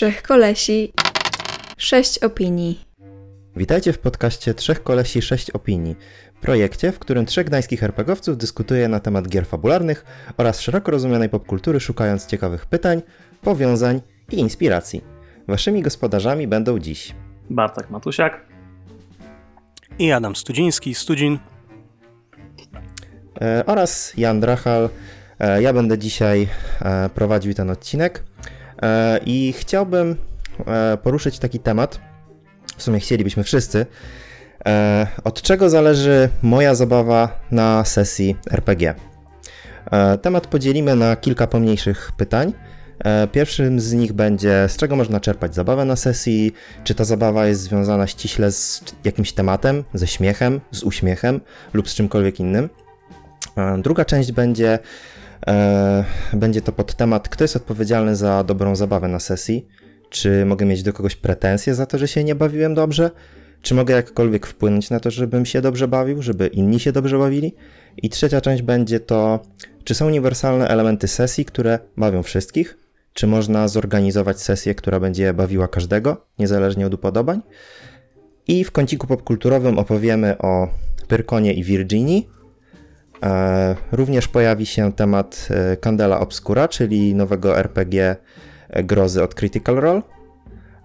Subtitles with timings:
[0.00, 0.92] Trzech kolesi,
[1.76, 2.84] sześć opinii.
[3.56, 5.96] Witajcie w podcaście Trzech Kolesi, Sześć Opinii,
[6.40, 10.04] projekcie, w którym trzech gdańskich RPGowców dyskutuje na temat gier fabularnych
[10.36, 13.02] oraz szeroko rozumianej popkultury, szukając ciekawych pytań,
[13.42, 14.00] powiązań
[14.32, 15.04] i inspiracji.
[15.48, 17.14] Waszymi gospodarzami będą dziś
[17.50, 18.46] Bartek Matusiak.
[19.98, 21.38] I Adam Studziński, Studzin.
[23.40, 24.88] e, oraz Jan Drachal.
[25.38, 26.48] E, ja będę dzisiaj
[26.82, 28.24] e, prowadził ten odcinek
[29.26, 30.16] i chciałbym
[30.66, 32.00] e, poruszyć taki temat,
[32.76, 33.86] w sumie chcielibyśmy wszyscy,
[34.66, 38.94] e, od czego zależy moja zabawa na sesji RPG.
[39.90, 42.52] E, Temat podzielimy na kilka pomniejszych pytań.
[43.04, 46.52] E, Pierwszym z nich będzie, z czego można czerpać zabawę na sesji,
[46.84, 51.40] czy ta zabawa jest związana ściśle z jakimś tematem, ze śmiechem, z uśmiechem
[51.72, 52.68] lub z czymkolwiek innym.
[53.56, 54.78] E, Druga część będzie, e,
[56.32, 59.66] będzie to pod temat, kto jest odpowiedzialny za dobrą zabawę na sesji,
[60.10, 63.10] czy mogę mieć do kogoś pretensje za to, że się nie bawiłem dobrze,
[63.62, 67.54] czy mogę jakkolwiek wpłynąć na to, żebym się dobrze bawił, żeby inni się dobrze bawili.
[67.96, 69.40] I trzecia część będzie to,
[69.84, 72.78] czy są uniwersalne elementy sesji, które bawią wszystkich,
[73.12, 77.42] czy można zorganizować sesję, która będzie bawiła każdego, niezależnie od upodobań.
[78.48, 80.68] I w kąciku popkulturowym opowiemy o
[81.08, 82.28] Pyrkonie i Virginii.
[83.22, 88.16] E, Również pojawi się temat e, Candela Obscura, czyli nowego RPG
[88.70, 90.02] grozy od Critical Role.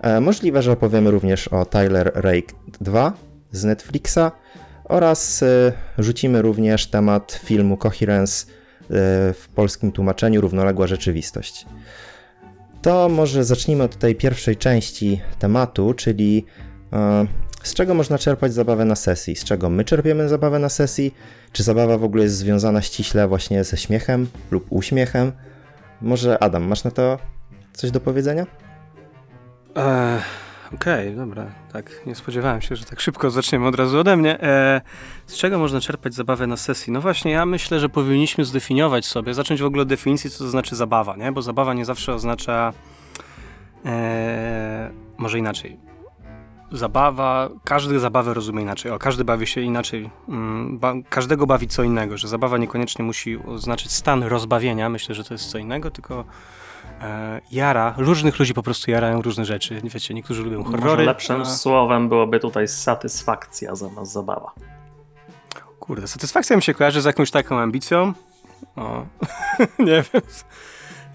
[0.02, 3.13] E, Możliwe, że opowiemy również o Tyler Rake 2
[3.52, 4.31] z Netflixa
[4.83, 8.53] oraz e, rzucimy również temat filmu Coherence e,
[9.33, 11.66] w polskim tłumaczeniu Równoległa Rzeczywistość.
[12.81, 16.45] To może zacznijmy od tej pierwszej części tematu, czyli
[16.94, 17.25] e,
[17.67, 19.35] z czego można czerpać zabawę na sesji?
[19.35, 21.16] Z czego my czerpiemy zabawę na sesji?
[21.52, 25.31] Czy zabawa w ogóle jest związana ściśle właśnie ze śmiechem lub uśmiechem?
[26.02, 27.19] Może Adam, masz na to
[27.73, 28.45] coś do powiedzenia?
[29.77, 30.22] E,
[30.73, 31.45] Okej, dobra.
[31.73, 34.41] Tak, nie spodziewałem się, że tak szybko zaczniemy od razu ode mnie.
[34.41, 34.81] E,
[35.25, 36.94] z czego można czerpać zabawę na sesji?
[36.94, 40.50] No właśnie, ja myślę, że powinniśmy zdefiniować sobie, zacząć w ogóle od definicji, co to
[40.50, 41.31] znaczy zabawa, nie?
[41.31, 42.73] Bo zabawa nie zawsze oznacza...
[43.85, 45.78] E, może inaczej.
[46.78, 48.91] Zabawa, każdy zabawę rozumie inaczej.
[48.91, 50.09] O, każdy bawi się inaczej.
[50.30, 54.90] Mm, ba, każdego bawi co innego, że zabawa niekoniecznie musi oznaczać stan rozbawienia.
[54.90, 56.24] Myślę, że to jest co innego, tylko
[57.02, 57.94] e, jara.
[57.97, 59.81] Różnych ludzi po prostu jarają różne rzeczy.
[59.84, 61.06] Wiecie, niektórzy lubią Może horrory.
[61.06, 64.52] lepszym a- słowem byłoby tutaj satysfakcja zamiast zabawa.
[65.80, 68.13] Kurde, satysfakcja mi się kojarzy z jakąś taką ambicją.
[68.75, 69.06] O,
[69.80, 70.22] nie wiem.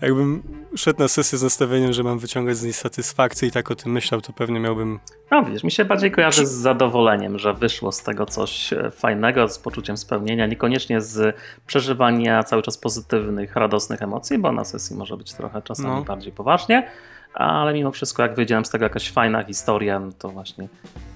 [0.03, 0.43] Jakbym
[0.77, 3.93] szedł na sesję z nastawieniem, że mam wyciągać z niej satysfakcję i tak o tym
[3.93, 4.99] myślał, to pewnie miałbym.
[5.31, 9.49] No widzisz, mi się bardziej kojarzy z zadowoleniem, że wyszło z tego coś e, fajnego,
[9.49, 15.17] z poczuciem spełnienia, niekoniecznie z przeżywania cały czas pozytywnych, radosnych emocji, bo na sesji może
[15.17, 16.03] być trochę czasami No.
[16.05, 16.89] bardziej poważnie,
[17.35, 20.69] ale mimo wszystko jak wyjdziałem z tego jakaś fajna historia, to właśnie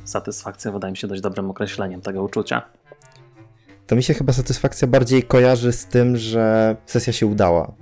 [0.05, 2.63] satysfakcja wydaje mi się dość dobrym określeniem tego uczucia.
[3.87, 7.73] To mi się chyba satysfakcja bardziej kojarzy z tym, że sesja się udała.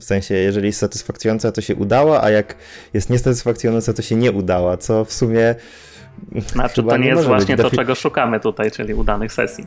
[0.00, 2.56] W sensie, jeżeli jest satysfakcjonująca, to się udała, a jak
[2.94, 5.54] jest niesatysfakcjonująca, to się nie udała, co w sumie.
[6.46, 9.66] Znaczy chyba to nie jest może właśnie to, czego szukamy tutaj, czyli udanych sesji.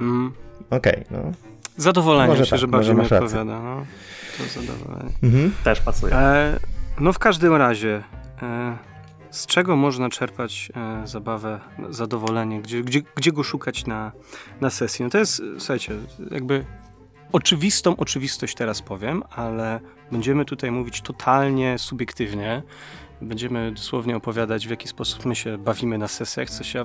[0.00, 0.32] Mm,
[0.70, 1.32] Okej, no.
[1.76, 3.44] zadowolenie Może myślę, tak, że bardziej mi odpowiada.
[3.44, 3.86] No.
[4.38, 5.10] To zadowolenie.
[5.22, 5.52] Mhm.
[5.64, 6.14] Też pasuje.
[6.14, 6.58] E,
[7.00, 8.02] no w każdym razie,
[8.42, 8.76] e,
[9.30, 14.12] z czego można czerpać e, zabawę, zadowolenie, gdzie, gdzie, gdzie go szukać na,
[14.60, 15.04] na sesji?
[15.04, 15.94] No to jest, słuchajcie,
[16.30, 16.64] jakby
[17.32, 19.80] oczywistą oczywistość teraz powiem, ale
[20.12, 22.62] będziemy tutaj mówić totalnie subiektywnie.
[23.20, 26.50] Będziemy dosłownie opowiadać, w jaki sposób my się bawimy na sesjach.
[26.50, 26.84] Coś ja,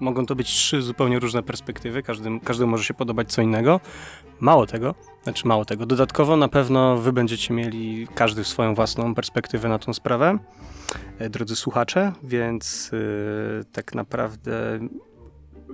[0.00, 3.80] mogą to być trzy zupełnie różne perspektywy, każdym, każdemu może się podobać co innego.
[4.40, 5.86] Mało tego, znaczy mało tego.
[5.86, 10.38] Dodatkowo na pewno wy będziecie mieli każdy swoją własną perspektywę na tą sprawę,
[11.30, 14.78] drodzy słuchacze, więc yy, tak naprawdę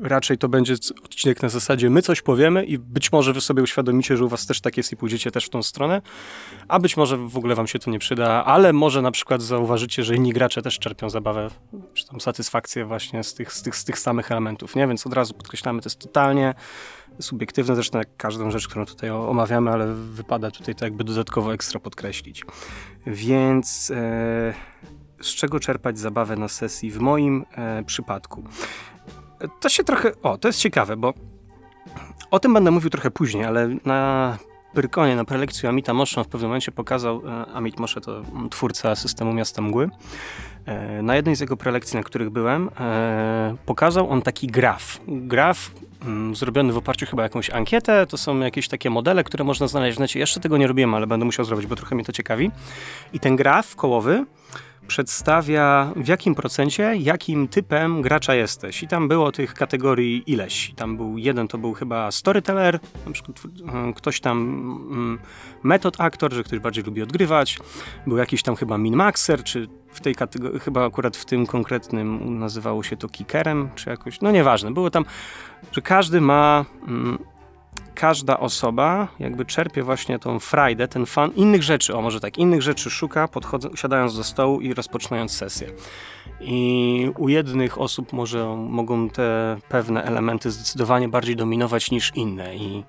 [0.02, 4.16] raczej to będzie odcinek na zasadzie my coś powiemy i być może wy sobie uświadomicie,
[4.16, 6.02] że u was też tak jest i pójdziecie też w tą stronę,
[6.68, 10.04] a być może w ogóle wam się to nie przyda, ale może na przykład zauważycie,
[10.04, 11.50] że inni gracze też czerpią zabawę,
[11.94, 14.86] czy tam satysfakcję właśnie z tych, z tych, z tych samych elementów, nie?
[14.86, 16.54] Więc od razu podkreślamy, to jest totalnie
[17.20, 21.80] subiektywne, zresztą jak każdą rzecz, którą tutaj omawiamy, ale wypada tutaj to jakby dodatkowo ekstra
[21.80, 22.44] podkreślić.
[23.06, 24.54] Więc e,
[25.20, 28.44] z czego czerpać zabawę na sesji w moim e, przypadku?
[29.60, 31.14] To się trochę, o, to jest ciekawe, bo
[32.30, 34.38] o tym będę mówił trochę później, ale na
[34.74, 39.32] Pyrkonie, na prelekcji Amita Mosza w pewnym momencie pokazał, e, Amit Moshe to twórca systemu
[39.32, 39.90] Miasta Mgły,
[40.66, 45.00] E, Na jednej z jego prelekcji, na których byłem, e, pokazał on taki graf.
[45.08, 45.70] Graf
[46.06, 48.06] mm, zrobiony w oparciu chyba jakąś ankietę.
[48.06, 50.18] To są jakieś takie modele, które można znaleźć w necie.
[50.18, 52.50] Jeszcze tego nie robiłem, ale będę musiał zrobić, bo trochę mnie to ciekawi.
[53.12, 54.24] I ten graf kołowy
[54.90, 58.82] przedstawia w jakim procencie, jakim typem gracza jesteś.
[58.82, 60.72] I tam było tych kategorii ileś.
[60.76, 64.38] Tam był jeden, to był chyba storyteller, na przykład mm, ktoś tam
[64.90, 65.18] mm,
[65.62, 67.58] metod aktor, że ktoś bardziej lubi odgrywać.
[68.06, 72.82] Był jakiś tam chyba min-maxer, czy w tej kategorii, chyba akurat w tym konkretnym nazywało
[72.82, 74.70] się to kickerem, czy jakoś, no nieważne.
[74.70, 75.04] Było tam,
[75.72, 77.18] że każdy ma mm,
[78.00, 82.62] każda osoba jakby czerpie właśnie tą frajdę, ten fan innych rzeczy, o może tak, innych
[82.62, 83.28] rzeczy szuka,
[83.74, 85.68] siadając do stołu i rozpoczynając sesję.
[86.40, 92.84] I u jednych osób może mogą te pewne elementy zdecydowanie bardziej dominować niż inne i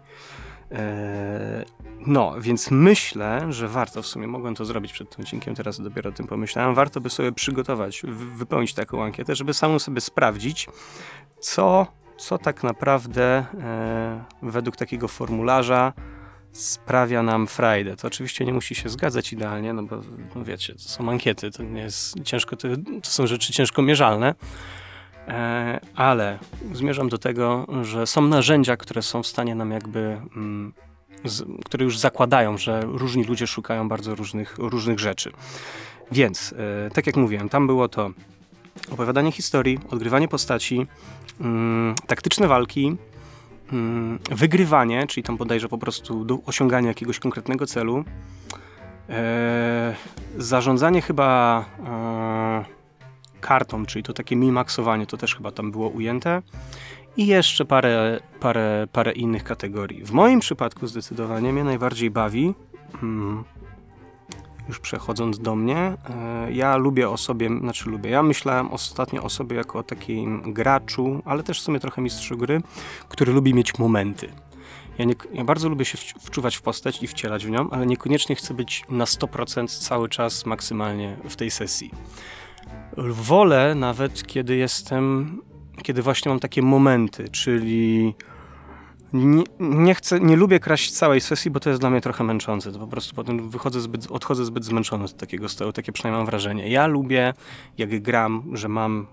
[0.72, 1.66] e,
[2.08, 6.10] no, więc myślę, że warto w sumie, mogłem to zrobić przed tym odcinkiem, teraz dopiero
[6.10, 8.02] o tym pomyślałem, warto by sobie przygotować,
[8.38, 10.68] wypełnić taką ankietę, żeby samą sobie sprawdzić,
[11.40, 11.88] co
[12.22, 15.94] co tak naprawdę e, według takiego formularza
[16.52, 17.96] sprawia nam frajdę.
[17.96, 20.02] To oczywiście nie musi się zgadzać idealnie, no bo
[20.36, 22.68] no wiecie, to są ankiety, to nie jest ciężko, to,
[23.04, 24.36] to są rzeczy ciężko mierzalne,
[25.28, 26.40] e, ale
[26.74, 30.74] zmierzam do tego, że są narzędzia, które są w stanie nam jakby, mm,
[31.26, 35.32] z, które już zakładają, że różni ludzie szukają bardzo różnych, różnych rzeczy.
[36.12, 36.54] Więc,
[36.88, 38.12] e, tak jak mówiłem, tam było to
[38.92, 40.88] opowiadanie historii, odgrywanie postaci,
[42.08, 42.98] taktyczne walki,
[43.74, 48.04] mm, wygrywanie, czyli tam bodajże po prostu do osiągania jakiegoś konkretnego celu,
[49.10, 49.96] e,
[50.38, 52.66] zarządzanie chyba e,
[53.42, 56.42] kartą, czyli to takie mimaksowanie, to też chyba tam było ujęte
[57.18, 60.04] i jeszcze parę, parę, parę innych kategorii.
[60.04, 62.54] W moim przypadku zdecydowanie mnie najbardziej bawi
[63.00, 63.44] hmm,
[64.68, 69.30] już przechodząc do mnie, e, ja lubię o sobie, znaczy lubię, ja myślałem ostatnio o
[69.30, 72.62] sobie jako o takim graczu, ale też w sumie trochę mistrzu gry,
[73.10, 74.30] który lubi mieć momenty.
[74.98, 78.36] Ja, nie, ja, bardzo lubię się wczuwać w postać i wcielać w nią, ale niekoniecznie
[78.36, 81.92] chcę być na 100% cały czas maksymalnie w tej sesji.
[82.98, 85.38] Wolę nawet, kiedy jestem,
[85.84, 88.16] kiedy właśnie mam takie momenty, czyli
[89.14, 92.72] nie, nie, chcę, nie lubię kraść całej sesji, bo to jest dla mnie trochę męczące.
[92.72, 96.26] To po prostu potem wychodzę zbyt, odchodzę zbyt zmęczony z takiego stołu, takie przynajmniej mam
[96.26, 96.70] wrażenie.
[96.70, 97.34] Ja lubię,
[97.78, 99.08] jak gram, że mam,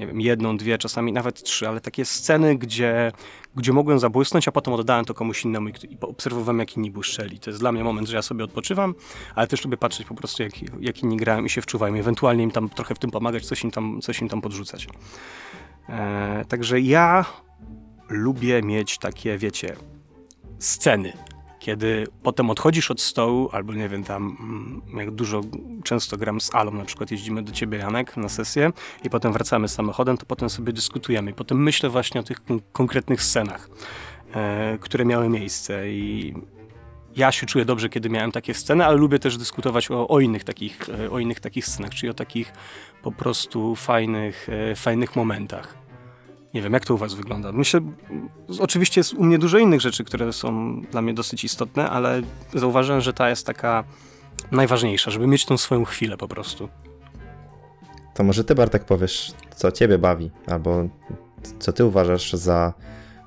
[0.00, 3.12] nie wiem, jedną, dwie, czasami nawet trzy, ale takie sceny, gdzie,
[3.56, 7.38] gdzie mogłem zabłysnąć, a potem oddałem to komuś innemu i, i obserwowałem, jak inni błyszczeli.
[7.38, 8.94] To jest dla mnie moment, że ja sobie odpoczywam,
[9.34, 11.94] ale też lubię patrzeć po prostu, jak, jak inni grają i się wczuwają.
[11.94, 14.88] Ewentualnie im tam trochę w tym pomagać, coś im tam, coś im tam podrzucać.
[15.88, 17.24] Eee, także ja
[18.12, 19.76] lubię mieć takie, wiecie,
[20.58, 21.12] sceny,
[21.58, 25.40] kiedy potem odchodzisz od stołu, albo nie wiem, tam mm, jak dużo,
[25.84, 28.72] często gram z Alą, na przykład jeździmy do ciebie, Janek, na sesję
[29.04, 31.30] i potem wracamy samochodem, to potem sobie dyskutujemy.
[31.30, 32.38] I potem myślę właśnie o tych
[32.72, 33.70] konkretnych scenach,
[34.34, 35.90] e, które miały miejsce.
[35.90, 36.34] I
[37.16, 40.44] ja się czuję dobrze, kiedy miałem takie sceny, ale lubię też dyskutować o, o, innych,
[40.44, 42.52] takich, e, o innych takich scenach, czyli o takich
[43.02, 45.81] po prostu fajnych, e, fajnych momentach.
[46.54, 47.52] Nie wiem, jak to u Was wygląda.
[47.52, 47.80] Myślę,
[48.58, 52.22] oczywiście jest u mnie dużo innych rzeczy, które są dla mnie dosyć istotne, ale
[52.54, 53.84] zauważyłem, że ta jest taka
[54.50, 56.68] najważniejsza, żeby mieć tą swoją chwilę po prostu.
[58.14, 60.88] To może Ty, Bartek, powiesz, co Ciebie bawi, albo
[61.58, 62.72] co Ty uważasz za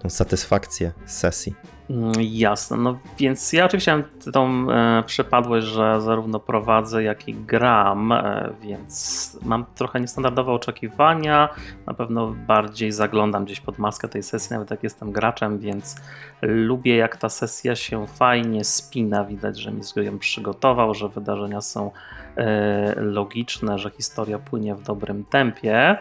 [0.01, 1.56] tą satysfakcję sesji?
[1.90, 4.04] Mm, jasne, no więc ja oczywiście mam
[4.34, 11.50] tą e, przypadłość, że zarówno prowadzę, jak i gram, e, więc mam trochę niestandardowe oczekiwania.
[11.86, 15.96] Na pewno bardziej zaglądam gdzieś pod maskę tej sesji, nawet jak jestem graczem, więc
[16.42, 19.25] lubię jak ta sesja się fajnie spina.
[19.25, 21.92] Widać, że mi ją przygotował, że wydarzenia są
[22.38, 25.98] e, logiczne, że historia płynie w dobrym tempie.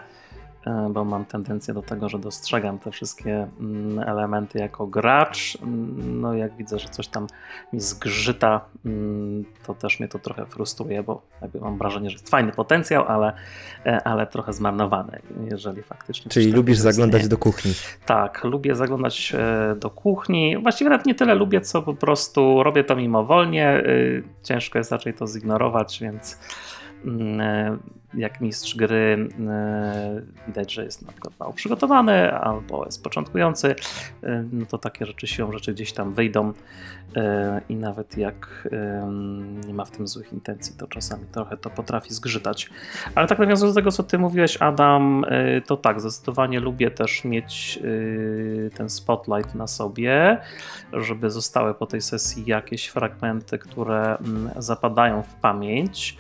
[0.67, 5.59] E, bo mam tendencję do tego, że dostrzegam te wszystkie mm, elementy jako gracz.
[5.63, 7.27] Mm, no jak widzę, że coś tam
[7.73, 12.31] mi zgrzyta, mm, to też mnie to trochę frustruje, bo jakby mam wrażenie, że jest
[12.31, 13.33] fajny potencjał, ale,
[13.87, 16.31] e, ale trochę zmarnowany, jeżeli faktycznie.
[16.31, 17.73] Czyli lubisz zaglądać do kuchni.
[18.07, 20.59] Tak, lubię zaglądać e, do kuchni.
[20.59, 23.83] Właściwie nawet nie tyle lubię, co po prostu robię to mimowolnie.
[24.43, 26.39] Ciężko jest raczej to zignorować, więc
[28.17, 33.75] jak mistrz gry e, widać, że jest na przykład mało przygotowany albo jest początkujący,
[34.23, 36.53] e, no to takie rzeczy siłą rzeczy gdzieś tam wyjdą
[37.17, 38.69] e, i nawet jak
[39.67, 42.71] nie ma w tym złych intencji, to czasami trochę to potrafi zgrzytać.
[43.15, 45.25] Ale tak nawiązując do tego, co ty mówiłeś, Adam,
[45.67, 47.79] to tak, zdecydowanie lubię też mieć
[48.75, 50.39] ten spotlight na sobie,
[50.93, 56.19] żeby zostały po tej sesji jakieś fragmenty, które mm, zapadają w pamięć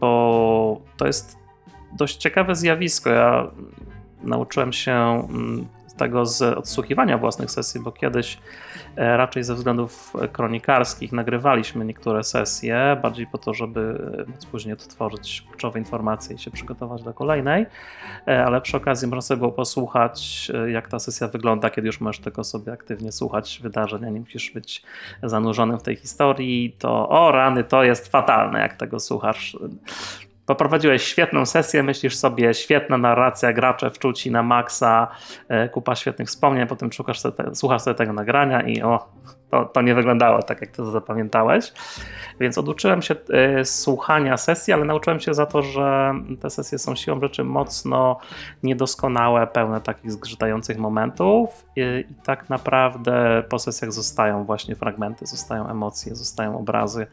[0.00, 1.38] bo to jest
[1.92, 3.10] dość ciekawe zjawisko.
[3.10, 3.50] Ja
[4.22, 5.28] nauczyłem się
[5.96, 8.38] tego z odsłuchiwania własnych sesji, bo kiedyś
[8.96, 11.12] raczej ze względów kronikarskich.
[11.12, 17.02] Nagrywaliśmy niektóre sesje, bardziej po to, żeby móc później odtworzyć kluczowe informacje i się przygotować
[17.02, 17.66] do kolejnej,
[18.28, 22.00] e, ale przy okazji można sobie było posłuchać, e, jak ta sesja wygląda, kiedy już
[22.00, 24.82] możesz tylko sobie aktywnie słuchać wydarzeń, a nie musisz być
[25.22, 29.56] zanurzonym w tej historii, to o rany, to jest fatalne, jak tego słuchasz.
[30.46, 35.08] Poprowadziłeś świetną sesję, myślisz sobie, świetna narracja, gracze wczuci na maksa,
[35.48, 39.08] e, kupa świetnych wspomnień, potem sobie te, słuchasz sobie tego nagrania i o,
[39.50, 41.72] to, to nie wyglądało tak, jak to zapamiętałeś.
[42.40, 46.96] Więc oduczyłem się e, słuchania sesji, ale nauczyłem się za to, że te sesje są
[46.96, 48.18] siłą rzeczy mocno
[48.62, 55.68] niedoskonałe, pełne takich zgrzytających momentów i, i tak naprawdę po sesjach zostają właśnie fragmenty, zostają
[55.68, 57.06] emocje, zostają obrazy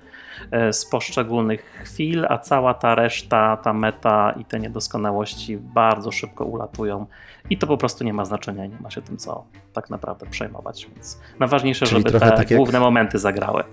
[0.51, 6.45] e, z poszczególnych chwil, a cała ta reszta, ta meta i te niedoskonałości bardzo szybko
[6.45, 7.05] ulatują
[7.49, 10.87] i to po prostu nie ma znaczenia nie ma się tym co tak naprawdę przejmować.
[10.95, 13.63] Więc najważniejsze, Czyli żeby te tak jak- główne momenty zagrały.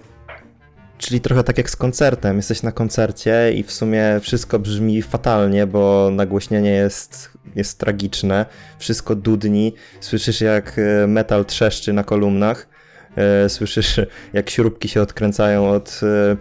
[1.01, 2.37] Czyli trochę tak jak z koncertem.
[2.37, 8.47] Jesteś na koncercie i w sumie wszystko brzmi fatalnie, bo nagłośnienie jest, jest tragiczne,
[8.79, 12.69] wszystko dudni, słyszysz jak e, metal trzeszczy na kolumnach,
[13.17, 14.01] e, słyszysz
[14.33, 16.37] jak śrubki się odkręcają od, e,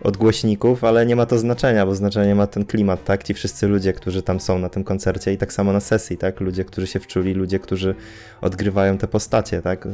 [0.00, 3.22] od głośników, ale nie ma to znaczenia, bo znaczenie ma ten klimat, tak?
[3.22, 6.40] Ci wszyscy ludzie, którzy tam są na tym koncercie i tak samo na sesji, tak?
[6.40, 7.94] Ludzie, którzy się wczuli, ludzie, którzy
[8.40, 9.88] odgrywają te postacie, tak?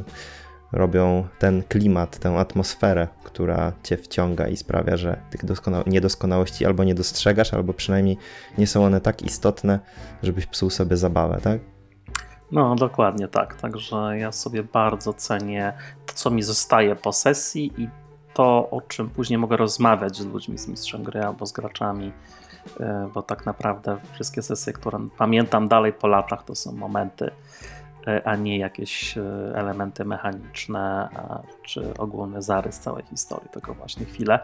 [0.73, 6.85] Robią ten klimat, tę atmosferę, która cię wciąga i sprawia, że tych doskona- niedoskonałości albo
[6.85, 8.17] nie dostrzegasz, albo przynajmniej
[8.59, 9.79] nie są one tak istotne,
[10.23, 11.61] żebyś psuł sobie zabawę, tak?
[12.53, 13.55] No, dokładnie tak.
[13.55, 15.73] Także ja sobie bardzo cenię
[16.07, 17.89] to, co mi zostaje po sesji i
[18.35, 22.13] to, o czym później mogę rozmawiać z ludźmi, z mistrzem gry albo z graczami,
[22.81, 27.31] e, bo tak naprawdę wszystkie sesje, które pamiętam dalej po latach, to są momenty,
[28.25, 29.23] a nie jakieś e,
[29.55, 31.09] elementy mechaniczne
[31.63, 34.41] czy ogólny zarys całej historii, tylko właśnie chwile.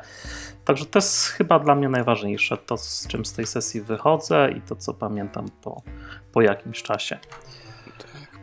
[0.65, 4.61] Także to jest chyba dla mnie najważniejsze, to z czym z tej sesji wychodzę i
[4.61, 5.83] to, co pamiętam po,
[6.33, 7.19] po jakimś czasie.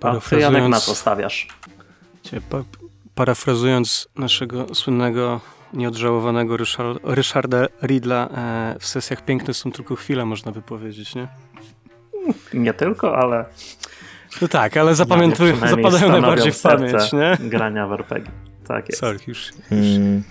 [0.01, 1.47] A ty Janek na co stawiasz?
[2.49, 2.63] Pa,
[3.15, 5.41] parafrazując naszego słynnego,
[5.73, 11.27] nieodżałowanego Ryszard, Ryszarda Ridla, e, w sesjach piękne są tylko chwile, można by powiedzieć, nie?
[12.53, 13.45] Nie tylko, ale
[14.41, 17.37] No tak, ale zapamiętują, przynajmniej zapadają najbardziej w pamięć, nie?
[17.49, 18.31] grania w RPG.
[18.67, 18.99] Tak jest.
[19.01, 19.51] Sorry, już.
[19.71, 20.23] Mm,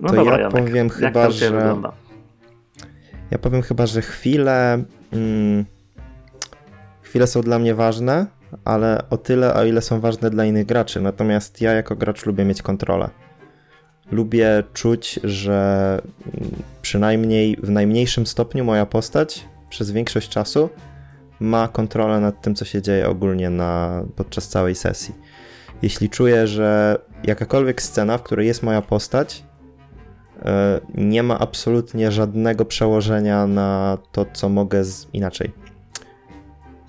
[0.00, 1.92] No To dobra, ja Janek, powiem jak chyba, że- wygląda?
[3.30, 4.82] ja powiem chyba, że chwile.
[5.12, 5.64] Mm,
[7.02, 8.26] chwile są dla mnie ważne,
[8.64, 11.00] ale o tyle, o ile są ważne dla innych graczy.
[11.00, 13.08] Natomiast ja jako gracz lubię mieć kontrolę.
[14.12, 15.98] Lubię czuć, że
[16.34, 16.50] mm,
[16.82, 20.70] przynajmniej w najmniejszym stopniu moja postać przez większość czasu
[21.40, 25.14] ma kontrolę nad tym, co się dzieje ogólnie na, podczas całej sesji.
[25.82, 29.44] Jeśli czuję, że jakakolwiek scena, w której jest moja postać,
[30.44, 35.06] e, nie ma absolutnie żadnego przełożenia na to, co mogę z...
[35.12, 35.52] inaczej.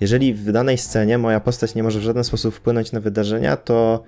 [0.00, 4.02] Jeżeli w danej scenie moja postać nie może w żaden sposób wpłynąć na wydarzenia, to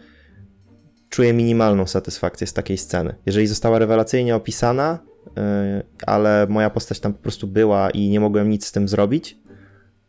[1.09, 3.15] czuję minimalną satysfakcję z takiej sceny.
[3.27, 5.43] Jeżeli została rewelacyjnie opisana, yy,
[6.07, 9.40] ale moja postać tam po prostu była i nie mogłem nic z tym zrobić,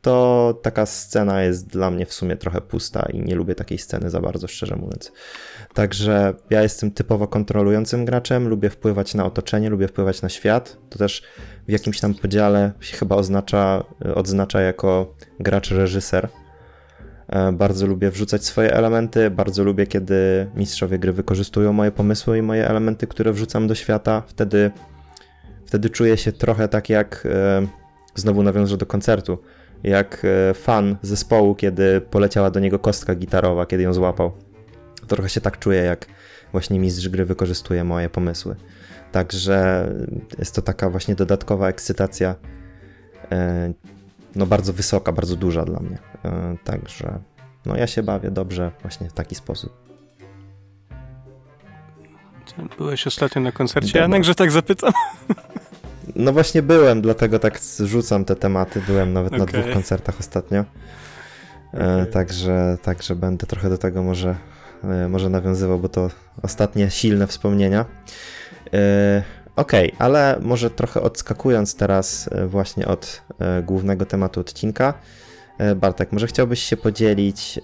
[0.01, 4.09] to taka scena jest dla mnie w sumie trochę pusta i nie lubię takiej sceny
[4.09, 5.11] za bardzo, szczerze mówiąc.
[5.73, 10.77] Także ja jestem typowo kontrolującym graczem, lubię wpływać na otoczenie, lubię wpływać na świat.
[10.89, 11.23] To też
[11.67, 13.83] w jakimś tam podziale się chyba oznacza,
[14.15, 16.27] odznacza jako gracz-reżyser.
[17.27, 22.41] E, Bardzo lubię wrzucać swoje elementy, bardzo lubię, kiedy mistrzowie gry wykorzystują moje pomysły i
[22.41, 24.23] moje elementy, które wrzucam do świata.
[24.27, 24.71] Wtedy,
[25.65, 27.67] wtedy czuję się trochę tak jak, e,
[28.15, 29.37] znowu nawiążę do koncertu,
[29.83, 34.31] jak e, fan zespołu, kiedy poleciała do niego kostka gitarowa, kiedy ją złapał.
[35.07, 36.05] Trochę się tak czuję, jak
[36.51, 38.55] właśnie mistrz gry wykorzystuje moje pomysły.
[39.11, 39.89] Także
[40.39, 42.35] jest to taka właśnie dodatkowa ekscytacja,
[43.31, 43.73] e,
[44.35, 45.97] no bardzo wysoka, bardzo duża dla mnie.
[46.25, 47.19] E, Także
[47.65, 49.81] no ja się bawię dobrze właśnie w taki sposób.
[52.77, 53.99] Byłeś ostatnio na koncercie.
[53.99, 54.91] Janek, że tak zapytam?
[56.15, 58.81] No właśnie byłem, dlatego tak rzucam te tematy.
[58.87, 60.59] Byłem nawet na dwóch koncertach ostatnio.
[60.59, 60.65] E,
[61.73, 62.13] Okej.
[62.13, 64.35] Także, także będę trochę do tego może,
[64.83, 66.09] e, może nawiązywał, bo to
[66.41, 67.85] ostatnie silne wspomnienia.
[68.73, 69.23] E,
[69.55, 73.21] Okej, ale może trochę odskakując teraz właśnie od
[73.63, 74.93] głównego tematu odcinka.
[75.75, 77.59] Bartek, może chciałbyś się podzielić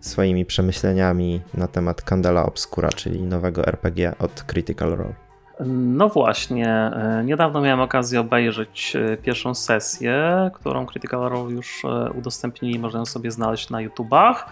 [0.00, 5.21] swoimi przemyśleniami na temat Candela Obscura, czyli nowego RPG od Critical Role.
[5.66, 12.10] No właśnie, e, niedawno miałem okazję obejrzeć e, pierwszą sesję, którą Critical Role już e,
[12.12, 14.46] udostępnili, można ją sobie znaleźć na YouTubach.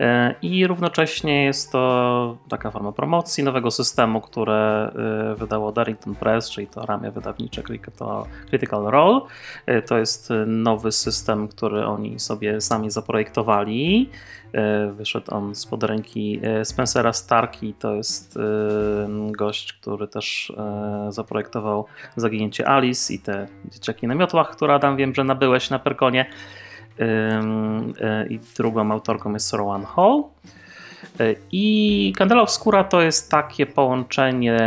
[0.00, 4.92] E, I równocześnie jest to taka forma promocji nowego systemu, które
[5.32, 9.20] e, wydało Darrington Press, czyli to ramię wydawnicze Critical- Role.
[9.66, 14.10] E, To jest nowy system, który oni sobie sami zaprojektowali.
[14.92, 17.74] Wyszedł on spod ręki Spencera Starki.
[17.74, 18.38] To jest
[19.30, 20.52] gość, który też
[21.08, 26.26] zaprojektował Zaginięcie Alice i te dzieciaki na miotłach, które Adam wiem, że nabyłeś na Perkonie.
[27.00, 30.24] E, I drugą autorką jest Rowan Hall.
[31.20, 34.58] E, I Candela Obscura to jest takie połączenie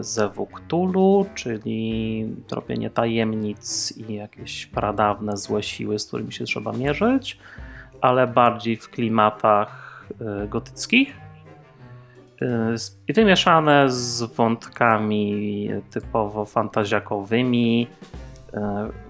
[0.00, 7.38] Zewu Cthulhu, czyli tropienie tajemnic i jakieś pradawne złe siły, z którymi się trzeba mierzyć,
[8.00, 11.16] ale bardziej w klimatach e, gotyckich.
[13.08, 17.86] I wymieszane z wątkami typowo fantazjakowymi,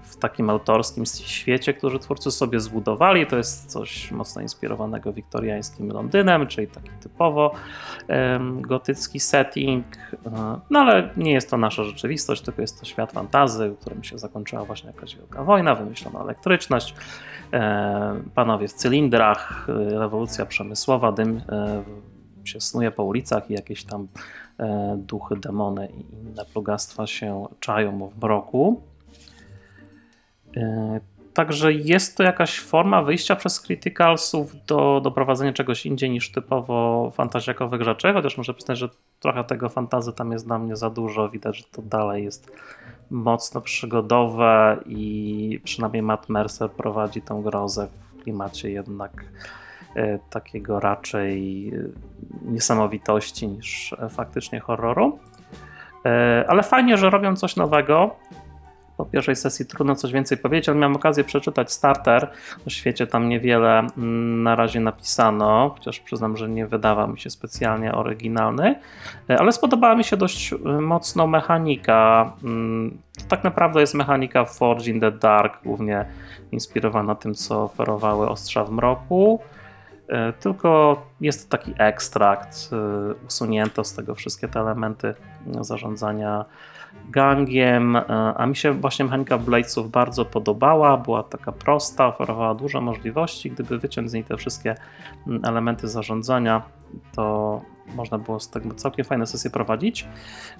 [0.21, 3.27] takim autorskim świecie, który twórcy sobie zbudowali.
[3.27, 7.51] To jest coś mocno inspirowanego wiktoriańskim Londynem, czyli taki typowo
[8.61, 9.85] gotycki setting.
[10.25, 14.03] E, No ale nie jest to nasza rzeczywistość, tylko jest to świat fantazy, w którym
[14.03, 16.95] się zakończyła właśnie jakaś wielka wojna, wymyślono elektryczność,
[17.53, 21.41] e, panowie w cylindrach, e, rewolucja przemysłowa, dym
[22.43, 24.07] się snuje po ulicach i jakieś tam
[24.97, 28.90] duchy, demony i inne plugastwa się czają w mroku.
[30.57, 30.99] E,
[31.33, 37.11] Także jest to jakaś forma wyjścia przez Criticalsów do, do prowadzenia czegoś indziej niż typowo
[37.15, 38.89] fantazjakowych rzeczy, chociaż muszę przyznać, że
[39.19, 41.29] trochę tego fantazy tam jest dla mnie za dużo.
[41.29, 42.51] Widać, że to dalej jest
[43.11, 49.25] mocno przygodowe i przynajmniej Matt Mercer prowadzi tą grozę w klimacie jednak
[49.95, 55.19] e, takiego raczej e, niesamowitości niż faktycznie horroru.
[56.47, 58.15] Ale fajnie, że robią coś nowego.
[59.01, 62.31] Po pierwszej sesji trudno coś więcej powiedzieć, ale miałem okazję przeczytać starter.
[62.67, 67.29] O świecie tam niewiele mm, na razie napisano, chociaż przyznam, że nie wydawał mi się
[67.29, 68.75] specjalnie oryginalny,
[69.29, 72.33] E, ale spodobała mi się dość e, mocno mechanika.
[72.43, 76.05] Mm, To tak naprawdę jest mechanika Forge in the Dark, głównie
[76.51, 79.39] inspirowana tym, co oferowały Ostrza w Mroku.
[80.07, 82.69] E, Tylko jest to taki ekstrakt,
[83.27, 85.13] usunięto z tego wszystkie te elementy
[85.61, 86.45] zarządzania
[87.09, 88.03] gangiem, e,
[88.37, 93.79] a mi się właśnie mechanika Bladesów bardzo podobała, była taka prosta, oferowała dużo możliwości, gdyby
[93.79, 94.75] wyciąć z niej te wszystkie
[95.27, 96.61] mm, elementy zarządzania,
[97.15, 97.61] to
[97.95, 100.07] można było z tego całkiem fajne sesje prowadzić.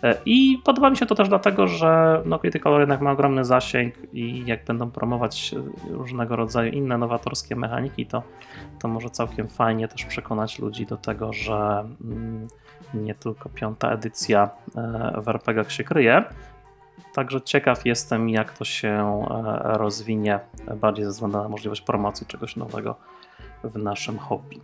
[0.04, 3.96] E, i podoba mi się to też dlatego, że no, Critical jednak ma ogromny zasięg
[4.13, 8.24] i jak będą promować e, różnego rodzaju inne nowatorskie mechaniki, to,
[8.80, 12.48] to może całkiem fajnie też przekonać ludzi do tego, że mm,
[12.94, 16.24] nie tylko piąta edycja e, w RPGach się kryje.
[17.13, 20.39] Także ciekaw jestem, jak to się e, rozwinie,
[20.76, 22.96] bardziej ze względu na możliwość promocji czegoś nowego
[23.63, 24.62] w naszym hobby.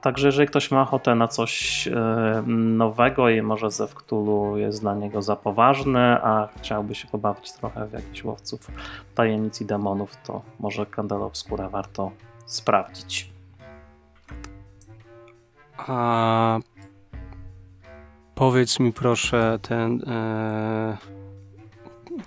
[0.00, 4.94] Także jeżeli ktoś ma ochotę na coś e, nowego i może ze Cthulhu jest dla
[4.94, 8.70] niego za poważny, a chciałby się pobawić trochę w jakichś łowców
[9.14, 12.10] tajemnic i demonów, to może Candela Obscura warto
[12.46, 13.37] sprawdzić.
[15.88, 16.58] A
[18.34, 20.02] powiedz mi proszę, ten.
[20.06, 20.96] E,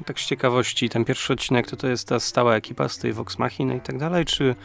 [0.06, 3.39] tak z ciekawości, ten pierwszy odcinek to, to jest ta stała ekipa z tej Vox
[3.39, 4.56] Machiny i tak dalej, czy,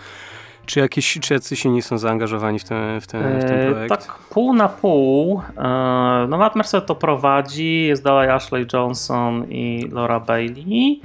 [0.66, 4.06] czy, jakieś, czy jacyś inni są zaangażowani w ten, w ten, w ten E, projekt?
[4.06, 5.42] Tak, pół na pół.
[5.58, 11.00] E, No, Matt Mercer to prowadzi, jest dalej Ashley Johnson i Laura Bailey.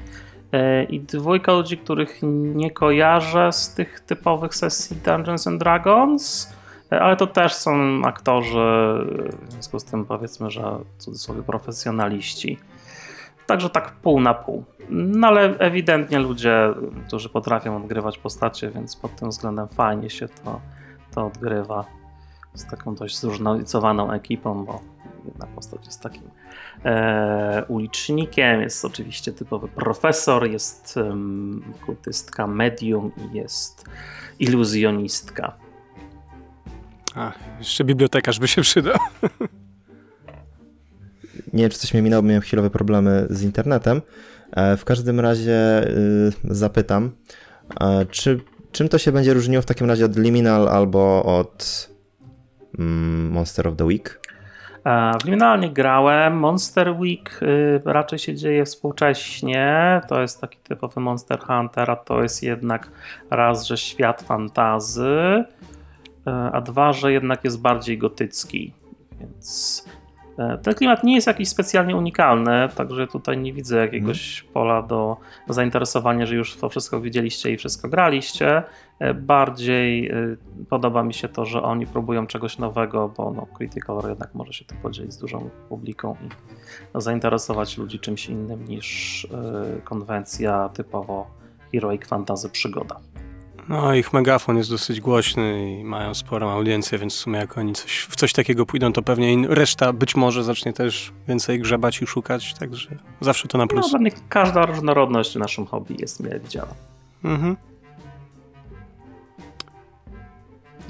[0.52, 2.20] E, I dwójka ludzi, których
[2.56, 6.61] nie kojarzę z tych typowych sesji Dungeons and Dragons, e,
[7.00, 8.96] ale to też są aktorzy,
[9.42, 10.62] w związku z tym powiedzmy, że
[10.98, 12.60] w cudzysłowie profesjonaliści.
[13.48, 14.64] Także tak pół na pół.
[14.90, 16.74] No ale ewidentnie ludzie,
[17.08, 20.62] którzy potrafią odgrywać postacie, więc pod tym względem fajnie się to,
[21.16, 21.86] to odgrywa
[22.54, 24.82] z taką dość zróżnicowaną ekipą, bo
[25.26, 26.30] jedna postać jest takim
[26.86, 33.90] e, ulicznikiem, jest oczywiście typowy profesor, jest um, kultystka medium i jest
[34.40, 35.61] iluzjonistka.
[37.16, 38.98] A, jeszcze bibliotekarz by się przydał.
[41.54, 44.02] Nie wiem, czy coś mnie minęło, miałem chwilowe problemy z internetem.
[44.52, 47.12] E, W każdym razie y, zapytam,
[47.82, 48.40] e, czy,
[48.72, 51.90] czym to się będzie różniło w takim razie od Liminal albo od
[52.80, 54.20] mm, Monster of the Week?
[54.86, 56.34] E, W Liminalnie grałem.
[56.38, 60.02] Monster Week y, raczej się dzieje współcześnie.
[60.10, 62.92] To jest taki typowy Monster Hunter, a to jest jednak
[63.30, 65.44] raz, że świat fantazy,
[66.26, 68.74] a dwa, że jednak jest bardziej gotycki.
[69.20, 69.86] Więc
[70.38, 75.18] E, Ten klimat nie jest jakiś specjalnie unikalny, także tutaj nie widzę jakiegoś pola do
[75.50, 78.64] zainteresowania, że już to wszystko widzieliście i wszystko graliście.
[79.00, 80.14] E, Bardziej e,
[80.70, 84.66] podoba mi się to, że oni próbują czegoś nowego, bo no, Critical jednak może się
[84.66, 91.28] tu podzielić z dużą publiką i zainteresować ludzi czymś innym niż e, konwencja typowo
[91.72, 93.00] heroic fantasy przygoda.
[93.72, 97.74] No, ich megafon jest dosyć głośny i mają sporą audiencję, więc w sumie jak oni
[97.74, 102.02] coś, w coś takiego pójdą, to pewnie in- reszta być może zacznie też więcej grzebać
[102.02, 102.90] i szukać, także
[103.22, 103.92] zawsze to na No, plus.
[103.92, 106.74] pewnie każda różnorodność w naszym hobby jest mile widziana.
[107.24, 107.58] Mhm.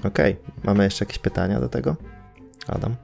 [0.05, 1.95] Okej, mamy jeszcze jakieś pytania do tego?
[2.67, 2.95] Adam?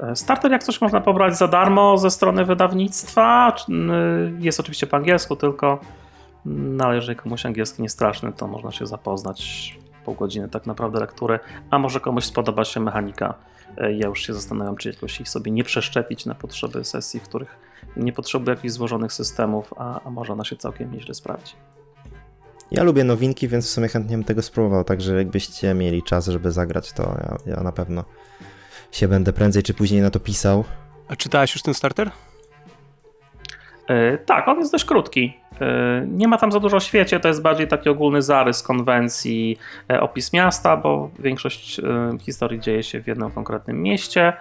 [0.00, 3.54] E, Starter jak coś można pobrać za darmo ze strony wydawnictwa.
[4.38, 5.80] Jest oczywiście po angielsku tylko,
[6.44, 11.00] no ale jeżeli komuś angielski nie straszny, to można się zapoznać pół godziny tak naprawdę
[11.00, 11.38] lektury,
[11.70, 13.34] a może komuś spodoba się mechanika.
[13.76, 17.22] E, Ja już się zastanawiam, czy jakoś ich sobie nie przeszczepić na potrzeby sesji, w
[17.22, 17.56] których
[17.96, 21.54] nie potrzebuję jakichś złożonych systemów, a, a może ona się całkiem nieźle sprawdzi.
[22.70, 26.52] Ja lubię nowinki, więc w sumie chętnie bym tego spróbował, także jakbyście mieli czas, żeby
[26.52, 28.04] zagrać, to ja, ja na pewno
[28.92, 30.64] się będę prędzej czy później na to pisał.
[31.08, 32.10] A czytałeś już ten starter?
[33.88, 35.40] E, Tak, on jest dość krótki.
[35.60, 39.58] E, Nie ma tam za dużo o świecie, to jest bardziej taki ogólny zarys konwencji,
[39.90, 41.84] e, opis miasta, bo większość e,
[42.20, 44.32] historii dzieje się w jednym konkretnym mieście.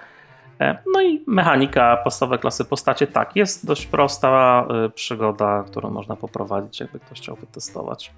[0.62, 6.16] E, No i mechanika, podstawowe klasy postacie, tak, jest dość prosta e, przygoda, którą można
[6.16, 8.14] poprowadzić, jakby ktoś chciał wytestować.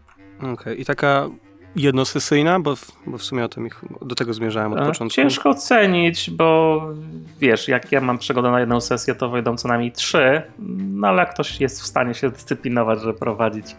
[0.54, 1.30] Okej, i taka
[1.76, 5.16] jednosesyjna, bo w, bo w sumie o tym ich, do tego zmierzałem od E, początku.
[5.16, 6.82] Ciężko ocenić, bo
[7.40, 10.42] wiesz, jak ja mam przygodę na jedną sesję, to wejdą co najmniej trzy,
[10.80, 13.76] no ale jak ktoś jest w stanie się dyscyplinować, żeby prowadzić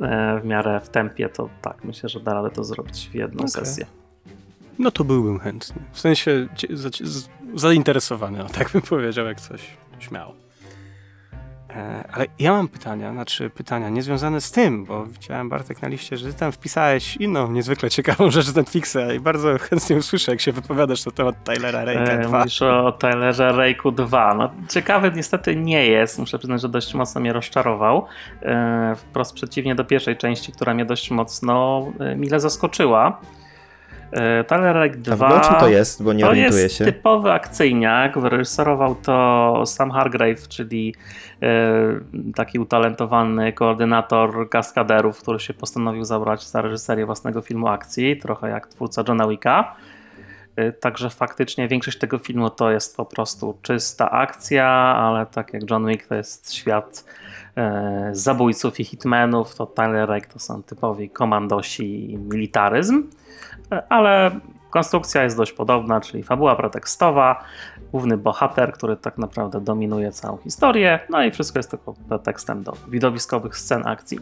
[0.00, 3.38] e, w miarę w tempie, to tak, myślę, że da radę to zrobić w jedną
[3.38, 3.50] Okej.
[3.50, 3.86] sesję.
[4.78, 5.82] No to byłbym chętny.
[5.92, 6.48] W sensie
[7.54, 9.60] zainteresowany, no, tak bym powiedział, jak coś
[9.98, 10.34] śmiało.
[11.76, 16.16] E, ale ja mam pytania, znaczy pytania niezwiązane z tym, bo widziałem Bartek na liście,
[16.16, 20.40] że ty tam wpisałeś inną niezwykle ciekawą rzecz z Netflixa i bardzo chętnie usłyszę, jak
[20.40, 22.38] się wypowiadasz na temat Tylera Rake'a E, 2.
[22.38, 24.34] Mówisz o Tylerze Rake'u 2.
[24.34, 26.18] No, ciekawy niestety nie jest.
[26.18, 28.06] Muszę przyznać, że dość mocno mnie rozczarował.
[28.42, 33.20] E, wprost przeciwnie do pierwszej części, która mnie dość mocno e, mile zaskoczyła.
[34.12, 35.26] E, Tyler Rake 2.
[35.26, 36.84] A w czym to jest, bo nie to orientuję jest się.
[36.84, 38.18] typowy akcyjniak.
[38.18, 40.94] Wyreżyserował to Sam Hargrave, czyli
[41.42, 41.46] e,
[42.34, 48.66] taki utalentowany koordynator kaskaderów, który się postanowił zabrać za reżyserię własnego filmu akcji, trochę jak
[48.66, 49.74] twórca Johna Wicka.
[50.56, 55.70] E, Także faktycznie większość tego filmu to jest po prostu czysta akcja, ale tak jak
[55.70, 57.04] John Wick to jest świat
[58.12, 63.02] zabójców i hitmenów, to Tyler Rake to są typowi komandosi i militaryzm.
[63.88, 64.30] Ale
[64.70, 67.44] konstrukcja jest dość podobna, czyli fabuła pretekstowa,
[67.92, 72.72] główny bohater, który tak naprawdę dominuje całą historię, no i wszystko jest tylko pretekstem do
[72.88, 74.18] widowiskowych scen akcji.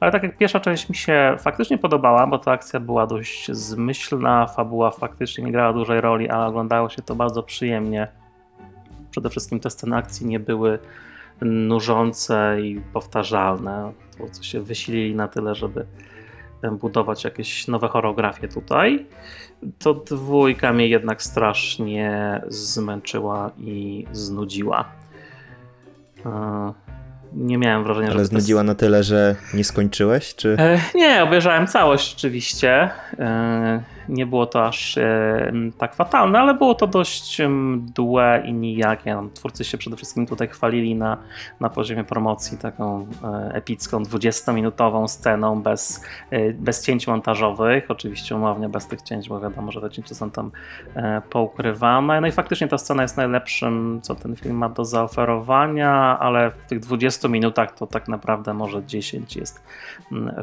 [0.00, 4.46] Ale tak jak pierwsza część mi się faktycznie podobała, bo ta akcja była dość zmyślna,
[4.46, 8.08] fabuła faktycznie nie grała dużej roli, ale oglądało się to bardzo przyjemnie.
[9.10, 10.78] Przede wszystkim te sceny akcji nie były
[11.40, 13.92] nużące i powtarzalne.
[14.10, 15.86] Twórcy się wysilili na tyle, żeby
[16.80, 19.06] budować jakieś nowe choreografie tutaj.
[19.78, 24.84] To dwójka mnie jednak strasznie zmęczyła i znudziła.
[26.26, 26.72] E,
[27.34, 30.56] Nie miałem wrażenia, że Ale to jest- znudziła na tyle, że nie skończyłeś, czy...
[30.58, 32.90] E, Nie, obejrzałem całość oczywiście.
[34.08, 39.14] Nie było to aż e, tak fatalne, ale było to dość mdłe i nijakie.
[39.14, 41.16] No, Twórcy się przede wszystkim tutaj chwalili na,
[41.60, 47.90] na poziomie promocji taką e, epicką 20-minutową sceną bez, e, bez cięć montażowych.
[47.90, 50.50] Oczywiście umownie bez tych cięć, bo wiadomo, że te cięcia są tam
[51.30, 52.20] poukrywane.
[52.20, 56.66] No i faktycznie ta scena jest najlepszym, co ten film ma do zaoferowania, ale w
[56.66, 59.62] tych 20 minutach to tak naprawdę może 10 jest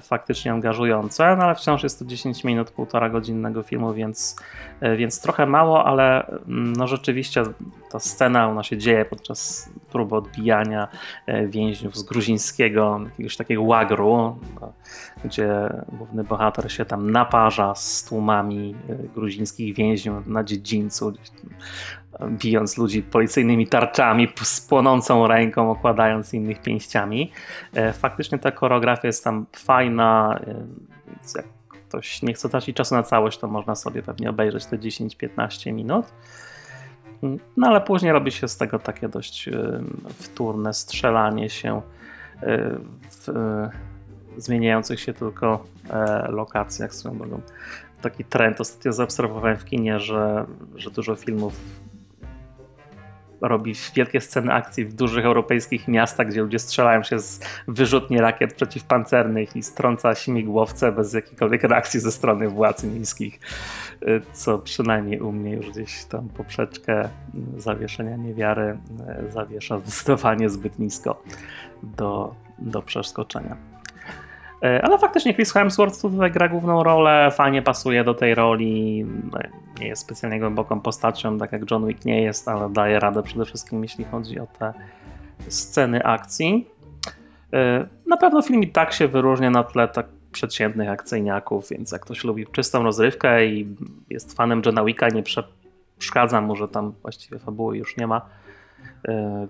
[0.02, 4.36] faktycznie angażujące, no ale wciąż jest to 10 minut, półtora godzinnego filmu, więc,
[4.80, 7.44] e, więc trochę mało, ale mm, no rzeczywiście
[7.92, 10.88] ta scena, ona się dzieje podczas próby odbijania
[11.26, 14.40] e, więźniów z gruzińskiego, jakiegoś takiego łagru,
[15.26, 21.14] gdzie główny bohater się tam naparza z tłumami e, gruzińskich więźniów na dziedzińcu,
[22.30, 27.32] bijąc ludzi policyjnymi tarczami, z płonącą ręką, okładając innych pięściami.
[27.94, 30.40] Faktycznie ta choreografia jest tam fajna,
[31.36, 31.57] jak
[31.88, 36.06] ktoś nie chce tracić czasu na całość, to można sobie pewnie obejrzeć te 10-15 minut.
[37.58, 39.82] No ale później robi się z tego takie dość e,
[40.20, 41.82] wtórne strzelanie się
[42.42, 43.70] e, w e,
[44.38, 46.96] zmieniających się tylko e, lokacjach.
[46.96, 47.42] Swoją drogą
[48.02, 50.46] taki trend ostatnio zaobserwowałem w kinie, że,
[50.76, 51.54] że dużo filmów
[53.42, 58.54] robi wielkie sceny akcji w dużych europejskich miastach, gdzie ludzie strzelają się z wyrzutni rakiet
[58.54, 63.40] przeciwpancernych i strąca śmigłowce bez jakiejkolwiek reakcji ze strony władz miejskich,
[64.04, 68.78] y, co przynajmniej u mnie już gdzieś tam poprzeczkę y, zawieszenia niewiary
[69.28, 71.24] y, zawiesza zdecydowanie zbyt nisko
[71.84, 73.77] do, do przeskoczenia.
[74.64, 79.06] E, Ale faktycznie Chris Hemsworth tutaj gra główną rolę, fajnie pasuje do tej roli.
[79.32, 79.40] No,
[79.80, 83.46] Nie jest specjalnie głęboką postacią, tak jak John Wick nie jest, ale daje radę przede
[83.46, 84.74] wszystkim, jeśli chodzi o te
[85.48, 86.68] sceny akcji.
[87.54, 92.02] E, Na pewno film i tak się wyróżnia na tle tak przeciętnych akcyjniaków, więc jak
[92.02, 93.76] ktoś lubi czystą rozrywkę i
[94.10, 98.22] jest fanem Johna Wicka, nie przeszkadza mu, że tam właściwie fabuły już nie ma,
[99.08, 99.48] e,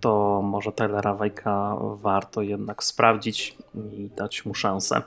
[0.00, 3.56] to może Tylera Wajka warto jednak sprawdzić
[3.92, 5.02] i dać mu szansę.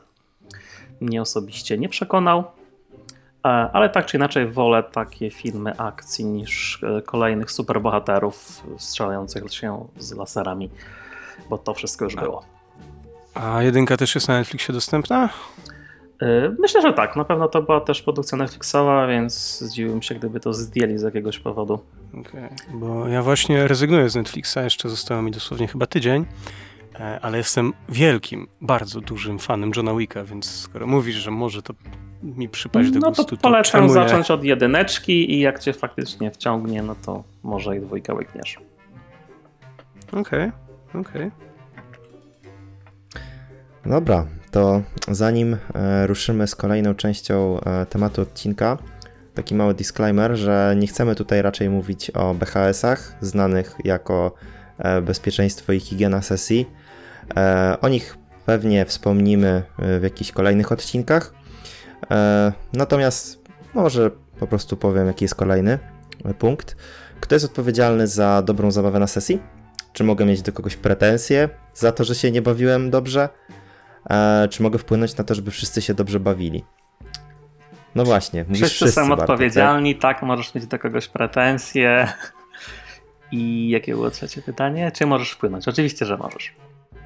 [1.02, 7.02] Mnie osobiście nie przekonał, e, ale tak czy inaczej wolę takie filmy akcji niż e,
[7.02, 10.70] kolejnych superbohaterów strzelających się z laserami,
[11.50, 12.44] bo to wszystko już było.
[13.34, 15.30] A jedynka też jest na Netflixie dostępna?
[16.22, 17.16] E, Myślę, że tak.
[17.16, 21.40] Na pewno to była też produkcja Netflixowa, więc zdziwiłbym się, gdyby to zdjęli z jakiegoś
[21.40, 21.80] powodu.
[22.20, 22.50] Okej.
[22.74, 26.26] Bo ja właśnie rezygnuję z Netflixa, jeszcze zostało mi dosłownie chyba tydzień,
[27.00, 31.74] e, ale jestem wielkim, bardzo dużym fanem Johna Wicka, więc skoro mówisz, że może to
[32.24, 33.90] mi przypaść do No gustu, to to polecam nie?
[33.90, 38.58] zacząć od jedyneczki i jak cię faktycznie wciągnie, no to może i dwójka łykniesz.
[40.12, 40.52] Okej,
[40.94, 41.32] okej.
[43.86, 48.78] Dobra, to zanim e, ruszymy z kolejną częścią e, tematu odcinka,
[49.34, 54.34] taki mały disclaimer, że nie chcemy tutaj raczej mówić o BHS-ach, znanych jako
[54.78, 56.70] e, bezpieczeństwo i higiena sesji.
[57.82, 59.64] O nich pewnie wspomnimy
[60.00, 61.34] w jakichś kolejnych odcinkach.
[62.74, 63.42] Natomiast
[63.74, 65.80] może po prostu powiem, jaki jest kolejny
[66.40, 66.76] punkt.
[67.20, 69.40] Kto jest odpowiedzialny za dobrą zabawę na sesji?
[69.94, 73.30] Czy mogę mieć do kogoś pretensje za to, że się nie bawiłem dobrze?
[74.50, 76.64] Czy mogę wpłynąć na to, żeby wszyscy się dobrze bawili?
[77.96, 80.22] No właśnie, mówisz Wszyscy, wszyscy są Bartek, odpowiedzialni, tak?
[80.22, 82.08] możesz mieć do kogoś pretensje.
[83.32, 84.92] I jakie było trzecie pytanie?
[84.92, 85.68] Czy możesz wpłynąć?
[85.68, 86.54] Oczywiście, że możesz.
[86.56, 87.00] Tak?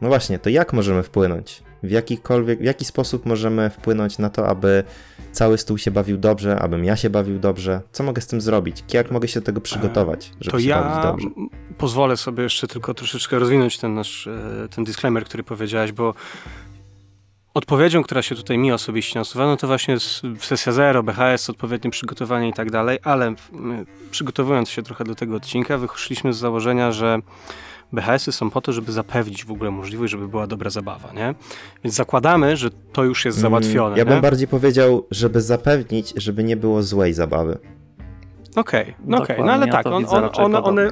[0.00, 1.62] No właśnie, to jak możemy wpłynąć?
[1.82, 4.84] W jakikolwiek, w jaki sposób możemy wpłynąć na to, aby
[5.32, 7.80] cały stół się bawił dobrze, abym ja się bawił dobrze?
[7.92, 8.84] Co mogę z tym zrobić?
[8.92, 11.26] Jak mogę się do tego przygotować, żeby To się bawić ja dobrze?
[11.36, 16.14] m- pozwolę sobie jeszcze tylko troszeczkę rozwinąć ten nasz, e, ten disclaimer, który powiedziałeś, bo
[17.54, 19.96] odpowiedzią, która się tutaj mi osobiście nasuwa, no to właśnie
[20.40, 23.34] sesja zero, BHS, odpowiednie przygotowanie i tak dalej, ale
[24.10, 27.18] przygotowując się trochę do tego odcinka, wyszliśmy z założenia, że
[27.92, 31.34] BHS-y są po to, żeby zapewnić w ogóle możliwość, żeby była dobra zabawa, nie?
[31.84, 33.86] Więc zakładamy, że to już jest załatwione.
[33.86, 34.10] Mm, Ja nie?
[34.10, 37.58] bym bardziej powiedział, żeby zapewnić, żeby nie było złej zabawy.
[38.56, 40.90] Okej, no okej, Dokładnie, no ale ja tak, on, on, one, one,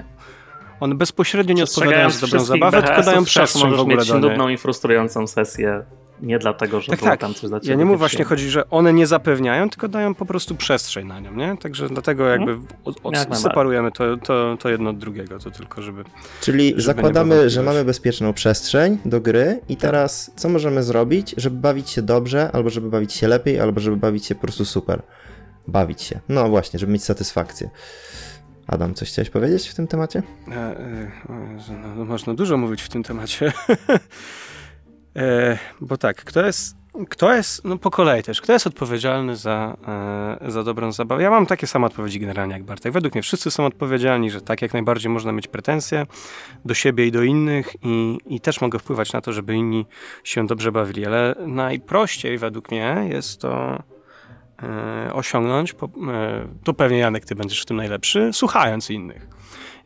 [0.80, 4.14] one bezpośrednio nie odpowiadają za dobrą zabawę, tylko dają przestrzeń w możesz ogóle mieć do
[4.18, 4.22] niej.
[4.22, 5.82] nudną i frustrującą sesję.
[6.22, 7.20] Nie dlatego, że Tak, było tak.
[7.20, 7.70] tam coś dla ciebie.
[7.70, 11.20] Ja nie mówię właśnie, chodzi, że one nie zapewniają, tylko dają po prostu przestrzeń na
[11.20, 11.56] nią, nie?
[11.56, 13.42] Także dlatego jakby od, od, Jak najbardziej.
[13.42, 16.04] separujemy to, to, to jedno od drugiego, to tylko żeby...
[16.40, 21.56] Czyli Żeby zakładamy, że mamy bezpieczną przestrzeń do gry i teraz co możemy zrobić, żeby
[21.56, 25.02] bawić się dobrze, albo żeby bawić się lepiej, albo żeby bawić się po prostu super.
[25.68, 26.20] Bawić się.
[26.28, 27.70] No właśnie, żeby mieć satysfakcję.
[28.66, 30.22] Adam, coś chciałeś powiedzieć w tym temacie?
[30.48, 33.52] E, e, o Jezu, no, no można dużo mówić w tym temacie.
[35.16, 36.76] e, bo tak, kto jest,
[37.08, 39.76] kto jest, no po kolei też, kto jest odpowiedzialny za,
[40.42, 41.22] e, za dobrą zabawę?
[41.22, 42.92] Ja mam takie same odpowiedzi generalnie jak Bartek.
[42.92, 46.06] Według mnie wszyscy są odpowiedzialni, że tak jak najbardziej można mieć pretensje
[46.64, 49.86] do siebie i do innych i, i też mogę wpływać na to, żeby inni
[50.24, 53.82] się dobrze bawili, ale najprościej według mnie jest to
[54.62, 59.39] e, osiągnąć, po, e, to pewnie Janek, ty będziesz w tym najlepszy, słuchając innych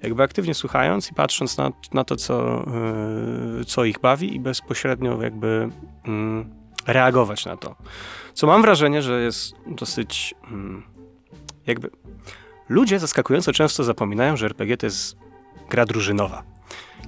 [0.04, 2.64] jakby aktywnie słuchając i patrząc na, na to, co,
[3.58, 5.68] yy, co ich bawi i bezpośrednio jakby
[6.04, 6.54] mm,
[6.86, 7.76] reagować na to.
[8.34, 10.82] Co mam wrażenie, że jest dosyć mm,
[11.66, 11.90] jakby...
[12.68, 15.16] Ludzie zaskakująco często zapominają, że RPG to jest
[15.70, 16.53] gra drużynowa.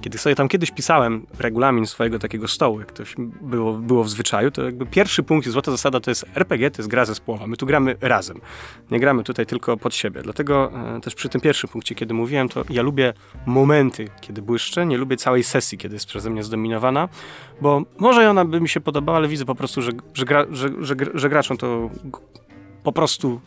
[0.01, 4.09] Kiedy sobie tam kiedyś pisałem regulamin swojego takiego stołu, jak to się było, było w
[4.09, 7.47] zwyczaju, to jakby pierwszy punkt i złota zasada to jest RPG, to jest gra zespołowa.
[7.47, 8.41] My tu gramy razem.
[8.91, 10.21] Nie gramy tutaj tylko pod siebie.
[10.21, 13.13] Dlatego e, też przy tym pierwszym punkcie, kiedy mówiłem, to ja lubię
[13.45, 17.09] momenty, kiedy błyszczę, nie lubię całej sesji, kiedy jest przeze mnie zdominowana,
[17.61, 20.69] bo może ona by mi się podobała, ale widzę po prostu, że, że, gra, że,
[20.79, 21.89] że, że to
[22.83, 23.41] po prostu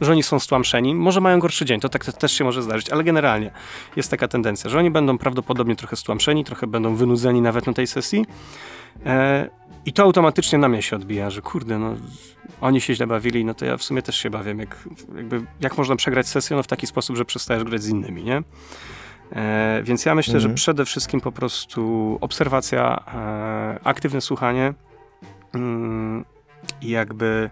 [0.00, 0.94] że oni są stłamszeni.
[0.94, 3.50] Może mają gorszy dzień, to tak to też się może zdarzyć, ale generalnie
[3.96, 7.86] jest taka tendencja, że oni będą prawdopodobnie trochę stłamszeni, trochę będą wynudzeni nawet na tej
[7.86, 8.26] sesji.
[9.06, 9.48] E,
[9.86, 11.94] I to automatycznie na mnie się odbija, że kurde, no
[12.60, 14.54] oni się źle bawili, no to ja w sumie też się bawię.
[14.58, 16.56] Jak, jakby, jak można przegrać sesję?
[16.56, 18.42] No w taki sposób, że przestajesz grać z innymi, nie?
[19.32, 20.50] E, więc ja myślę, Mhm.
[20.50, 24.74] że przede wszystkim po prostu obserwacja, e, aktywne słuchanie
[25.54, 26.24] mm,
[26.82, 27.50] i jakby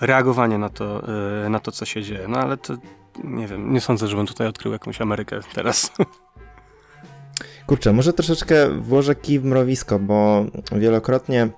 [0.00, 1.02] reagowanie na to,
[1.44, 2.28] e, na to, co się dzieje.
[2.28, 2.76] No ale to
[3.24, 5.90] nie wiem, nie sądzę, żebym tutaj odkrył jakąś Amerykę teraz.
[7.66, 11.48] Kurczę, może troszeczkę włożę kij w mrowisko, bo wielokrotnie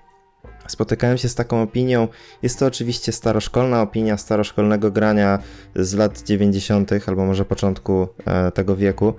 [0.67, 2.09] spotykałem się z taką opinią.
[2.43, 5.39] Jest to oczywiście staroszkolna opinia staroszkolnego grania
[5.75, 6.91] z lat 90.
[7.07, 9.15] albo może początku e, tego wieku,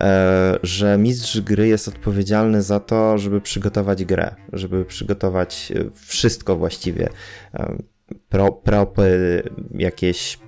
[0.00, 7.08] e, że mistrz gry jest odpowiedzialny za to, żeby przygotować grę, żeby przygotować wszystko właściwie.
[8.28, 9.42] Pro, propy,
[9.74, 10.38] jakieś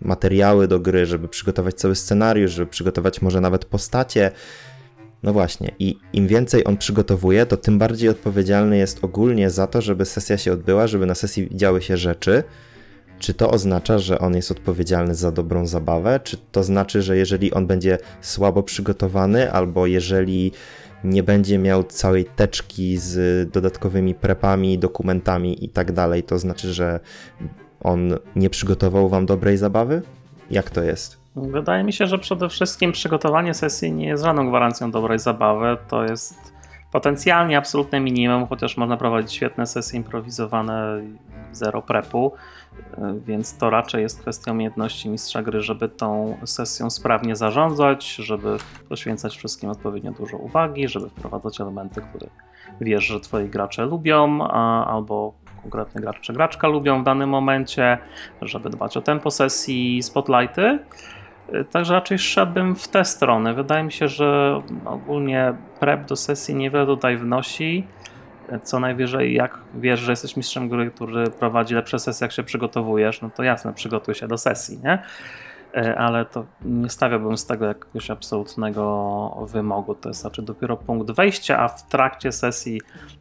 [0.00, 4.30] materiały do gry, żeby przygotować cały scenariusz, żeby przygotować może nawet postacie.
[5.22, 9.82] No właśnie, i im więcej on przygotowuje, to tym bardziej odpowiedzialny jest ogólnie za to,
[9.82, 12.42] żeby sesja się odbyła, żeby na sesji działy się rzeczy.
[13.18, 16.20] Czy to oznacza, że on jest odpowiedzialny za dobrą zabawę?
[16.24, 20.52] Czy to znaczy, że jeżeli on będzie słabo przygotowany, albo jeżeli
[21.04, 27.00] nie będzie miał całej teczki z dodatkowymi prepami, dokumentami i tak dalej, to znaczy, że
[27.80, 30.02] on nie przygotował wam dobrej zabawy?
[30.50, 31.18] Jak to jest?
[31.36, 35.76] Wydaje mi się, że przede wszystkim przygotowanie sesji nie jest żadną gwarancją dobrej zabawy.
[35.88, 36.52] To jest
[36.92, 41.02] potencjalnie absolutne minimum, chociaż można prowadzić świetne sesje improwizowane,
[41.52, 42.32] zero prepu,
[43.26, 48.56] więc to raczej jest kwestia umiejętności mistrza gry, żeby tą sesją sprawnie zarządzać, żeby
[48.88, 52.26] poświęcać wszystkim odpowiednio dużo uwagi, żeby wprowadzać elementy, które
[52.80, 57.98] wiesz, że twoi gracze lubią, a, albo konkretny gracz czy graczka lubią w danym momencie,
[58.42, 60.78] żeby dbać o tempo sesji, spotlighty.
[61.70, 63.54] Także raczej szedłbym w tę stronę.
[63.54, 67.86] Wydaje mi się, że ogólnie prep do sesji niewiele tutaj wnosi.
[68.62, 73.22] Co najwyżej, jak wiesz, że jesteś mistrzem gry, który prowadzi lepsze sesje, jak się przygotowujesz,
[73.22, 75.02] no to jasne, przygotuj się do sesji, nie?
[75.96, 79.94] Ale to nie stawiałbym z tego jakiegoś absolutnego wymogu.
[79.94, 82.80] To jest raczej dopiero punkt wejścia, a w trakcie sesji,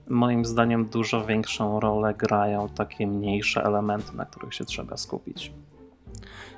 [0.09, 5.53] moim zdaniem, dużo większą rolę grają takie mniejsze elementy, na których się trzeba skupić.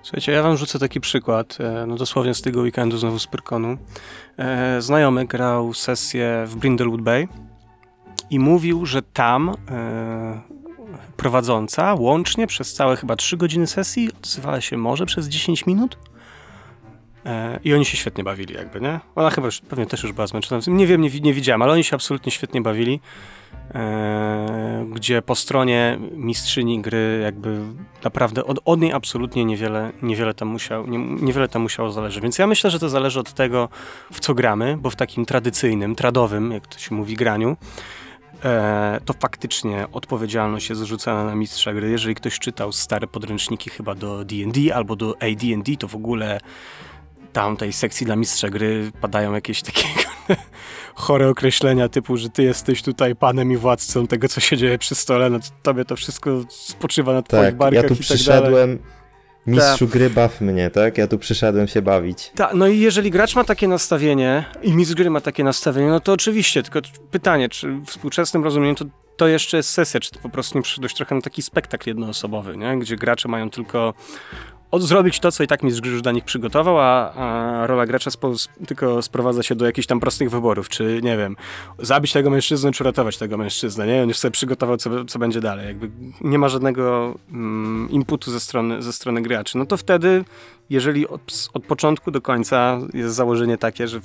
[0.03, 3.77] Słuchajcie, ja wam rzucę taki przykład, e, no dosłownie z tego weekendu znowu z Pyrkonu.
[4.37, 7.27] E, znajomy grał sesję w Brindlewood Bay
[8.29, 10.41] i mówił, że tam e,
[11.17, 15.97] prowadząca łącznie przez całe chyba 3 godziny sesji odzywała się może przez 10 minut.
[17.25, 18.99] E, I oni się świetnie bawili jakby, nie?
[19.15, 20.61] Ona chyba już, pewnie też już była zmęczona.
[20.67, 22.99] Nie wiem, nie, nie widziałem, ale oni się absolutnie świetnie bawili.
[23.75, 27.59] E, gdzie po stronie mistrzyni gry jakby
[28.03, 32.23] naprawdę od, od niej absolutnie niewiele, niewiele, tam musiał, nie, niewiele tam musiało zależeć.
[32.23, 33.69] Więc ja myślę, że to zależy od tego,
[34.11, 37.57] w co gramy, bo w takim tradycyjnym, tradowym, jak to się mówi, graniu,
[39.05, 41.89] to faktycznie odpowiedzialność jest zrzucana na mistrza gry.
[41.89, 46.39] Jeżeli ktoś czytał stare podręczniki chyba do D&D albo do AD&D, to w ogóle
[47.33, 49.83] tam tej sekcji dla mistrza gry padają jakieś takie
[50.95, 54.95] chore określenia typu, że ty jesteś tutaj panem i władcą tego, co się dzieje przy
[54.95, 58.23] stole, no to tobie to wszystko spoczywa na twoich Tak, barkach ja tu i tak
[58.23, 58.79] dalej.
[59.49, 60.97] Mistrzu gry baw mnie, tak?
[60.97, 62.31] Ja tu przyszedłem się bawić.
[62.35, 65.99] Ta, no i jeżeli gracz ma takie nastawienie i mistrz gry ma takie nastawienie, no
[65.99, 66.79] to oczywiście, tylko
[67.11, 68.85] pytanie, czy w współczesnym rozumieniu to,
[69.17, 72.57] to jeszcze jest sesja, czy to po prostu nie przyszedłeś trochę na taki spektakl jednoosobowy,
[72.57, 72.79] nie?
[72.79, 73.93] gdzie gracze mają tylko
[74.71, 77.85] od, zrobić to, co i tak mistrz gry już dla nich przygotował, a, a rola
[77.85, 78.33] gracza spo,
[78.67, 81.35] tylko sprowadza się do jakichś tam prostych wyborów, czy nie wiem,
[81.79, 84.01] zabić tego mężczyznę, czy ratować tego mężczyznę, nie?
[84.01, 85.67] On już sobie przygotował, co, co będzie dalej.
[85.67, 85.89] Jakby
[86.21, 89.57] nie ma żadnego mm, inputu ze strony, ze strony graczy.
[89.57, 90.25] No to wtedy,
[90.69, 93.99] jeżeli od, od początku do końca jest założenie takie, że,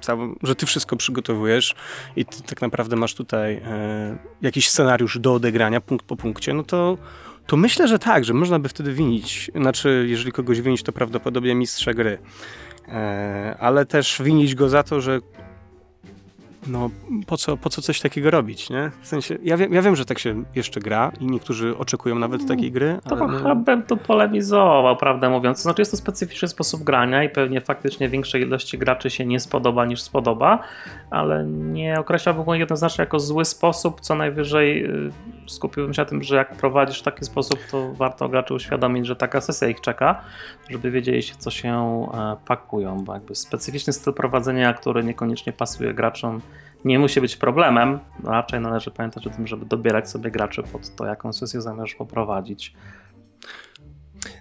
[0.00, 1.74] całe, że ty wszystko przygotowujesz
[2.16, 6.62] i ty tak naprawdę masz tutaj e, jakiś scenariusz do odegrania punkt po punkcie, no
[6.62, 6.98] to
[7.46, 11.54] to myślę, że tak, że można by wtedy winić, znaczy jeżeli kogoś winić, to prawdopodobnie
[11.54, 12.18] mistrza gry,
[12.88, 15.20] e, ale też winić go za to, że
[16.66, 16.90] no
[17.26, 18.90] po co, po co coś takiego robić, nie?
[19.00, 22.48] W sensie, ja wiem, ja wiem, że tak się jeszcze gra i niektórzy oczekują nawet
[22.48, 25.58] takiej gry, To ale chyba no, bym tu polemizował, prawdę mówiąc.
[25.58, 29.40] To znaczy jest to specyficzny sposób grania i pewnie faktycznie większej ilości graczy się nie
[29.40, 30.58] spodoba niż spodoba,
[31.10, 35.10] ale nie określałbym go jednoznacznie jako zły sposób, co najwyżej y,
[35.46, 39.16] skupiłbym się na tym, że jak prowadzisz w taki sposób, to warto graczy uświadomić, że
[39.16, 40.20] taka sesja ich czeka,
[40.70, 45.94] żeby wiedzieli się, co się e, pakują, bo jakby specyficzny styl prowadzenia, który niekoniecznie pasuje
[45.94, 46.40] graczom,
[46.84, 47.98] nie musi być problemem.
[48.24, 52.74] Raczej należy pamiętać o tym, żeby dobierać sobie graczy pod to, jaką sesję zamierzasz poprowadzić.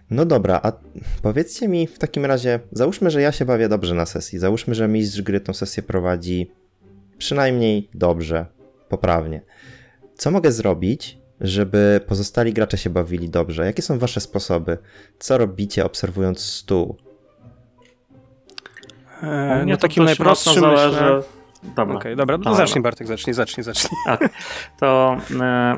[0.09, 0.71] No dobra, a
[1.21, 4.87] powiedzcie mi w takim razie, załóżmy, że ja się bawię dobrze na sesji, załóżmy, że
[4.87, 6.51] mistrz gry tą sesję prowadzi
[7.17, 8.45] przynajmniej dobrze,
[8.89, 9.41] poprawnie.
[10.15, 13.65] Co mogę zrobić, żeby pozostali gracze się bawili dobrze?
[13.65, 14.77] Jakie są wasze sposoby?
[15.19, 16.97] Co robicie obserwując stół?
[19.21, 20.91] E, Mnie no takim najprostszym zależy.
[21.01, 21.42] myślę...
[21.63, 21.95] Dobra.
[21.95, 23.97] Okej, dobra, no zacznij Bartek, zacznij, zacznij, zacznij.
[24.05, 24.29] Tak.
[24.79, 25.77] To e,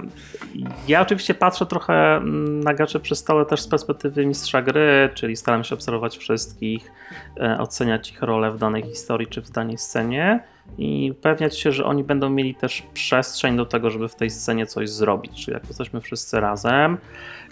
[0.87, 5.35] ja oczywiście patrzę trochę mm, na graczy przy stole też z perspektywy mistrza gry, czyli
[5.35, 6.91] staram się obserwować wszystkich,
[7.39, 10.43] e, oceniać ich rolę w danej historii czy w danej scenie
[10.77, 14.65] i upewniać się, że oni będą mieli też przestrzeń do tego, żeby w tej scenie
[14.65, 15.45] coś zrobić.
[15.45, 16.97] Czyli jak jesteśmy wszyscy razem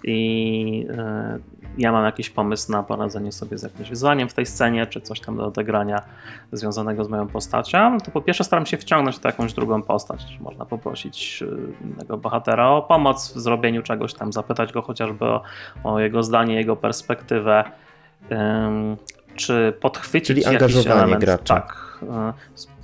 [0.04, 1.38] i e,
[1.78, 5.20] ja mam jakiś pomysł na poradzenie sobie z jakimś wyzwaniem w tej scenie, czy coś
[5.20, 6.02] tam do odegrania
[6.52, 10.38] związanego z moją postacią, to po pierwsze staram się wciągnąć w jakąś drugą postać.
[10.40, 15.42] Można poprosić y, innego bohatera o pomoc w zrobieniu czegoś tam, zapytać go chociażby o,
[15.84, 17.64] o jego zdanie, jego perspektywę,
[19.36, 21.20] czy podchwycić Czyli jakiś angażowanie element.
[21.20, 21.54] gracza.
[21.54, 21.98] Tak.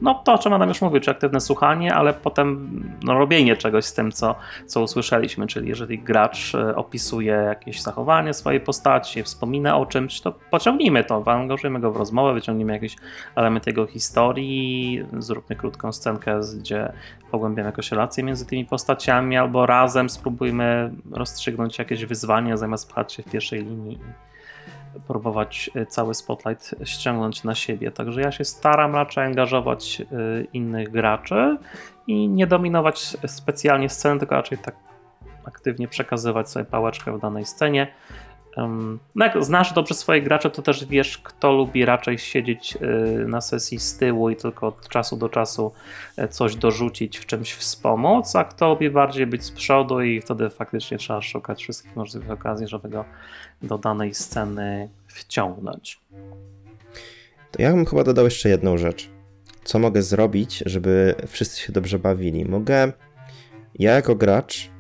[0.03, 2.71] No to, o czym Adam już mówił, czy aktywne słuchanie, ale potem
[3.03, 4.35] no, robienie czegoś z tym, co,
[4.67, 10.33] co usłyszeliśmy, czyli jeżeli gracz y, opisuje jakieś zachowanie swojej postaci, wspomina o czymś, to
[10.51, 12.97] pociągnijmy to, angażujmy go w rozmowę, wyciągnijmy jakiś
[13.35, 16.93] element jego historii, zróbmy krótką scenkę, gdzie
[17.31, 23.23] pogłębiamy jakąś relację między tymi postaciami, albo razem spróbujmy rozstrzygnąć jakieś wyzwanie, zamiast pchać się
[23.23, 23.99] w pierwszej linii
[25.07, 27.91] próbować y, cały spotlight ściągnąć na siebie.
[27.91, 31.59] Także ja się staram raczej angażować y, innych graczy
[32.07, 34.75] i nie dominować specjalnie sceny, tylko raczej tak
[35.45, 37.93] aktywnie przekazywać sobie pałeczkę w danej scenie.
[39.15, 43.41] No jak znasz dobrze swoich graczy, to też wiesz, kto lubi raczej siedzieć y, na
[43.41, 45.73] sesji z tyłu i tylko od czasu do czasu
[46.17, 50.51] e, coś dorzucić, w czymś wspomóc, a kto lubi bardziej być z przodu i wtedy
[50.51, 53.05] faktycznie trzeba szukać wszystkich możliwych okazji, żeby go
[53.63, 56.01] do danej sceny wciągnąć.
[57.51, 59.11] To ja bym chyba dodał jeszcze jedną rzecz.
[59.65, 62.45] Co mogę zrobić, żeby wszyscy się dobrze bawili?
[62.45, 62.93] Mogę
[63.79, 64.71] ja jako gracz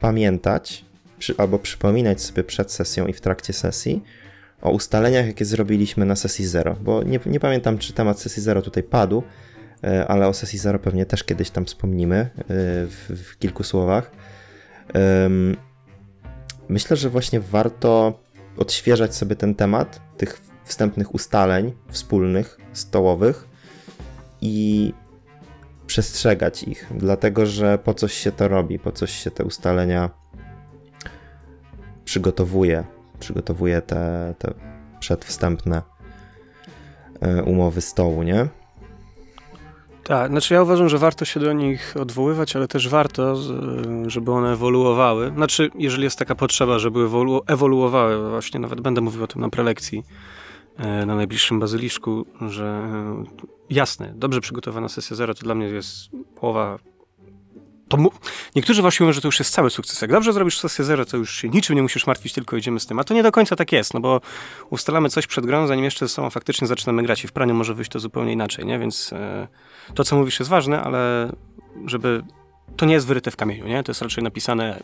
[0.00, 0.84] pamiętać
[1.24, 4.02] przy, albo przypominać sobie przed sesją i w trakcie sesji
[4.62, 8.62] o ustaleniach, jakie zrobiliśmy na sesji 0, bo nie, nie pamiętam, czy temat sesji 0
[8.62, 9.22] tutaj padł,
[9.84, 14.10] e, ale o sesji 0 pewnie też kiedyś tam wspomnimy e, w, w kilku słowach.
[16.68, 18.20] Myślę, że właśnie warto
[18.56, 23.48] odświeżać sobie ten temat, tych wstępnych ustaleń wspólnych, stołowych
[24.40, 24.92] i
[25.86, 30.23] przestrzegać ich, dlatego że po coś się to robi, po coś się te ustalenia
[32.04, 32.84] przygotowuje,
[33.20, 34.54] przygotowuje te, te
[35.00, 35.82] przedwstępne
[37.20, 38.48] e, umowy stołu, nie?
[40.04, 43.52] Tak, znaczy ja uważam, że warto się do nich odwoływać, ale też warto, z-
[44.06, 45.32] żeby one ewoluowały.
[45.36, 49.48] Znaczy, jeżeli jest taka potrzeba, żeby ewolu- ewoluowały, właśnie nawet będę mówił o tym na
[49.48, 50.02] prelekcji
[50.78, 53.24] e, na najbliższym bazyliszku, że e,
[53.70, 56.08] jasne, dobrze przygotowana sesja zero to dla mnie jest
[56.40, 56.78] połowa.
[57.88, 57.98] To
[58.56, 60.02] Niektórzy właśnie mówią, że to już jest cały sukces.
[60.02, 62.86] Jak dobrze zrobisz sesję zero, to już się niczym nie musisz martwić, tylko idziemy z
[62.86, 62.98] tym.
[62.98, 64.20] A to nie do końca tak jest, no bo
[64.70, 67.74] ustalamy coś przed grą, zanim jeszcze ze sobą faktycznie zaczynamy grać i w praniu może
[67.74, 68.78] wyjść to zupełnie inaczej, nie?
[68.78, 69.48] Więc e,
[69.94, 71.32] to, co mówisz, jest ważne, ale
[71.86, 72.22] żeby.
[72.76, 73.82] To nie jest wyryte w kamieniu, nie?
[73.82, 74.82] To jest raczej napisane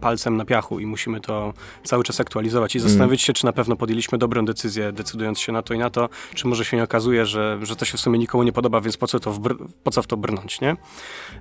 [0.00, 1.52] palcem na piachu i musimy to
[1.84, 5.62] cały czas aktualizować i zastanowić się, czy na pewno podjęliśmy dobrą decyzję, decydując się na
[5.62, 8.18] to i na to, czy może się nie okazuje, że, że to się w sumie
[8.18, 9.38] nikomu nie podoba, więc po co, to
[9.84, 10.76] po co w to brnąć, nie?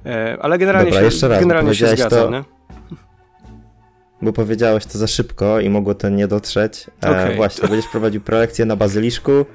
[0.06, 2.44] E, ale generalnie Dobra, się, raz, generalnie się zgadzam, to- nie?
[4.22, 6.88] Bo powiedziałeś to za szybko i mogło to nie dotrzeć.
[7.04, 7.36] E, Okej.
[7.36, 9.32] Właśnie, będziesz prowadził prelekcję na bazyliszku.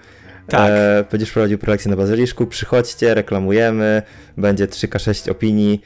[0.49, 0.71] Tak.
[0.71, 2.47] E, będziesz prowadził prelekcję na bazyliszku.
[2.47, 4.03] Przychodźcie, reklamujemy.
[4.37, 5.81] Będzie 3K6 opinii.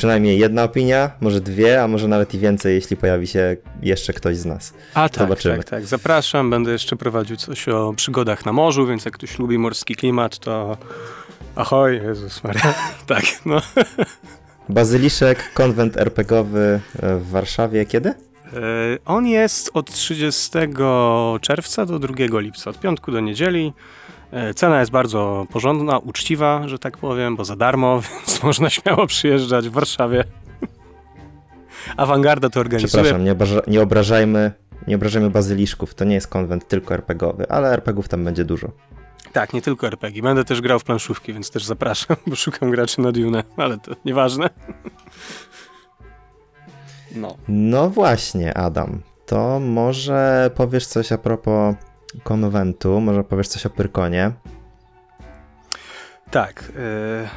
[0.00, 4.36] Przynajmniej jedna opinia, może dwie, a może nawet i więcej, jeśli pojawi się jeszcze ktoś
[4.36, 4.74] z nas.
[4.94, 5.56] A tak, Zobaczymy.
[5.56, 5.86] tak, tak.
[5.86, 10.38] Zapraszam, będę jeszcze prowadził coś o przygodach na morzu, więc jak ktoś lubi morski klimat,
[10.38, 10.76] to
[11.56, 12.74] ahoj, Jezus Maria.
[13.06, 13.60] tak, no.
[14.68, 17.86] Bazyliszek, konwent RPGowy e, w Warszawie.
[17.86, 18.08] Kiedy?
[18.08, 18.14] E,
[19.04, 20.58] On jest od 30
[21.40, 23.72] czerwca do 2 lipca, od piątku do niedzieli.
[24.32, 29.06] E, Cena jest bardzo porządna, uczciwa, że tak powiem, bo za darmo, więc można śmiało
[29.06, 30.24] przyjeżdżać w Warszawie.
[31.96, 33.02] Awangarda to organizuje.
[33.02, 34.52] Przepraszam, nie, obraża, nie obrażajmy.
[34.86, 38.68] Nie obrażajmy bazyliszków, to nie jest konwent tylko RPGowy, ale RPGów tam będzie dużo.
[39.32, 40.22] Tak, nie tylko RPG.
[40.22, 43.92] Będę też grał w planszówki, więc też zapraszam, bo szukam graczy na Dune, ale to
[44.04, 44.50] nieważne.
[47.14, 47.36] No.
[47.48, 49.00] No właśnie, Adam.
[49.26, 51.74] To może powiesz coś a propos
[52.22, 54.32] konwentu, może powiesz coś o Pyrkonie.
[56.30, 56.72] Tak.
[56.76, 57.28] e,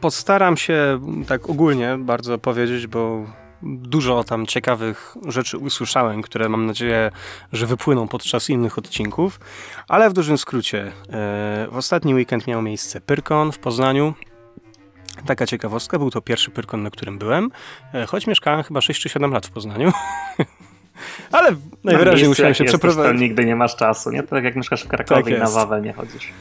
[0.00, 3.24] Postaram się tak ogólnie bardzo powiedzieć, bo
[3.62, 7.10] dużo tam ciekawych rzeczy usłyszałem, które mam nadzieję,
[7.52, 9.40] że wypłyną podczas innych odcinków.
[9.88, 10.92] Ale w dużym skrócie, e,
[11.70, 14.14] w ostatni weekend miał miejsce Pyrkon w Poznaniu.
[15.26, 17.50] taka ciekawostka, był to pierwszy Pyrkon, na którym byłem,
[17.94, 19.92] e, choć mieszkałem chyba 6 czy 7 lat w Poznaniu.
[21.32, 21.50] Ale
[21.84, 23.12] najwyraźniej Na musiałem się przeprowadzić.
[23.12, 24.22] To nigdy nie masz czasu, nie?
[24.22, 25.50] To tak jak mieszkasz w Krakowie Tak i na.
[25.50, 26.32] Wawel nie chodzisz.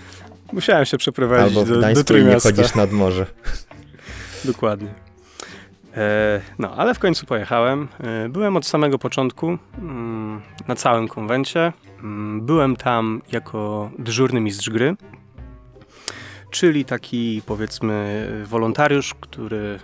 [0.54, 2.50] Musiałem się przeprowadzić Albo w do, do Trójmiasta.
[2.50, 3.26] chodzisz nad morze.
[4.46, 4.88] Dokładnie.
[5.98, 7.88] E, no, ale w końcu pojechałem.
[8.00, 11.74] E, byłem od samego początku mm, na całym konwencie.
[12.00, 14.96] Mm, byłem tam jako dyżurny mistrz gry,
[16.52, 19.80] czyli taki powiedzmy wolontariusz, który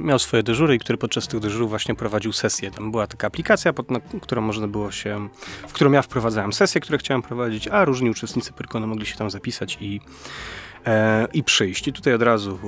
[0.00, 2.70] miał swoje dyżury i który podczas tych dyżurów właśnie prowadził sesję.
[2.70, 5.28] Tam była taka aplikacja, pod, na którą można było się,
[5.68, 9.30] w którą ja wprowadzałem sesje, które chciałem prowadzić, a różni uczestnicy Pyrkonu mogli się tam
[9.30, 10.00] zapisać i,
[10.86, 11.88] e, i przyjść.
[11.88, 12.58] I tutaj od razu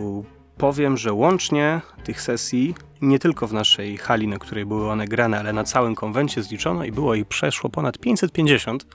[0.58, 5.38] powiem, że łącznie tych sesji, nie tylko w naszej hali, na której były one grane,
[5.38, 8.86] ale na całym konwencie zliczono i było ich przeszło ponad 550.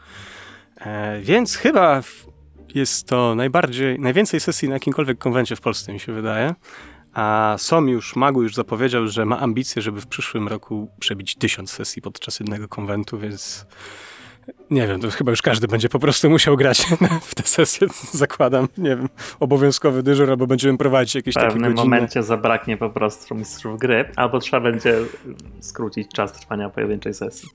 [0.78, 2.02] E, więc chyba
[2.76, 6.56] jest to najbardziej, najwięcej sesji na jakimkolwiek konwencie w Polsce, mi się wydaje.
[7.14, 11.72] A Som już, Magu już zapowiedział, że ma ambicje, żeby w przyszłym roku przebić tysiąc
[11.72, 13.66] sesji podczas jednego konwentu, więc
[14.70, 16.82] nie wiem, to chyba już każdy będzie po prostu musiał grać
[17.22, 19.10] w tę sesję, zakładam, nie wiem,
[19.40, 21.96] obowiązkowy dyżur, albo będziemy prowadzić jakieś W takie pewnym godzinne...
[21.96, 24.96] momencie zabraknie po prostu mistrzów gry, albo trzeba będzie
[25.60, 27.50] skrócić czas trwania pojedynczej sesji.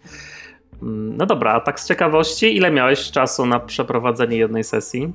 [0.83, 5.13] Mm, No dobra, a tak z ciekawości, ile miałeś czasu na przeprowadzenie jednej sesji?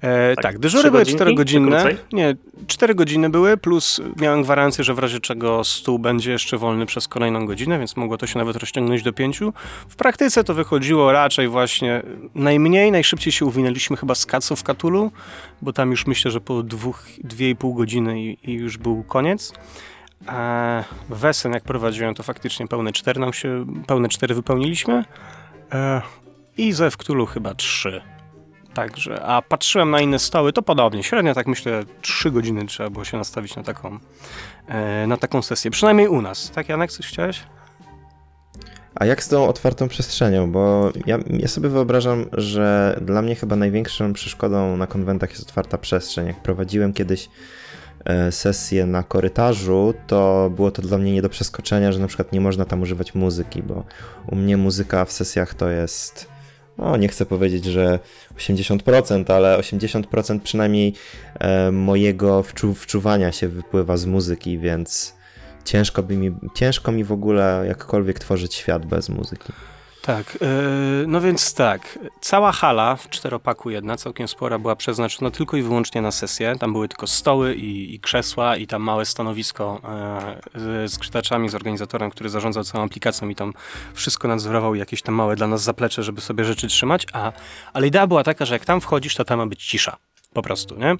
[0.00, 1.70] E, Tak, tak, dyżury były godzinki, 4 czy godzinne.
[1.80, 1.96] krócej?
[2.12, 6.86] Nie, 4 godziny były, plus miałem gwarancję, że w razie czego stół będzie jeszcze wolny
[6.86, 9.40] przez kolejną godzinę, więc mogło to się nawet rozciągnąć do 5.
[9.88, 12.02] W praktyce to wychodziło raczej właśnie
[12.34, 15.10] najmniej, najszybciej się uwinęliśmy chyba z Kacu w Katulu,
[15.62, 19.02] bo tam już myślę, że po dwóch, dwie i pół godziny i, i już był
[19.04, 19.52] koniec.
[20.28, 25.04] E, Wesen jak prowadziłem, to faktycznie pełne 4 nam się, pełne 4 wypełniliśmy.
[25.72, 26.02] E,
[26.56, 28.02] I ze w Cthulhu chyba 3.
[28.74, 31.02] Także, a patrzyłem na inne stoły, to podobnie.
[31.02, 33.98] Średnio tak myślę, 3 godziny trzeba było się nastawić na taką,
[34.68, 35.70] e, na taką sesję.
[35.70, 36.50] Przynajmniej u nas.
[36.50, 37.40] Tak, Janek, coś chciałeś?
[38.94, 40.52] A jak z tą otwartą przestrzenią?
[40.52, 45.78] Bo ja, ja sobie wyobrażam, że dla mnie chyba największą przeszkodą na konwentach jest otwarta
[45.78, 46.26] przestrzeń.
[46.26, 47.28] Jak prowadziłem kiedyś
[48.04, 52.32] e, sesję na korytarzu, to było to dla mnie nie do przeskoczenia, że na przykład
[52.32, 53.84] nie można tam używać muzyki, bo
[54.26, 56.28] u mnie muzyka w sesjach to jest,
[56.78, 57.98] no nie chcę powiedzieć, że
[58.36, 60.94] 80%, ale 80% przynajmniej
[61.40, 65.14] e, mojego wczu, wczuwania się wypływa z muzyki, więc
[65.64, 69.52] ciężko, by mi, ciężko mi w ogóle jakkolwiek tworzyć świat bez muzyki.
[70.06, 70.46] Tak, e,
[71.06, 76.02] no więc tak, cała hala w czteropaku jedna, całkiem spora, była przeznaczona tylko i wyłącznie
[76.02, 76.56] na sesję.
[76.60, 79.80] Tam były tylko stoły i, i krzesła i tam małe stanowisko
[80.54, 83.52] e, z, krzytaczami, z organizatorem, który zarządzał całą aplikacją i tam
[83.94, 87.32] wszystko nadzorował jakieś tam małe dla nas zaplecze, żeby sobie rzeczy trzymać, a,
[87.72, 89.96] ale idea była taka, że jak tam wchodzisz, to tam ma być cisza,
[90.32, 90.96] po prostu, nie?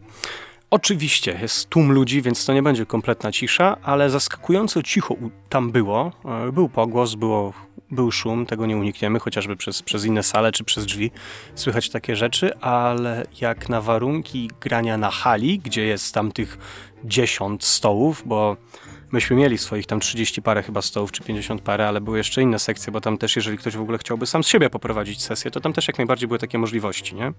[0.71, 5.15] Oczywiście jest tłum ludzi, więc to nie będzie kompletna cisza, ale zaskakująco cicho
[5.49, 6.13] tam było.
[6.49, 7.53] E, Był pogłos, było,
[7.95, 11.11] był szum, tego nie unikniemy, chociażby przez, przez inne sale czy przez drzwi
[11.55, 16.59] słychać takie rzeczy, ale jak na warunki grania na hali, gdzie jest tam tych
[17.05, 18.57] 10 stołów, bo
[19.15, 22.59] myśmy mieli swoich tam 30 parę chyba stołów, czy 50 parę, ale były jeszcze inne
[22.59, 25.61] sekcje, bo tam też, jeżeli ktoś w ogóle chciałby sam z siebie poprowadzić sesję, to
[25.61, 27.33] tam też jak najbardziej były takie możliwości, nie?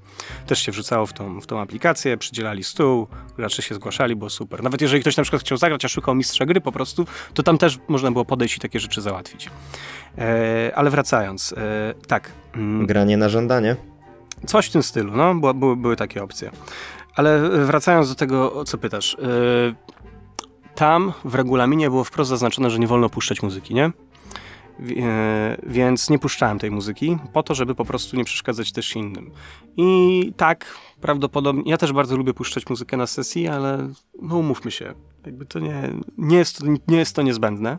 [0.47, 3.07] Też się wrzucało w tą, w tą aplikację, przydzielali stół,
[3.37, 4.63] gracze się zgłaszali, było super.
[4.63, 7.57] Nawet jeżeli ktoś na przykład chciał zagrać, a szukał mistrza gry po prostu, to tam
[7.57, 9.49] też można było podejść i takie rzeczy załatwić.
[10.17, 12.31] E, ale wracając, e, tak.
[12.55, 13.75] mm, Granie na żądanie.
[14.45, 16.51] Coś w tym stylu, no, były, były takie opcje.
[17.15, 19.17] Ale wracając do tego, o co pytasz.
[19.19, 19.94] Yy,
[20.75, 23.91] tam w regulaminie było wprost zaznaczone, że nie wolno puszczać muzyki, nie?
[24.79, 24.95] Yy,
[25.63, 29.31] więc nie puszczałem tej muzyki, po to, żeby po prostu nie przeszkadzać też innym.
[29.77, 33.89] I tak, prawdopodobnie, ja też bardzo lubię puszczać muzykę na sesji, ale
[34.21, 34.93] no umówmy się,
[35.25, 37.77] jakby to nie, nie, jest, nie jest to niezbędne.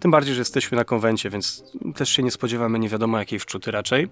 [0.00, 1.64] Tym bardziej, że jesteśmy na konwencie, więc
[1.96, 4.08] też się nie spodziewamy nie wiadomo jakiej wczuty raczej.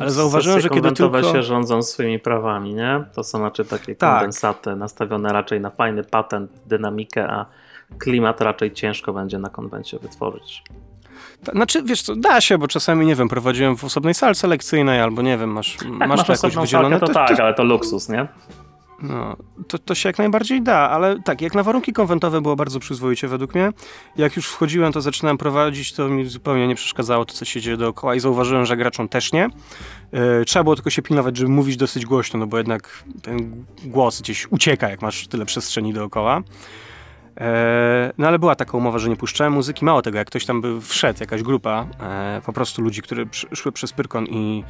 [0.00, 3.04] Ale zauważyłem, że kiedy tylko- się rządzą swoimi prawami, nie?
[3.14, 4.14] To są znaczy takie Tak.
[4.18, 7.46] kondensaty nastawione raczej na fajny patent, dynamikę, a
[7.98, 10.62] klimat raczej ciężko będzie na konwencie wytworzyć.
[11.52, 15.22] Znaczy, wiesz co, da się, bo czasami, nie wiem, prowadziłem w osobnej salce lekcyjnej, albo
[15.22, 18.08] nie wiem, masz, masz Tak, masz to jakoś osobną wydzielone, to, tak, ale to luksus,
[18.08, 18.28] nie?
[19.08, 19.36] No,
[19.68, 23.28] to, to się jak najbardziej da, ale tak, jak na warunki konwentowe było bardzo przyzwoicie
[23.28, 23.72] według mnie.
[24.16, 27.76] Jak już wchodziłem, to zaczynałem prowadzić, to mi zupełnie nie przeszkadzało to, co się dzieje
[27.76, 29.48] dookoła i zauważyłem, że graczom też nie.
[30.12, 34.20] Yy, trzeba było tylko się pilnować, żeby mówić dosyć głośno, no bo jednak ten głos
[34.20, 36.42] gdzieś ucieka, jak masz tyle przestrzeni dookoła.
[37.40, 39.84] E, no ale była taka umowa, że nie puszczałem muzyki.
[39.84, 43.24] Mało tego, jak ktoś tam by wszedł, jakaś grupa, e, po prostu ludzi, które
[43.54, 44.64] szły przez Pyrkon i,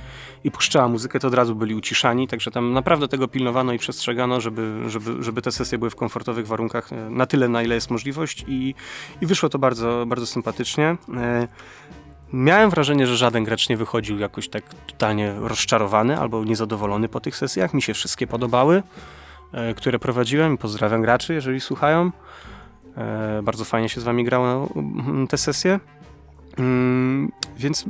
[0.45, 4.41] i puszczała muzykę, to od razu byli uciszani, także tam naprawdę tego pilnowano i przestrzegano,
[4.41, 7.91] żeby, żeby, żeby te sesje były w komfortowych warunkach e, na tyle, na ile jest
[7.91, 8.75] możliwość i,
[9.21, 10.97] i wyszło to bardzo, bardzo sympatycznie.
[12.33, 17.37] Miałem wrażenie, że żaden gracz nie wychodził jakoś tak totalnie rozczarowany albo niezadowolony po tych
[17.37, 17.75] sesjach.
[17.75, 18.83] Mi się wszystkie podobały,
[19.77, 20.59] które prowadziłem.
[20.59, 22.11] Pozdrawiam graczy, jeżeli słuchają.
[22.97, 25.81] E, Bardzo fajnie się z wami grało mm, te sesje.
[26.59, 27.85] Mm, Więc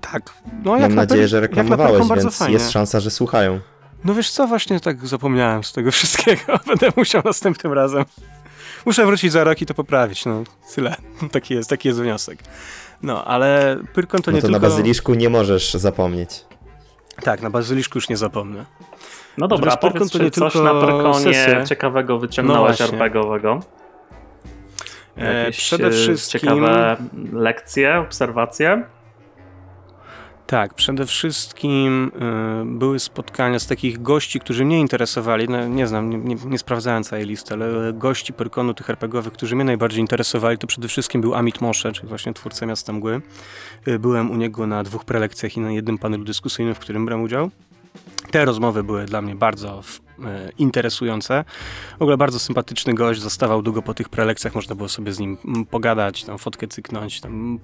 [0.00, 0.22] tak.
[0.64, 2.54] No, jak Mam na nadzieję, Pyr- że jak na reklamowałeś, Pyrkon bardzo więc fajnie.
[2.54, 3.60] jest szansa, że słuchają.
[4.04, 6.42] No wiesz co, właśnie tak zapomniałem z tego wszystkiego.
[6.66, 8.04] Będę musiał następnym razem.
[8.86, 10.26] Muszę wrócić za rok i to poprawić.
[10.26, 10.42] No,
[10.74, 10.96] tyle.
[11.32, 12.38] Taki jest, taki jest wniosek.
[13.02, 14.60] No, ale Pyrkon to No nie to tylko...
[14.60, 16.44] na bazyliszku nie możesz zapomnieć.
[17.22, 18.64] Tak, na bazyliszku już nie zapomnę.
[19.38, 21.64] No dobra, Natomiast Pyrkon powiedz, to nie coś tylko na Pyrkonie sesje.
[21.66, 22.98] ciekawego wyciągnąłeś No właśnie.
[22.98, 23.60] RPGowego?
[25.16, 26.96] E, Jakieś przede e, wszystkim- ciekawe
[27.32, 28.84] lekcje, obserwacje?
[30.46, 32.12] Tak, przede wszystkim
[32.62, 35.48] y, były spotkania z takich gości, którzy mnie interesowali.
[35.48, 39.56] No, nie znam, nie, nie, nie sprawdzałem całej listy, ale gości Pyrkonu tych RPGowych, którzy
[39.56, 43.20] mnie najbardziej interesowali, to przede wszystkim był Amit Moshe, czyli właśnie twórca Miasta Mgły.
[44.00, 47.50] Byłem u niego na dwóch prelekcjach i na jednym panelu dyskusyjnym, w którym brałem udział.
[48.30, 49.82] Te rozmowy były dla mnie bardzo
[50.24, 51.44] e, interesujące.
[51.98, 55.38] W ogóle bardzo sympatyczny gość, zostawał długo po tych prelekcjach, można było sobie z nim
[55.70, 57.60] pogadać, tam fotkę cyknąć, tam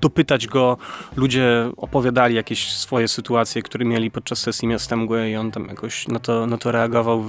[0.00, 0.76] dopytać go.
[1.16, 6.08] Ludzie opowiadali jakieś swoje sytuacje, które mieli podczas sesji Miasta Mgły i on tam jakoś
[6.08, 7.24] na to, na to reagował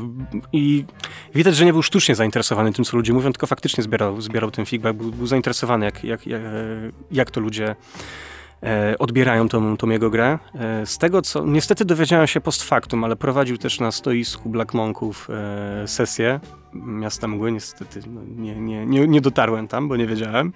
[0.54, 0.86] i
[1.36, 4.66] widać, że nie był sztucznie zainteresowany tym, co ludzie mówią, tylko faktycznie zbierał, zbierał ten
[4.66, 6.42] feedback, był, był zainteresowany, jak, jak, jak,
[7.12, 8.29] jak to ludzie e,
[9.00, 10.40] odbierają tą, tą jego grę.
[10.56, 14.74] E, z tego, co niestety dowiedziałem się post factum, ale prowadził też na stoisku Black
[14.74, 16.40] Monków e, sesję
[16.74, 17.52] Miasta Mgły.
[17.52, 20.54] Niestety no, nie, nie, nie, nie dotarłem tam, bo nie wiedziałem.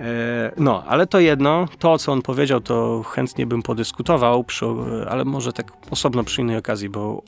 [0.00, 4.66] E, No, ale to jedno, to co on powiedział, to chętnie bym podyskutował, przy,
[5.08, 7.22] ale może tak osobno przy innej okazji, bo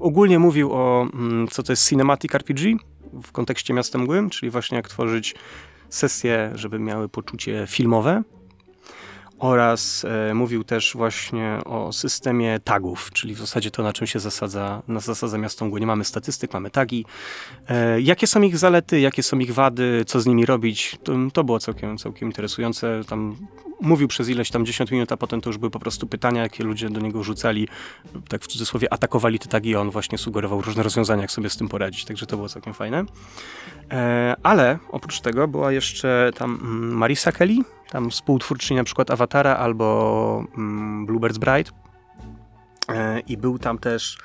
[0.00, 2.76] ogólnie mówił o, mm, co to jest Cinematic RPG
[3.22, 5.34] w kontekście Miasta Mgły, czyli właśnie jak tworzyć
[5.88, 8.22] sesje, żeby miały poczucie filmowe.
[9.38, 14.18] Oraz e, mówił też właśnie o systemie tagów, czyli w zasadzie to, na czym się
[14.18, 15.80] zasadza, na zasadza Miasto Mgły.
[15.80, 17.04] Nie mamy statystyk, mamy tagi.
[17.68, 21.44] E, jakie są ich zalety, jakie są ich wady, co z nimi robić, to, to
[21.44, 23.00] było całkiem, całkiem interesujące.
[23.08, 23.36] Tam
[23.80, 26.64] mówił przez ileś tam 10 minut, a potem to już były po prostu pytania, jakie
[26.64, 27.68] ludzie do niego rzucali,
[28.28, 31.68] tak w cudzysłowie atakowali te tagi, on właśnie sugerował różne rozwiązania, jak sobie z tym
[31.68, 33.04] poradzić, także to było całkiem fajne.
[33.90, 37.56] E, ale oprócz tego była jeszcze tam mm, Marisa Kelly,
[37.90, 41.70] tam współtwórczyni na przykład Awatara albo mm, Bluebird's Bride
[42.88, 44.18] e, i był tam też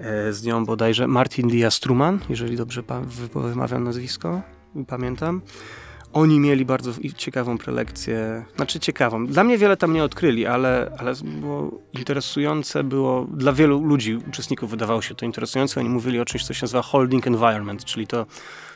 [0.00, 2.82] e, z nią bodajże Martin Diaz Truman, jeżeli dobrze
[3.34, 4.42] wymawiam nazwisko,
[4.86, 5.42] pamiętam.
[6.16, 9.26] Oni mieli bardzo ciekawą prelekcję, znaczy ciekawą.
[9.26, 14.70] Dla mnie wiele tam nie odkryli, ale, ale było interesujące, było dla wielu ludzi, uczestników
[14.70, 15.80] wydawało się to interesujące.
[15.80, 18.26] Oni mówili o czymś, co się nazywa holding environment, czyli to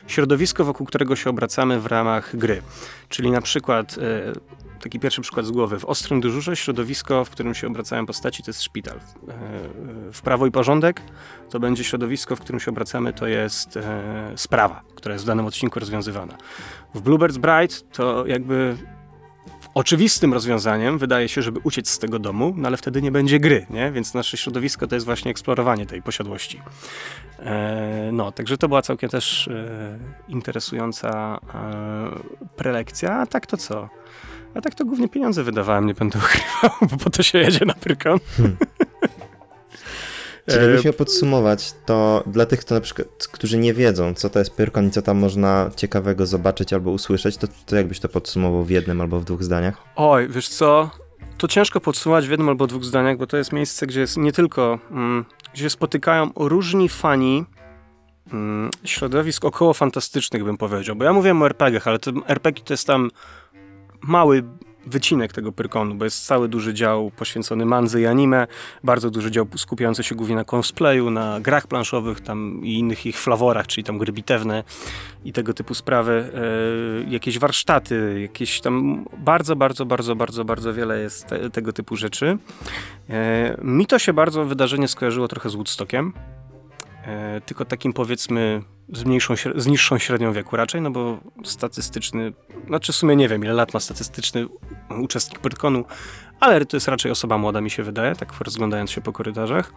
[0.07, 2.61] środowisko, wokół którego się obracamy w ramach gry.
[3.09, 4.33] Czyli na przykład, e,
[4.81, 8.49] taki pierwszy przykład z głowy, w Ostrym Dyżurze środowisko, w którym się obracają postaci, to
[8.49, 8.97] jest szpital.
[8.97, 11.01] E, e, W Prawo i Porządek
[11.49, 15.45] to będzie środowisko, w którym się obracamy, to jest e, sprawa, która jest w danym
[15.45, 16.37] odcinku rozwiązywana.
[16.95, 18.77] W Bluebird's Bride to jakby
[19.73, 23.65] oczywistym rozwiązaniem wydaje się, żeby uciec z tego domu, no ale wtedy nie będzie gry,
[23.69, 23.91] nie?
[23.91, 26.61] Więc nasze środowisko to jest właśnie eksplorowanie tej posiadłości.
[27.39, 33.17] E, no, także to była całkiem też e, interesująca e, prelekcja.
[33.17, 33.89] A tak to co?
[34.55, 37.73] A tak to głównie pieniądze wydawałem, nie będę ukrywał, bo po to się jedzie na
[37.73, 38.19] Pyrkon.
[40.49, 44.29] Czyli E, jakbyś miał podsumować, to dla tych, kto na przykład, którzy nie wiedzą, co
[44.29, 48.09] to jest Pyrkon i co tam można ciekawego zobaczyć albo usłyszeć, to, to jakbyś to
[48.09, 49.77] podsumował w jednym albo w dwóch zdaniach?
[49.95, 50.89] Oj, wiesz co?
[51.37, 54.31] To ciężko podsumować w jednym albo dwóch zdaniach, bo to jest miejsce, gdzie jest nie
[54.31, 57.45] tylko, mm, gdzie spotykają różni fani
[58.33, 60.95] mm, środowisk około fantastycznych, bym powiedział.
[60.95, 63.11] Bo ja mówiłem o RPG-ach, ale to RPG to jest tam
[64.01, 64.43] mały
[64.85, 68.47] wycinek tego Pyrkonu, bo jest cały duży dział poświęcony mandze i anime,
[68.83, 73.19] bardzo duży dział skupiający się głównie na cosplayu, na grach planszowych tam i innych ich
[73.19, 74.63] flaworach, czyli tam gry bitewne
[75.25, 76.31] i tego typu sprawy,
[77.07, 81.95] e, jakieś warsztaty, jakieś tam bardzo, bardzo, bardzo, bardzo, bardzo wiele jest te, tego typu
[81.95, 82.37] rzeczy.
[83.09, 86.13] E, mi to się bardzo wydarzenie skojarzyło trochę z Woodstockiem,
[87.45, 88.61] tylko takim powiedzmy
[88.93, 92.33] z, mniejszą, z niższą średnią wieku raczej, no bo statystyczny,
[92.67, 94.47] znaczy w sumie nie wiem ile lat ma statystyczny
[95.01, 95.85] uczestnik Pyrkonu,
[96.39, 99.73] ale to jest raczej osoba młoda mi się wydaje, tak rozglądając się po korytarzach.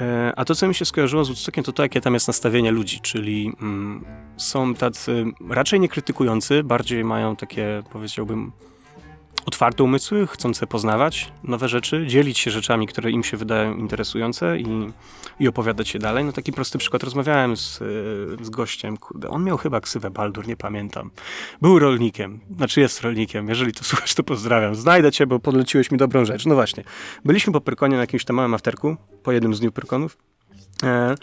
[0.00, 2.70] E, A to, co mi się skojarzyło z Woodstockiem, to to, jakie tam jest nastawienie
[2.70, 4.04] ludzi, czyli mm,
[4.36, 8.52] są tacy raczej nie krytykujący, bardziej mają takie, powiedziałbym,
[9.46, 14.66] otwarte umysły, chcące poznawać nowe rzeczy, dzielić się rzeczami, które im się wydają interesujące i,
[15.40, 16.24] i opowiadać je dalej.
[16.24, 17.78] No taki prosty przykład, rozmawiałem z,
[18.42, 21.10] z gościem, kurde, on miał chyba ksywę Baldur, nie pamiętam.
[21.62, 24.74] Był rolnikiem, znaczy jest rolnikiem, jeżeli to słuchasz, to pozdrawiam.
[24.74, 26.46] Znajdę cię, bo podleciłeś mi dobrą rzecz.
[26.46, 26.84] No właśnie,
[27.24, 30.18] byliśmy po Pyrkonie na jakimś tam małym afterku, po jednym z dniu Pyrkonów
[30.82, 31.14] e,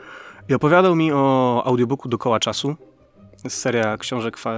[0.50, 2.76] i opowiadał mi o audiobooku Dokoła Czasu,
[3.50, 4.54] seria książek fa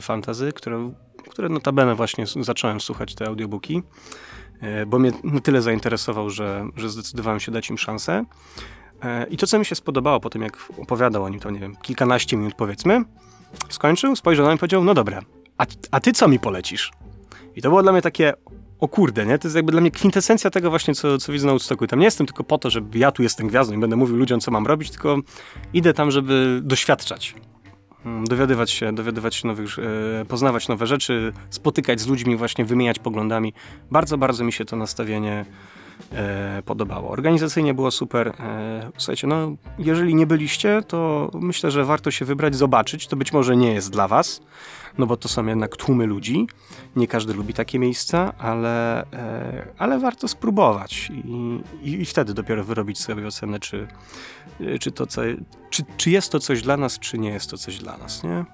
[0.00, 0.92] fantazy, które,
[1.30, 3.82] które notabene właśnie zacząłem słuchać te audiobooki,
[4.60, 8.24] e, bo mnie na tyle zainteresował, że, że zdecydowałem się dać im szansę.
[9.02, 11.60] E, I to, co mi się spodobało po tym, jak opowiadał o nim, to nie
[11.60, 13.04] wiem, kilkanaście minut powiedzmy,
[13.68, 15.22] skończył, spojrzał na mnie i powiedział, no dobra,
[15.58, 16.90] a, a ty co mi polecisz?
[17.56, 18.32] I to było dla mnie takie,
[18.80, 19.38] o kurde, nie?
[19.38, 21.84] To jest jakby dla mnie kwintesencja tego właśnie, co, co widzę na Woodstocku.
[21.84, 24.16] I Tam nie jestem tylko po to, żeby ja tu jestem gwiazdą i będę mówił
[24.16, 25.18] ludziom, co mam robić, tylko
[25.72, 27.34] idę tam, żeby doświadczać.
[28.06, 32.98] Mm, Dowiadywać się, dowiadywać się nowych, e, poznawać nowe rzeczy, spotykać z ludźmi, właśnie wymieniać
[32.98, 33.52] poglądami.
[33.90, 35.44] Bardzo, bardzo mi się to nastawienie
[36.12, 37.10] e, podobało.
[37.10, 38.28] Organizacyjnie było super.
[38.28, 43.06] E, słuchajcie, no jeżeli nie byliście, to myślę, że warto się wybrać, zobaczyć.
[43.06, 44.40] To być może nie jest dla was,
[44.98, 46.46] no bo to są jednak tłumy ludzi.
[46.96, 52.64] Nie każdy lubi takie miejsca, ale, e, ale warto spróbować i, i, i wtedy dopiero
[52.64, 53.86] wyrobić sobie ocenę, czy,
[54.80, 55.22] czy, to, co,
[55.70, 58.44] czy, czy jest to coś dla nas, czy nie jest to coś dla nas, nie?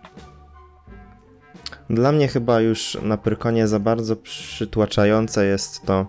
[1.90, 6.07] Dla mnie chyba już na Pyrkonie za bardzo przytłaczające jest to,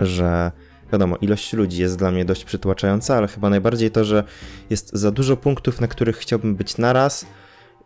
[0.00, 0.52] że
[0.92, 4.24] wiadomo, ilość ludzi jest dla mnie dość przytłaczająca, ale chyba najbardziej to, że
[4.70, 7.26] jest za dużo punktów, na których chciałbym być naraz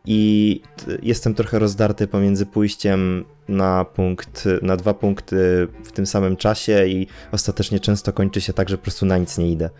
[0.06, 0.60] i
[1.02, 7.06] jestem trochę rozdarty pomiędzy pójściem na punkt, na dwa punkty w tym samym czasie i
[7.32, 9.70] ostatecznie często kończy się tak, że po prostu na nic nie idę.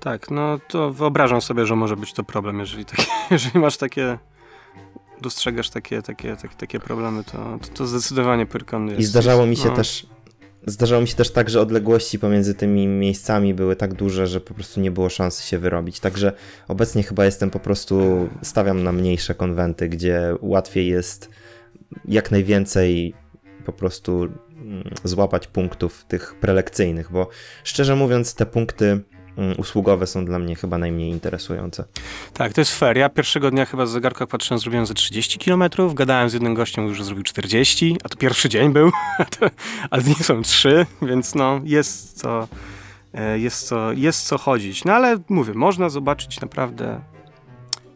[0.00, 4.18] Tak, no to wyobrażam sobie, że może być to problem, jeżeli, takie, jeżeli masz takie,
[5.20, 9.00] dostrzegasz takie, takie, takie, takie problemy, to, to, to zdecydowanie Pyrkon jest.
[9.00, 10.06] I zdarzało mi się no, też.
[10.66, 14.54] Zdarzało mi się też tak, że odległości pomiędzy tymi miejscami były tak duże, że po
[14.54, 16.00] prostu nie było szansy się wyrobić.
[16.00, 16.32] Także
[16.68, 18.28] obecnie chyba jestem po prostu.
[18.42, 21.30] Stawiam na mniejsze konwenty, gdzie łatwiej jest
[22.04, 23.14] jak najwięcej
[23.64, 27.28] po prostu mm, złapać punktów tych prelekcyjnych, bo
[27.64, 29.00] szczerze mówiąc, te punkty
[29.58, 31.84] usługowe są dla mnie chyba najmniej interesujące.
[32.32, 32.96] Tak, to jest fair.
[32.96, 35.64] Ja pierwszego dnia chyba z zegarka patrzyłem, zrobiłem ze 30 km,
[35.94, 38.90] gadałem z jednym gościem, że zrobił 40, a to pierwszy dzień był,
[39.90, 42.48] a dni są trzy, więc no jest co,
[43.14, 44.84] e, jest co, jest co chodzić.
[44.84, 47.00] No ale mówię, można zobaczyć naprawdę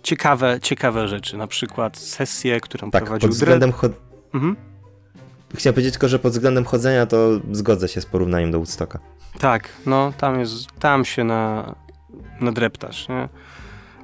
[0.03, 3.73] ciekawe, ciekawe rzeczy, na przykład sesję, którą Tak, prowadził pod względem.
[3.73, 3.91] Cho-
[4.35, 4.57] Mhm.
[5.55, 8.99] Chciałem powiedzieć tylko, że pod względem chodzenia to zgodzę się z porównaniem do Woodstocka.
[9.39, 11.75] Tak, no tam jest, tam się na,
[12.41, 13.29] nadreptasz, nie?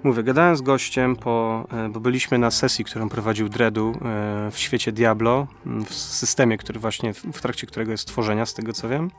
[0.07, 4.59] Mówię, gadałem z gościem, po, e, bo byliśmy na sesji, którą prowadził Dredu e, w
[4.59, 5.47] świecie Diablo,
[5.87, 9.11] w systemie, który właśnie, w trakcie którego jest tworzenia, z tego co wiem.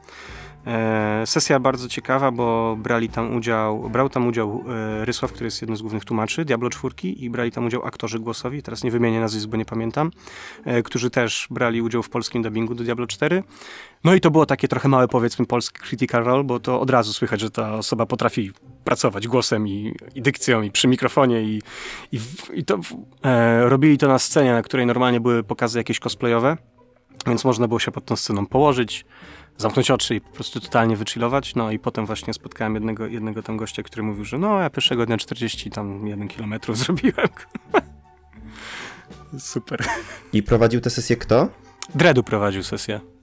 [0.68, 4.64] E, Sesja bardzo ciekawa, bo brali tam udział, brał tam udział
[5.02, 8.64] Rysław, który jest jednym z głównych tłumaczy Diablo 4 i brali tam udział aktorzy głosowi,
[8.64, 10.12] teraz nie wymienię nazwisk, bo nie pamiętam,
[10.84, 13.44] którzy też brali udział w polskim dubbingu do Diablo 4.
[14.04, 17.14] No i to było takie trochę małe, powiedzmy, polskie critical role, bo to od razu
[17.14, 18.52] słychać, że ta osoba potrafi
[18.84, 21.62] pracować głosem i, i dykcją i przy mikrofonie i,
[22.12, 22.20] i,
[22.54, 22.80] i to
[23.24, 26.58] e, robili to na scenie, na której normalnie były pokazy jakieś cosplayowe,
[27.28, 29.06] więc można było się pod tą sceną położyć,
[29.58, 31.56] zamknąć oczy i po prostu totalnie wychillować.
[31.56, 35.06] No i potem właśnie spotkałem jednego, jednego tam gościa, który mówił, że no ja pierwszego
[35.06, 37.28] dnia 40 tam 1 kilometrów zrobiłem.
[39.40, 39.86] Super.
[40.34, 41.50] I prowadził tę sesję kto?
[41.96, 43.17] Dredu prowadził sesję.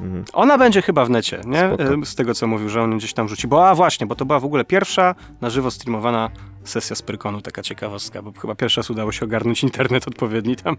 [0.00, 0.24] Mhm.
[0.32, 1.70] Ona będzie chyba w necie, nie?
[1.74, 2.06] Spoko.
[2.06, 3.48] Z tego co mówił, że on gdzieś tam rzuci.
[3.48, 6.30] Bo a właśnie, bo to była w ogóle pierwsza na żywo streamowana
[6.64, 10.76] sesja z Pyrkonu, taka ciekawostka, bo chyba pierwszy raz udało się ogarnąć internet odpowiedni tam.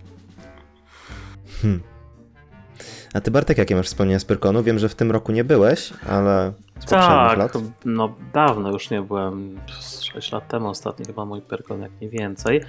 [3.14, 4.64] A ty Bartek, jakie masz wspomnienia z Pyrkonu?
[4.64, 7.54] Wiem, że w tym roku nie byłeś, ale z Tak, lat.
[7.86, 9.60] no dawno już nie byłem,
[10.14, 12.62] 6 lat temu ostatni chyba mój Pyrkon, jak nie więcej.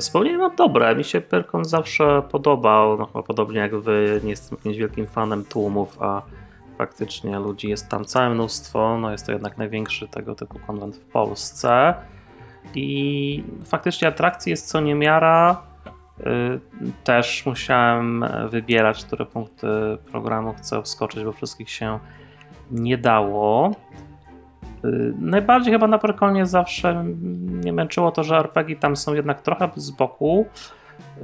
[0.00, 4.58] Wspomnienia mam dobre, mi się Pyrkon zawsze podobał, no chyba podobnie jak wy, nie jestem
[4.58, 6.22] jakimś wielkim fanem tłumów, a
[6.78, 11.00] faktycznie ludzi jest tam całe mnóstwo, no jest to jednak największy tego typu konwent w
[11.04, 11.94] Polsce
[12.74, 15.62] i faktycznie atrakcji jest co niemiara.
[16.20, 16.60] Y,
[17.04, 19.66] Też musiałem wybierać, które punkty
[20.10, 21.98] programu chcę wskoczyć, bo wszystkich się
[22.70, 23.70] nie dało.
[24.84, 29.68] Y, Najbardziej chyba na Pyrkonie zawsze mnie męczyło to, że RPG tam są jednak trochę
[29.76, 30.46] z boku.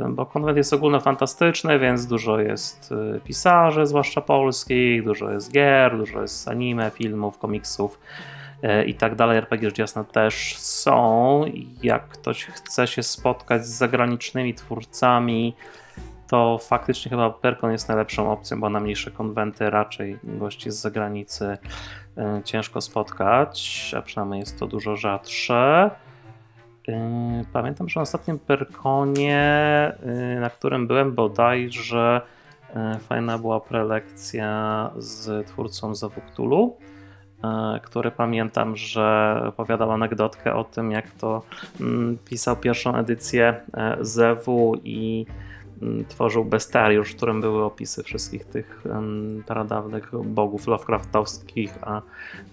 [0.08, 6.22] bo konwent jest ogólnofantastyczny, więc dużo jest y, pisarzy, zwłaszcza polskich, dużo jest gier, dużo
[6.22, 8.41] jest anime, filmów, komiksów y,
[8.86, 9.38] i tak dalej.
[9.38, 11.44] RPG rzecz jasna też są.
[11.82, 15.54] Jak ktoś chce się spotkać z zagranicznymi twórcami,
[16.28, 21.44] to faktycznie chyba Perkon jest najlepszą opcją, bo na mniejsze konwenty raczej gości z zagranicy
[21.44, 25.90] y, ciężko spotkać, a przynajmniej jest to dużo rzadsze.
[26.88, 26.92] Y,
[27.52, 29.42] Pamiętam, że na ostatnim Perkonie,
[30.40, 32.20] na którym byłem bodajże,
[33.08, 36.76] fajna była prelekcja z twórcą Zawuktulu,
[37.82, 41.42] który pamiętam, że opowiadał anegdotkę o tym, jak to
[41.80, 45.26] mm, pisał pierwszą edycję e, Zewu i
[45.82, 52.02] mm, tworzył bestiariusz, w którym były opisy wszystkich tych em, pradawnych bogów Lovecraftowskich, a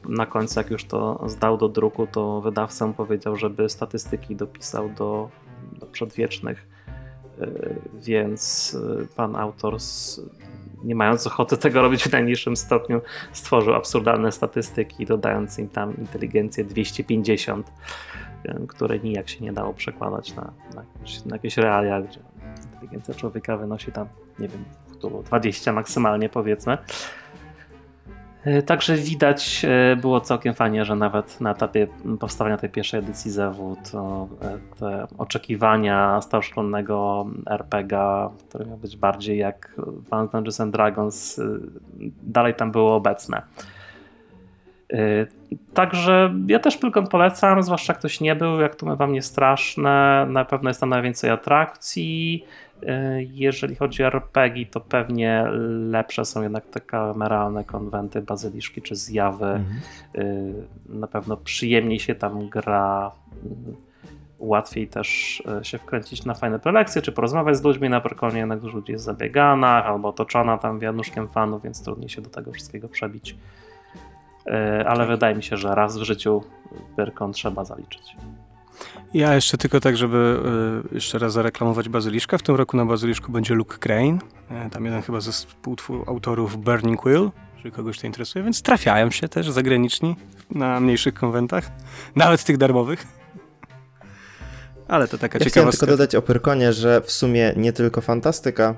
[0.09, 4.89] na końcu jak już to zdał do druku, to wydawca mu powiedział, żeby statystyki dopisał
[4.89, 5.29] do,
[5.79, 6.67] do przedwiecznych,
[7.39, 8.77] Yy, więc
[9.15, 9.75] pan autor,
[10.84, 13.01] nie mając ochoty tego robić w najniższym stopniu,
[13.32, 17.71] stworzył absurdalne statystyki, dodając im tam inteligencję 250,
[18.43, 22.19] yy, które nijak się nie dało przekładać na, na, jakieś, na jakieś realia, gdzie
[22.73, 24.07] inteligencja człowieka wynosi tam,
[24.39, 24.65] nie wiem,
[25.01, 26.77] tu 20 maksymalnie powiedzmy.
[28.43, 31.87] E, Także widać e, było całkiem fajnie, że nawet na etapie
[32.19, 33.31] powstawania tej pierwszej edycji
[33.91, 39.75] to e, te oczekiwania staroszkolnego RPGa, który miał być bardziej jak
[40.11, 41.41] Dungeons and Dragons,
[42.23, 43.41] dalej tam było obecne.
[45.73, 50.25] Także ja też tylko polecam, zwłaszcza jak ktoś nie był, jak to wam nie straszne,
[50.29, 52.45] na pewno jest tam najwięcej atrakcji.
[53.17, 55.45] Jeżeli chodzi o RPG, to pewnie
[55.89, 59.45] lepsze są jednak te kameralne konwenty, bazyliszki czy zjawy.
[59.45, 59.82] Mhm.
[60.86, 63.11] Na pewno przyjemniej się tam gra,
[64.39, 68.77] łatwiej też się wkręcić na fajne prelekcje, czy porozmawiać z ludźmi na Perkonie, jednak dużo
[68.77, 73.36] ludzi jest zabiegana albo otoczona tam wianuszkiem fanów, więc trudniej się do tego wszystkiego przebić.
[74.86, 76.43] Ale wydaje mi się, że raz w życiu
[76.95, 78.15] Perkon trzeba zaliczyć.
[79.14, 80.39] Ja jeszcze tylko tak, żeby
[80.91, 82.38] y, jeszcze raz zareklamować Bazyliszka.
[82.38, 84.18] W tym roku na Bazyliszku będzie Luke Crane.
[84.49, 89.30] E, tam jeden chyba ze współautorów Burning Quill, jeżeli kogoś to interesuje, więc trafiają się
[89.30, 90.16] też zagraniczni
[90.51, 91.72] na mniejszych konwentach,
[92.16, 93.07] nawet tych darmowych.
[94.88, 95.80] Ale to taka ja ciekawostka.
[95.80, 98.76] Tylko dodać o Pyrkonie, że w sumie nie tylko fantastyka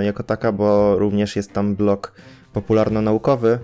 [0.00, 2.12] y, jako taka, bo również jest tam blok
[2.52, 3.58] popularno-naukowy,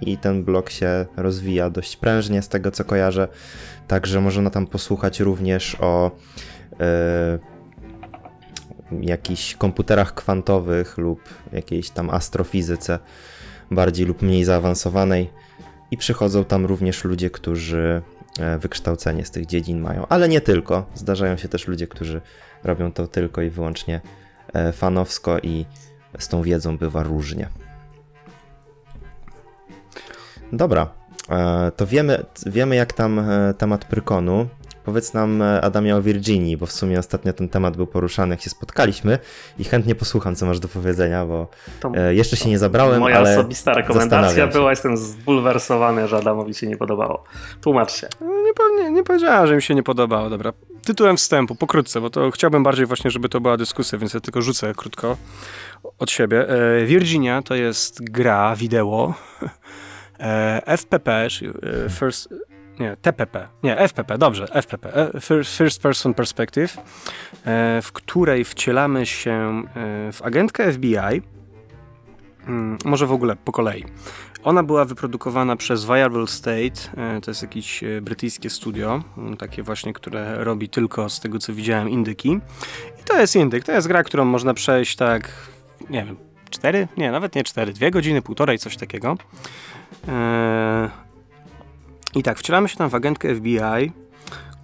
[0.00, 3.28] i ten blok się rozwija dość prężnie z tego co kojarzę.
[3.88, 6.10] Także można tam posłuchać również o
[6.80, 7.38] e,
[9.00, 11.20] jakichś komputerach kwantowych lub
[11.52, 12.98] jakiejś tam astrofizyce
[13.70, 15.30] bardziej lub mniej zaawansowanej.
[15.90, 18.02] I przychodzą tam również ludzie, którzy
[18.58, 20.06] wykształcenie z tych dziedzin mają.
[20.08, 20.86] Ale nie tylko.
[20.94, 22.20] Zdarzają się też ludzie, którzy
[22.64, 24.00] robią to tylko i wyłącznie
[24.72, 25.66] fanowsko i
[26.18, 27.48] z tą wiedzą bywa różnie.
[30.52, 30.88] Dobra,
[31.30, 34.46] e, to wiemy, wiemy jak tam e, temat Prykonu.
[34.84, 38.40] Powiedz nam, e, Adamie, o Virginii, bo w sumie ostatnio ten temat był poruszany, jak
[38.40, 39.18] się spotkaliśmy
[39.58, 41.48] i chętnie posłucham, co masz do powiedzenia, bo
[41.80, 46.66] to, jeszcze się nie zabrałem, Moja ale osobista rekomendacja była, jestem zbulwersowany, że Adamowi się
[46.66, 47.24] nie podobało.
[47.60, 48.08] Tłumacz się.
[48.20, 50.52] Nie, nie, nie powiedziałem, że mi się nie podobało, dobra.
[50.84, 54.42] Tytułem wstępu, pokrótce, bo to chciałbym bardziej właśnie, żeby to była dyskusja, więc ja tylko
[54.42, 55.16] rzucę krótko
[55.98, 56.46] od siebie.
[56.86, 59.14] Virginia to jest gra wideo,
[60.66, 61.50] FPP, czyli
[61.86, 62.34] e, First,
[62.80, 69.62] nie, TPP, nie, FPP, dobrze, FPP, e, First Person Perspective, e, w której wcielamy się
[70.12, 71.22] w agentkę FBI,
[72.46, 73.84] hmm, może w ogóle po kolei.
[74.44, 76.80] Ona była wyprodukowana przez Viable State,
[77.22, 81.88] to jest jakieś brytyjskie studio, mm, takie właśnie, które robi tylko z tego co widziałem
[81.88, 82.28] indyki.
[83.00, 85.32] I to jest indyk, to jest gra, którą można przejść tak,
[85.90, 86.16] nie wiem,
[86.50, 86.88] cztery?
[86.96, 89.16] Nie, nawet nie cztery, dwie godziny, półtorej, coś takiego.
[90.08, 90.88] Eee,
[92.14, 93.92] I tak, wcielamy się tam w agentkę FBI,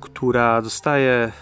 [0.00, 1.32] która dostaje.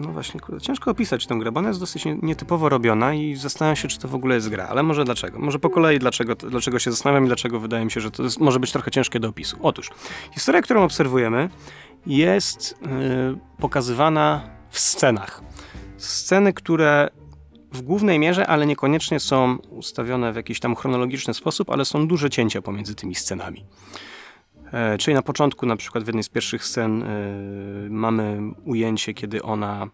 [0.00, 3.88] No właśnie, ciężko opisać tę grę, bo ona jest dosyć nietypowo robiona i zastanawiam się,
[3.88, 4.66] czy to w ogóle jest gra.
[4.68, 5.38] Ale może dlaczego?
[5.38, 8.40] Może po kolei dlaczego, dlaczego się zastanawiam i dlaczego wydaje mi się, że to jest,
[8.40, 9.56] może być trochę ciężkie do opisu.
[9.62, 9.90] Otóż,
[10.32, 11.48] historia, którą obserwujemy,
[12.06, 15.42] jest yy, pokazywana w scenach.
[15.96, 17.08] Sceny, które
[17.72, 22.30] w głównej mierze, ale niekoniecznie są ustawione w jakiś tam chronologiczny sposób, ale są duże
[22.30, 23.64] cięcia pomiędzy tymi scenami.
[24.72, 27.06] E, czyli na początku, na przykład w jednej z pierwszych scen, e,
[27.90, 29.86] mamy ujęcie, kiedy ona.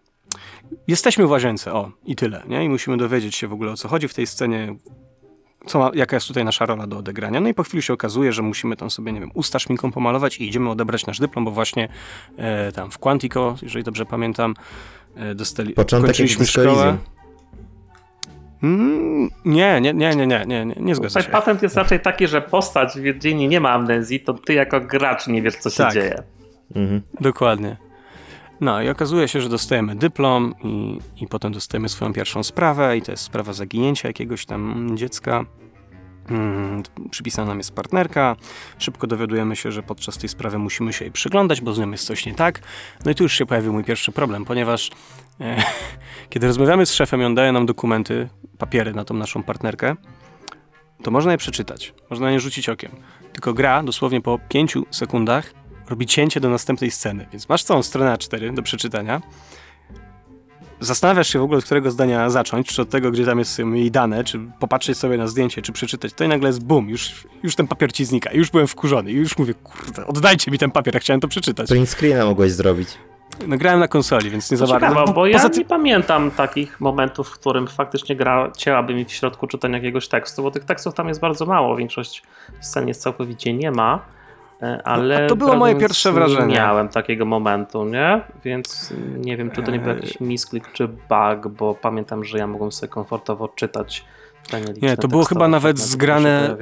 [0.87, 2.65] Jesteśmy w łazience, o i tyle, nie?
[2.65, 4.75] I musimy dowiedzieć się w ogóle o co chodzi w tej scenie,
[5.65, 7.39] co ma, jaka jest tutaj nasza rola do odegrania.
[7.39, 10.37] No i po chwili się okazuje, że musimy tam sobie, nie wiem, usta szminką pomalować
[10.37, 11.89] i idziemy odebrać nasz dyplom, bo właśnie
[12.37, 14.53] e, tam w Quantico, jeżeli dobrze pamiętam,
[15.15, 16.97] e, dostali, Początek kończyliśmy szkołę.
[19.45, 21.29] Nie, nie, nie, nie, nie, nie, nie zgadzam się.
[21.29, 25.27] Patent jest raczej taki, że postać w Wiedźminie nie ma amnezji, to ty jako gracz
[25.27, 25.93] nie wiesz, co się tak.
[25.93, 26.23] dzieje.
[26.75, 27.01] Mhm.
[27.21, 27.77] Dokładnie.
[28.61, 33.01] No i okazuje się, że dostajemy dyplom i, i potem dostajemy swoją pierwszą sprawę i
[33.01, 35.45] to jest sprawa zaginięcia jakiegoś tam dziecka.
[36.27, 38.35] Hmm, przypisana nam jest partnerka.
[38.77, 42.05] Szybko dowiadujemy się, że podczas tej sprawy musimy się jej przyglądać, bo z nią jest
[42.05, 42.59] coś nie tak.
[43.05, 44.91] No i tu już się pojawił mój pierwszy problem, ponieważ
[46.29, 49.95] kiedy rozmawiamy z szefem i on daje nam dokumenty, papiery na tą naszą partnerkę,
[51.03, 52.91] to można je przeczytać, można na nie rzucić okiem.
[53.33, 55.53] Tylko gra dosłownie po pięciu sekundach
[55.89, 59.21] robi cięcie do następnej sceny, więc masz całą stronę A4 do przeczytania.
[60.79, 63.91] Zastanawiasz się w ogóle, od którego zdania zacząć, czy od tego, gdzie tam jest jej
[63.91, 66.13] dane, czy popatrzeć sobie na zdjęcie, czy przeczytać.
[66.13, 68.33] To i nagle jest bum, już, już ten papier ci znika.
[68.33, 69.11] Już byłem wkurzony.
[69.11, 71.69] I już mówię, kurde, oddajcie mi ten papier, ja chciałem to przeczytać.
[71.69, 72.89] Print screena mogłeś zrobić.
[73.47, 74.87] No grałem na konsoli, więc nie za bardzo.
[74.87, 79.05] Ciekawe, No, bo ja tym- nie pamiętam takich momentów, w którym faktycznie gra cięłaby mi
[79.05, 82.23] w środku czytania jakiegoś tekstu, bo tych tekstów tam jest bardzo mało, większość
[82.61, 83.99] scen jest całkowicie nie ma,
[84.61, 85.21] e, ale...
[85.21, 86.47] No, to było moje pierwsze wrażenie.
[86.47, 88.21] Nie miałem takiego momentu, nie?
[88.45, 92.47] Więc nie wiem, czy to nie był jakiś misklik czy bug, bo pamiętam, że ja
[92.47, 94.05] mogłem sobie komfortowo czytać
[94.49, 96.55] te Nie, to było chyba nawet zgrane-.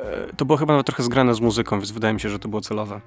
[0.00, 2.48] E, To było chyba nawet trochę zgrane z muzyką, więc wydaje mi się, że to
[2.48, 3.00] było celowe.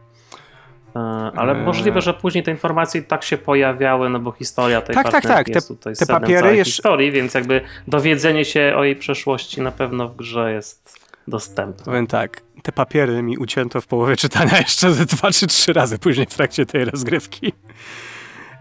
[0.96, 1.00] E,
[1.36, 1.66] Ale Eee.
[1.66, 5.46] możliwe, że później te informacje tak się pojawiały, no bo historia tej Tak, tak, tak.
[5.46, 9.72] Te- jest tutaj te papiery jeszcze- historii, więc jakby dowiedzenie się o jej przeszłości na
[9.72, 11.86] pewno w grze jest dostępne.
[11.86, 16.00] Powiem tak, te papiery mi ucięto w połowie czytania jeszcze ze dwa czy trzy razy
[16.00, 17.54] później w trakcie tej rozgrywki.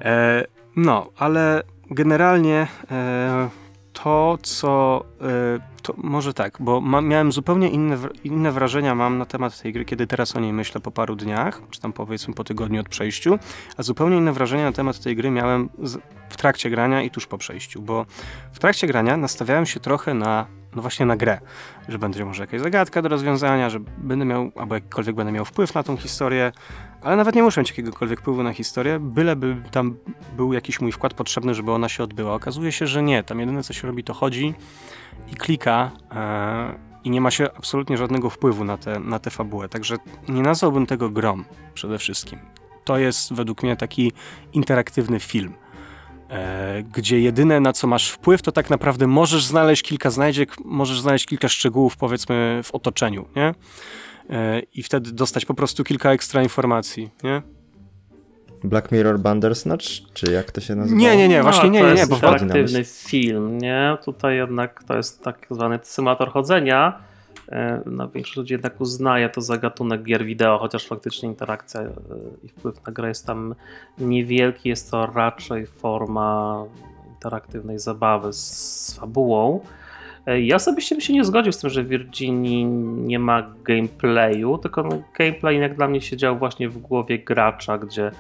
[0.01, 0.45] E,
[0.77, 3.49] no, ale generalnie e,
[3.93, 5.05] to, co...
[5.21, 9.73] E, to może tak, bo ma, miałem zupełnie inne, inne wrażenia mam na temat tej
[9.73, 12.89] gry, kiedy teraz o niej myślę po paru dniach, czy tam powiedzmy po tygodniu od
[12.89, 13.39] przejściu,
[13.77, 17.27] a zupełnie inne wrażenia na temat tej gry miałem z, w trakcie grania i tuż
[17.27, 18.07] po przejściu, bo
[18.53, 21.41] w trakcie grania nastawiałem się trochę na, no właśnie na grę,
[21.89, 25.75] że będzie może jakaś zagadka do rozwiązania, że będę miał, albo jakikolwiek będę miał wpływ
[25.75, 26.53] na tą historię,
[27.03, 29.97] ale nawet nie muszę mieć jakiegokolwiek wpływu na historię, byleby tam
[30.37, 32.35] był jakiś mój wkład potrzebny, żeby ona się odbyła.
[32.35, 33.23] Okazuje się, że nie.
[33.23, 34.55] Tam jedyne, co się robi, to chodzi
[35.33, 39.69] i klika e, i nie ma się absolutnie żadnego wpływu na tę na tę fabułę.
[39.69, 39.97] Także
[40.29, 41.45] nie nazwałbym tego grom
[41.75, 42.39] przede wszystkim.
[42.85, 44.13] To jest według mnie taki
[44.53, 45.55] interaktywny film.
[46.31, 51.01] E, gdzie jedyne na co masz wpływ, to tak naprawdę możesz znaleźć kilka znajdziek, możesz
[51.01, 53.55] znaleźć kilka szczegółów, powiedzmy, w otoczeniu, nie?
[54.31, 57.43] E, I wtedy dostać po prostu kilka ekstra informacji, nie?
[58.65, 61.01] Black Mirror Bandersnatch, czy jak to się nazywa?
[61.01, 63.97] Nie, nie, nie, właśnie nie, No, nie, nie, jest bo interaktywny film, nie?
[64.05, 66.99] Tutaj jednak to jest tak zwany symulator chodzenia.
[67.49, 71.91] E, No, większość ludzi jednak uznaje to za gatunek gier wideo, chociaż faktycznie interakcja e,
[72.43, 73.55] i wpływ na grę jest tam
[73.99, 74.69] niewielki.
[74.69, 76.65] Jest to raczej forma
[77.15, 78.39] interaktywnej zabawy z,
[78.87, 79.61] z fabułą.
[80.27, 82.65] E, Ja osobiście bym się nie zgodził z tym, że w Virginii
[83.07, 88.11] nie ma gameplayu, tylko no, gameplay jak dla mnie siedział właśnie w głowie gracza, gdzie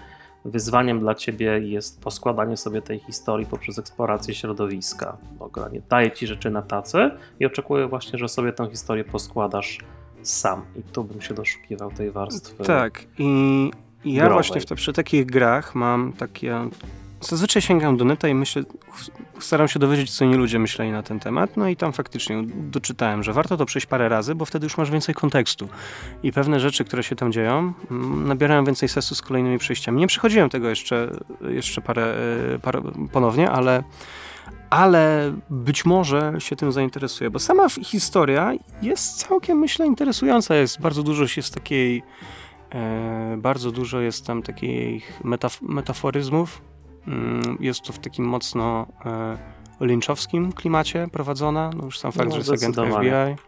[0.44, 5.16] wyzwaniem dla ciebie jest poskładanie sobie tej historii poprzez eksplorację środowiska.
[5.38, 9.04] Bo gra nie daje ci rzeczy na tacy i oczekuję właśnie, że sobie tę historię
[9.04, 9.78] poskładasz
[10.22, 10.62] sam.
[10.76, 12.64] I tu bym się doszukiwał tej warstwy.
[12.64, 13.70] Tak, i,
[14.04, 14.32] i ja Growej.
[14.32, 16.68] właśnie w te, przy takich grach mam takie.
[17.20, 18.62] Zazwyczaj sięgam do neta i myślę,
[19.44, 21.56] staram się dowiedzieć, co inni ludzie myśleli na ten temat.
[21.56, 24.90] No i tam faktycznie doczytałem, że warto to przejść parę razy, bo wtedy już masz
[24.90, 25.68] więcej kontekstu.
[26.22, 30.00] I pewne rzeczy, które się tam dzieją, mm, nabierają więcej sensu z kolejnymi przejściami.
[30.00, 31.10] Nie przechodziłem tego jeszcze,
[31.48, 32.14] jeszcze parę,
[32.54, 32.82] e, parę
[33.12, 33.82] ponownie, ale,
[34.70, 40.54] ale być może się tym zainteresuję, bo sama historia jest całkiem, myślę, interesująca.
[40.54, 42.02] Jest bardzo dużo się z takiej
[42.74, 46.62] E, bardzo dużo jest tam takich metaf metaforyzmów.
[47.06, 49.36] Mm, Jest to w takim mocno e,
[49.80, 51.70] lynchowskim klimacie prowadzona.
[51.76, 53.10] No już sam fakt, No, że jest zdecydowanie.
[53.10, 53.44] FBI.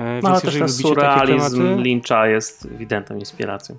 [0.00, 1.82] E, No ale więc też ten surrealizm tematy...
[1.82, 3.76] Lyncha jest ewidentną inspiracją.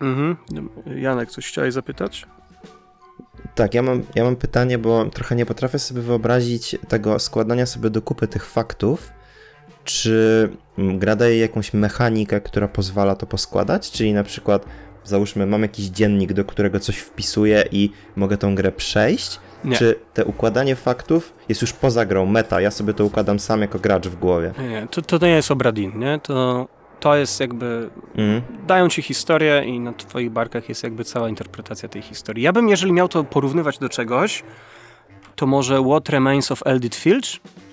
[0.00, 0.36] Mhm.
[0.96, 2.26] Janek, coś chciałeś zapytać?
[3.54, 7.90] Tak, ja mam, ja mam pytanie, bo trochę nie potrafię sobie wyobrazić tego składania sobie
[7.90, 9.12] do kupy tych faktów.
[9.84, 10.48] Czy
[10.78, 13.90] mm, gra daje jakąś mechanikę, która pozwala to poskładać?
[13.90, 14.66] Czyli na przykład,
[15.06, 19.40] załóżmy, mam jakiś dziennik, do którego coś wpisuję i mogę tą grę przejść?
[19.64, 19.76] Nie.
[19.76, 22.60] Czy te układanie faktów jest już poza grą, meta?
[22.60, 24.52] Ja sobie to układam sam jako gracz w głowie.
[24.58, 24.86] Nie, nie.
[24.90, 26.20] To, to nie jest Obradin, nie?
[26.22, 26.68] To,
[27.00, 28.42] to jest jakby Mhm.
[28.66, 32.42] dają ci historię i na twoich barkach jest jakby cała interpretacja tej historii.
[32.44, 34.42] Ja bym, jeżeli miał to porównywać do czegoś,
[35.36, 37.26] to może What Remains of Eldith Filch,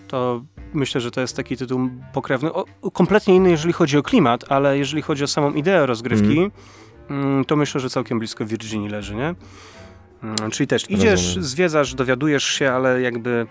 [0.07, 0.41] to
[0.73, 4.77] myślę, że to jest taki tytuł pokrewny, o, kompletnie inny, jeżeli chodzi o klimat, ale
[4.77, 6.51] jeżeli chodzi o samą ideę rozgrywki, mm,
[7.47, 9.35] to myślę, że całkiem blisko Virginii leży, nie?
[10.23, 11.43] Mm, Czyli też idziesz, Rozumiem.
[11.43, 13.47] zwiedzasz, dowiadujesz się, ale jakby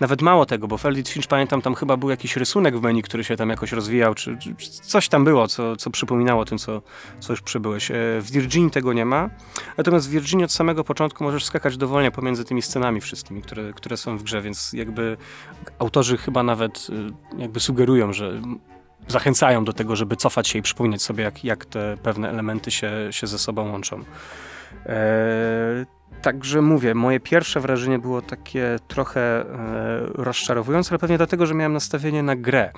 [0.00, 3.02] nawet mało tego, bo w Eldritch Finch pamiętam, tam chyba był jakiś rysunek w menu,
[3.02, 6.82] który się tam jakoś rozwijał, czy, czy coś tam było, co, co przypominało tym, co,
[7.20, 7.90] co już przybyłeś.
[7.90, 9.30] E, W Virginii tego nie ma,
[9.76, 13.96] natomiast w Virginii od samego początku możesz skakać dowolnie pomiędzy tymi scenami wszystkimi, które, które
[13.96, 15.16] są w grze, więc jakby
[15.78, 16.86] autorzy chyba nawet
[17.36, 18.40] y, jakby sugerują, że
[19.08, 22.90] zachęcają do tego, żeby cofać się i przypominać sobie, jak, jak te pewne elementy się,
[23.10, 24.04] się ze sobą łączą.
[24.86, 25.86] Eee,
[26.22, 31.72] Także mówię, moje pierwsze wrażenie było takie trochę e, rozczarowujące, ale pewnie dlatego, że miałem
[31.72, 32.72] nastawienie na grę.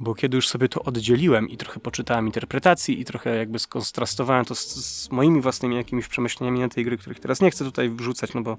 [0.00, 4.54] Bo kiedy już sobie to oddzieliłem i trochę poczytałem interpretacji i trochę jakby skontrastowałem to
[4.54, 8.34] z, z moimi własnymi jakimiś przemyśleniami na tej gry, których teraz nie chcę tutaj wrzucać,
[8.34, 8.56] no bo,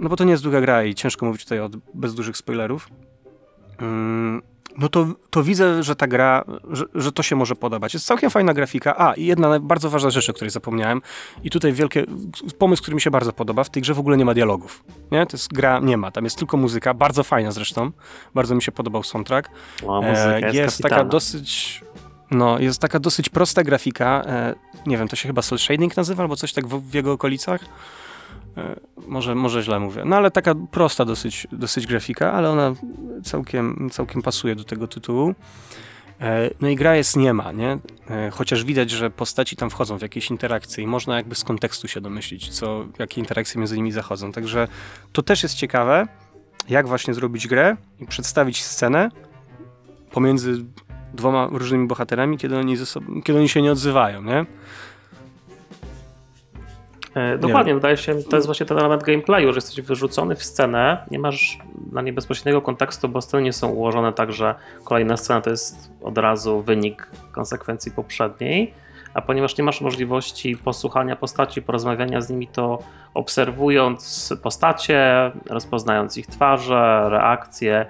[0.00, 1.58] no bo to nie jest długa gra i ciężko mówić tutaj
[1.94, 2.88] bez dużych spoilerów.
[3.78, 4.42] Mm,
[4.78, 7.94] no to, to widzę, że ta gra, że, że to się może podobać.
[7.94, 8.98] Jest całkiem fajna grafika.
[8.98, 11.02] A, i jedna bardzo ważna rzecz, o której zapomniałem.
[11.44, 12.04] I tutaj wielkie,
[12.58, 13.64] pomysł, który mi się bardzo podoba.
[13.64, 14.84] W tej grze w ogóle nie ma dialogów.
[15.10, 15.26] Nie?
[15.26, 16.10] To jest gra, nie ma.
[16.10, 17.90] Tam jest tylko muzyka, bardzo fajna zresztą.
[18.34, 19.50] Bardzo mi się podobał soundtrack.
[19.86, 21.80] O, muzyka E, jest, jest taka dosyć...
[22.30, 24.24] No, jest taka dosyć prosta grafika.
[24.26, 24.54] E,
[24.86, 27.60] nie wiem, to się chyba cel shading nazywa, albo coś tak w, w jego okolicach.
[28.58, 30.02] E, może, może źle mówię.
[30.04, 32.74] No ale taka prosta dosyć, dosyć grafika, ale ona
[33.24, 35.34] całkiem, całkiem pasuje do tego tytułu.
[36.20, 37.78] E, No i gra jest niema, nie?
[38.10, 41.88] E, Chociaż widać, że postaci tam wchodzą w jakieś interakcje i można jakby z kontekstu
[41.88, 44.32] się domyślić, co, jakie interakcje między nimi zachodzą.
[44.32, 44.68] Także
[45.12, 46.08] to też jest ciekawe,
[46.68, 49.10] jak właśnie zrobić grę i przedstawić scenę
[50.12, 50.64] pomiędzy
[51.14, 54.46] dwoma różnymi bohaterami, kiedy oni, sobą, kiedy oni się nie odzywają, nie?
[57.18, 61.04] E, Dokładnie, wydaje się, to jest właśnie ten element gameplayu, że jesteś wyrzucony w scenę,
[61.10, 61.58] nie masz
[61.92, 64.54] na nie bezpośredniego kontekstu, bo sceny nie są ułożone tak, że
[64.84, 68.74] kolejna scena to jest od razu wynik konsekwencji poprzedniej,
[69.14, 72.78] a ponieważ nie masz możliwości posłuchania postaci, porozmawiania z nimi, to
[73.14, 77.86] obserwując postacie, rozpoznając ich twarze, reakcje,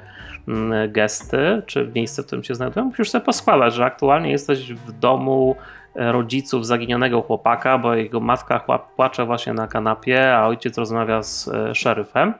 [0.48, 4.92] mm, gesty, czy miejsce, w którym się znajdują, musisz sobie poskładać, że aktualnie jesteś w
[4.92, 5.56] domu
[5.98, 11.74] rodziców zaginionego chłopaka, bo jego matka płacze właśnie na kanapie, a ojciec rozmawia z e,
[11.74, 12.34] szeryfem.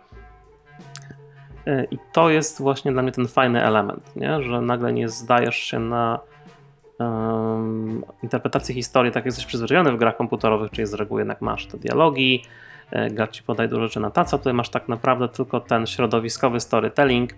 [1.66, 4.42] E, I to jest właśnie dla mnie ten fajny element, nie?
[4.42, 6.18] że nagle nie zdajesz się na
[6.98, 11.66] um, interpretację historii, tak jak jesteś przyzwyczajony w grach komputerowych, czyli z reguły jednak masz
[11.66, 12.44] te dialogi,
[12.90, 16.61] e, gra ci podaje dużo rzeczy na taca, tutaj masz tak naprawdę tylko ten środowiskowy
[16.61, 17.34] storytelling,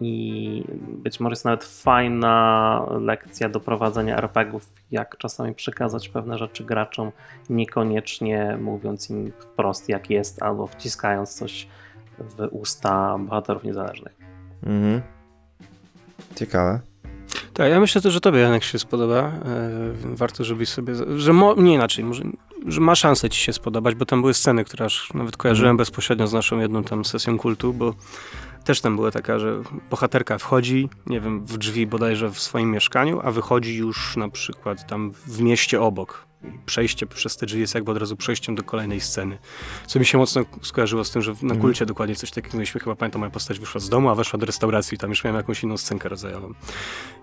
[0.00, 6.64] i być może jest nawet fajna lekcja do prowadzenia RPGów, jak czasami przekazać pewne rzeczy
[6.64, 7.12] graczom,
[7.50, 11.68] niekoniecznie mówiąc im wprost jak jest, albo wciskając coś
[12.18, 14.12] w usta bohaterów niezależnych.
[14.66, 15.02] Mhm.
[16.36, 16.80] Ciekawe.
[17.54, 19.20] Tak, ja myślę też, że tobie Janek się spodoba.
[19.20, 19.32] E,
[20.02, 22.22] warto, żebyś sobie, że mo, nie inaczej, może,
[22.66, 25.76] że ma szansę ci się spodobać, bo tam były sceny, które aż nawet kojarzyłem Mhm.
[25.76, 27.94] bezpośrednio z naszą jedną tam sesją kultu, bo
[28.64, 33.20] też tam była taka, że bohaterka wchodzi, nie wiem, w drzwi bodajże w swoim mieszkaniu,
[33.24, 36.26] a wychodzi już na przykład tam w mieście obok.
[36.66, 39.38] Przejście przez te drzwi jest jakby od razu przejściem do kolejnej sceny.
[39.86, 41.60] Co mi się mocno skojarzyło z tym, że na Mhm.
[41.60, 42.80] kulcie dokładnie coś takiego mieliśmy.
[42.80, 45.36] Chyba pamiętam, moja postać wyszła z domu, a weszła do restauracji i tam już miałem
[45.36, 46.52] jakąś inną scenkę rodzajową.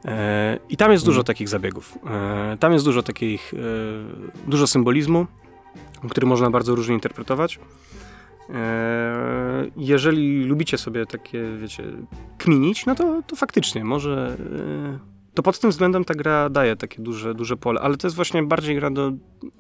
[0.06, 1.26] E, I tam jest dużo Mhm.
[1.26, 1.94] takich zabiegów.
[2.08, 3.58] E, tam jest dużo takich, e,
[4.50, 5.26] dużo symbolizmu,
[6.10, 7.60] który można bardzo różnie interpretować.
[8.54, 11.84] E, jeżeli lubicie sobie takie, wiecie,
[12.38, 14.38] kminić, no to, to faktycznie może.
[14.96, 18.16] E, to pod tym względem ta gra daje takie duże, duże pole, ale to jest
[18.16, 19.12] właśnie bardziej gra do,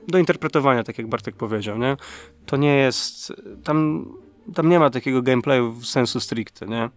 [0.08, 1.98] do interpretowania, tak jak Bartek powiedział, nie?
[2.46, 3.34] To nie jest.
[3.64, 4.06] Tam,
[4.54, 6.89] tam nie ma takiego gameplayu w sensu stricte, nie?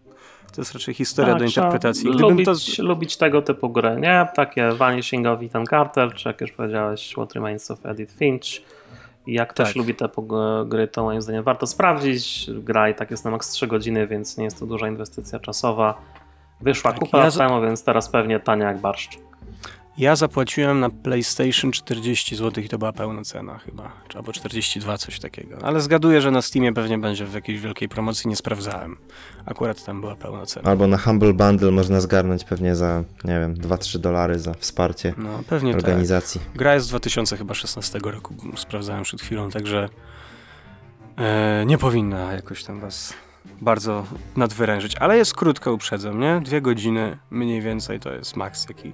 [0.55, 2.11] To jest raczej historia Tak, do interpretacji.
[2.11, 2.83] Gdybym Lubić, to.
[2.83, 4.29] lubić tego typu gry, nie?
[4.35, 8.63] Takie Vanishing of Ethan Carter, czy jak już powiedziałeś, What Remains of Edith Finch.
[9.27, 9.67] Jak Tak.
[9.67, 10.09] ktoś lubi te
[10.67, 12.51] gry, to moim zdaniem warto sprawdzić.
[12.51, 15.95] Gra i tak jest na maks 3 godziny, więc nie jest to duża inwestycja czasowa.
[16.61, 19.19] Wyszła Tak, kupę ja temu, więc teraz pewnie tania jak barszcz.
[19.99, 25.21] Ja zapłaciłem na PlayStation 40 zł i to była pełna cena chyba, albo 42, coś
[25.21, 25.57] takiego.
[25.63, 28.97] Ale zgaduję, że na Steamie pewnie będzie w jakiejś wielkiej promocji, nie sprawdzałem.
[29.47, 30.71] Akurat tam była pełna cena.
[30.71, 35.41] Albo na Humble Bundle można zgarnąć pewnie za, nie wiem, 2-3 dolary za wsparcie No,
[35.49, 35.81] pewnie tak.
[35.85, 36.41] organizacji.
[36.55, 39.89] Gra jest z 2016 roku, sprawdzałem przed chwilą, także
[41.17, 43.15] e, nie powinna jakoś tam was
[43.61, 44.05] bardzo
[44.37, 44.97] nadwyrężyć.
[44.97, 46.41] Ale jest krótko, uprzedzam, nie?
[46.45, 48.93] Dwie godziny mniej więcej to jest maks, jaki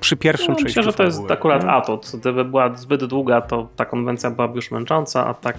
[0.00, 1.70] przy pierwszym No, przejściu myślę, że to jest akurat nie?
[1.70, 2.10] atut.
[2.14, 5.56] Gdyby była zbyt długa, to ta konwencja byłaby już męcząca, a tak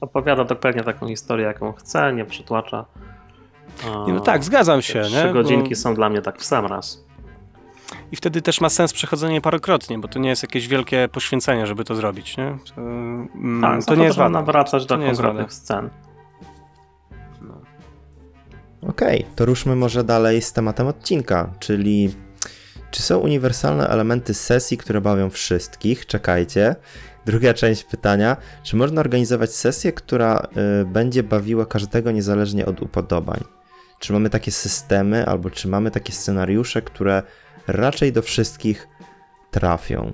[0.00, 2.84] opowiada dokładnie taką historię, jaką chce, nie przytłacza.
[4.06, 5.32] Nie, no tak, zgadzam się, Trzy nie?
[5.32, 7.04] godzinki Bo- są dla mnie tak w sam raz.
[8.12, 11.84] i wtedy też ma sens przechodzenie parokrotnie, bo to nie jest jakieś wielkie poświęcenie, żeby
[11.84, 12.56] to zrobić, nie?
[12.74, 14.30] To, mm, Tak, to nie jest wada.
[14.30, 15.90] nawracać To do konkretnych scen.
[18.88, 22.14] Okej, to ruszmy może dalej z tematem odcinka, czyli
[22.94, 26.06] czy są uniwersalne elementy sesji, które bawią wszystkich?
[26.06, 26.76] Czekajcie.
[27.26, 30.46] Druga część pytania, czy można organizować sesję, która
[30.82, 33.40] y, będzie bawiła każdego niezależnie od upodobań?
[33.98, 37.22] Czy mamy takie systemy, albo czy mamy takie scenariusze, które
[37.66, 38.88] raczej do wszystkich
[39.50, 40.12] trafią?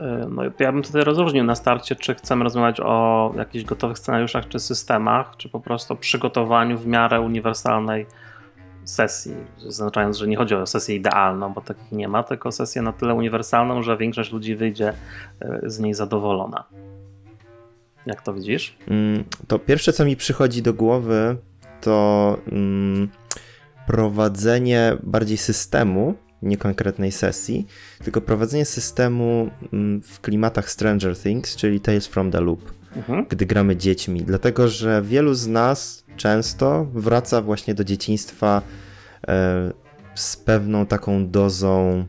[0.00, 4.48] E, No, ja bym tutaj rozróżnił na starcie, czy chcemy rozmawiać o jakichś gotowych scenariuszach
[4.48, 8.06] czy systemach, czy po prostu o przygotowaniu w miarę uniwersalnej
[8.84, 9.34] sesji.
[9.66, 13.14] Zaznaczając, że nie chodzi o sesję idealną, bo takich nie ma, tylko sesję na tyle
[13.14, 14.92] uniwersalną, że większość ludzi wyjdzie
[15.40, 16.64] e, z niej zadowolona.
[18.06, 18.76] Jak to widzisz?
[18.88, 21.36] Mm, To pierwsze, co mi przychodzi do głowy,
[21.80, 23.08] to mm,
[23.86, 27.66] prowadzenie bardziej systemu, nie konkretnej sesji,
[28.04, 33.26] tylko prowadzenie systemu mm, w klimatach Stranger Things, czyli Tales from the Loop, Mhm.
[33.28, 34.22] gdy gramy dziećmi.
[34.22, 38.62] Dlatego, że wielu z nas często wraca właśnie do dzieciństwa
[39.28, 39.72] e,
[40.14, 42.04] z pewną taką dozą.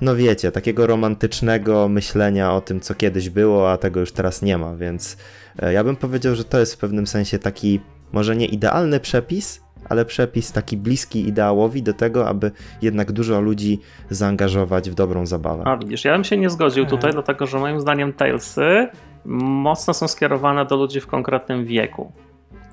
[0.00, 4.58] No wiecie, takiego romantycznego myślenia o tym, co kiedyś było, a tego już teraz nie
[4.58, 5.16] ma, więc
[5.58, 7.80] e, ja bym powiedział, że to jest w pewnym sensie taki,
[8.12, 12.50] może nie idealny przepis, ale przepis taki bliski ideałowi do tego, aby
[12.82, 15.62] jednak dużo ludzi zaangażować w dobrą zabawę.
[15.66, 18.88] A widzisz, ja bym się nie zgodził tutaj, dlatego że moim zdaniem Talesy
[19.24, 22.12] mocno są skierowane do ludzi w konkretnym wieku.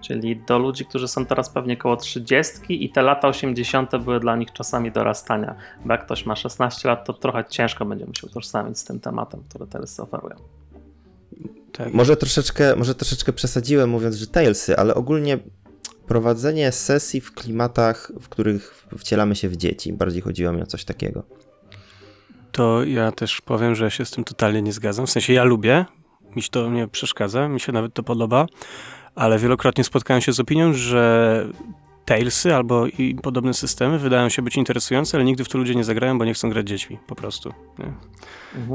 [0.02, 3.98] Czyli do ludzi, którzy są teraz pewnie koło 30 i te lata 80.
[3.98, 5.56] były dla nich czasami dorastania.
[5.86, 9.44] Bo jak ktoś ma 16 lat, to trochę ciężko będzie musiał utożsamić z tym tematem,
[9.50, 10.36] który Talesy oferują.
[11.72, 11.94] Tak.
[11.94, 15.40] Może troszeczkę, może troszeczkę przesadziłem mówiąc, że Talesy, ale ogólnie
[16.08, 19.94] prowadzenie sesji w klimatach, w których wcielamy się w dzieci.
[19.94, 21.24] Bardziej chodziło mi o coś takiego.
[22.52, 25.08] To ja też powiem, że ja się z tym totalnie nie zgadzam.
[25.08, 25.86] W sensie ja lubię,
[26.36, 28.46] mi się to nie przeszkadza, mi się nawet to podoba,
[29.16, 31.46] ale wielokrotnie spotkałem się z opinią, że
[32.06, 35.84] Talesy albo i podobne systemy wydają się być interesujące, ale nigdy w to ludzie nie
[35.84, 37.54] zagrają, bo nie chcą grać dziećmi, po prostu.
[37.80, 37.94] Nie?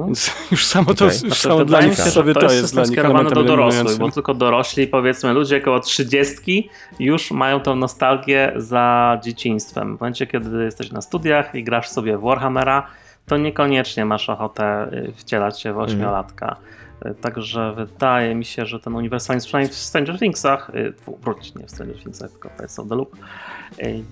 [0.06, 1.18] Więc już samo to, Okej.
[1.24, 3.98] już samo dla wydaje nich sobie że to jest, system dla nich skierowany do dorosłych,
[3.98, 9.96] bo tylko dorośli, powiedzmy ludzie około 30 już mają tą nostalgię za dzieciństwem.
[9.96, 12.86] W momencie, kiedy jesteś na studiach i grasz sobie w Warhammera,
[13.26, 16.56] to niekoniecznie masz ochotę y, wcielać się w ośmiolatka.
[16.60, 16.85] Y,
[17.20, 21.70] Także wydaje mi się, że ten uniwersalizm, przynajmniej w Stranger Thingsach, w- wróć, nie w
[21.70, 23.16] Stranger Thingsach, tylko Tales of the Loop,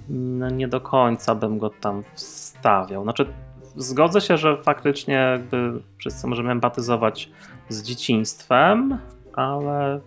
[0.09, 3.03] no nie do końca bym go tam wstawiał.
[3.03, 3.27] Znaczy,
[3.77, 7.31] zgodzę się, że faktycznie jakby wszyscy możemy empatyzować
[7.69, 8.99] z dzieciństwem,
[9.33, 10.01] ale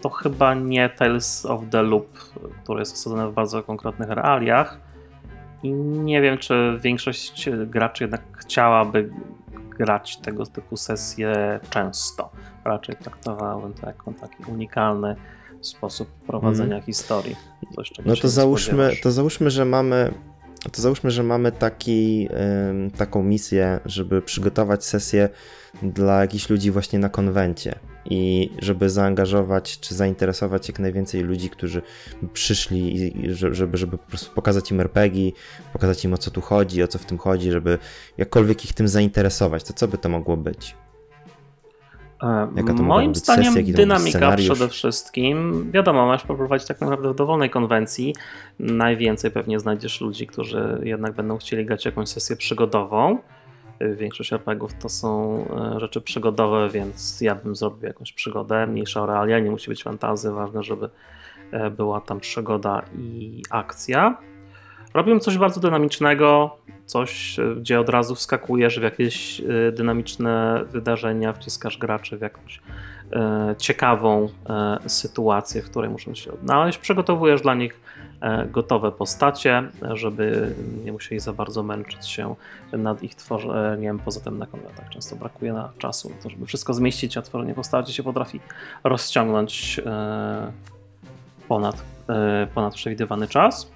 [0.00, 2.18] to chyba nie Tales of the Loop,
[2.62, 4.78] które jest osadzone w bardzo konkretnych realiach.
[5.62, 9.10] I nie wiem, czy większość graczy jednak chciałaby
[9.78, 12.30] grać tego typu sesje często.
[12.64, 15.16] Raczej traktowałem to jako taki unikalny
[15.60, 17.36] sposób prowadzenia historii.
[17.76, 20.14] Coś, No to załóżmy, to załóżmy, że mamy.
[20.72, 22.28] To załóżmy, że mamy taki,
[22.96, 25.28] taką misję, żeby przygotować sesję
[25.82, 27.78] dla jakichś ludzi właśnie na konwencie
[28.10, 31.82] i żeby zaangażować czy zainteresować jak najwięcej ludzi, którzy
[32.32, 35.32] przyszli, żeby, żeby po prostu pokazać im RPG,
[35.72, 37.78] pokazać im o co tu chodzi, o co w tym chodzi, żeby
[38.18, 39.64] jakkolwiek ich tym zainteresować.
[39.64, 40.76] To co by to mogło być?
[42.22, 45.66] E, Jaka to Moim być zdaniem sesja, dynamika przede wszystkim.
[45.72, 48.14] Wiadomo, masz poprowadzić tak naprawdę w dowolnej konwencji.
[48.58, 53.18] Najwięcej pewnie znajdziesz ludzi, którzy jednak będą chcieli grać jakąś sesję przygodową.
[53.78, 55.44] E, Większość RPGów to są
[55.76, 59.82] e, rzeczy przygodowe, więc ja bym zrobił jakąś przygodę, mniejsza o realia, nie musi być
[59.82, 60.88] fantazy, ważne, żeby
[61.50, 64.16] e, była tam przygoda i akcja.
[64.94, 69.42] Robią coś bardzo dynamicznego, coś, e, gdzie od razu wskakujesz w jakieś
[69.72, 72.60] dynamiczne wydarzenia, wciskasz graczy w jakąś
[73.58, 74.28] ciekawą
[74.86, 76.78] sytuację, w której muszą się odnaleźć.
[76.78, 77.80] Przygotowujesz dla nich
[78.50, 80.54] gotowe postacie, e, żeby
[80.84, 82.34] nie musieli za bardzo męczyć się
[82.72, 83.98] nad ich tworzeniem.
[83.98, 87.92] Poza tym na konwentach często brakuje na czasu, to żeby wszystko zmieścić, a tworzenie postaci
[87.92, 88.40] się potrafi
[88.84, 90.52] rozciągnąć e,
[91.48, 93.72] ponad, e, ponad przewidywany czas.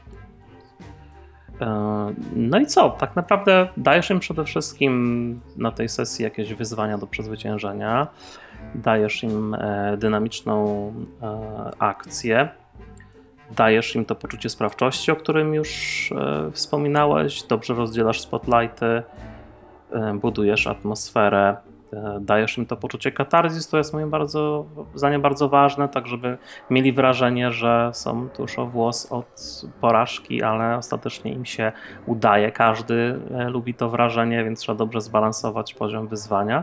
[1.61, 1.91] E,
[2.37, 2.91] No i co?
[2.91, 8.07] Tak naprawdę dajesz im przede wszystkim na tej sesji jakieś wyzwania do przezwyciężenia,
[8.75, 12.49] dajesz im e, dynamiczną e, akcję,
[13.57, 19.03] dajesz im to poczucie sprawczości, o którym już e, wspominałeś, dobrze rozdzielasz spotlighty,
[19.93, 21.57] e, budujesz atmosferę,
[21.93, 26.39] e, dajesz im to poczucie katarzis, to jest moim bardzo, zdaniem bardzo ważne, tak żeby
[26.71, 31.73] mieli wrażenie, że są tuż o włos od porażki, ale ostatecznie im się
[32.07, 32.53] udaje.
[32.53, 36.63] Każdy lubi to wrażenie, więc trzeba dobrze zbalansować poziom wyzwania.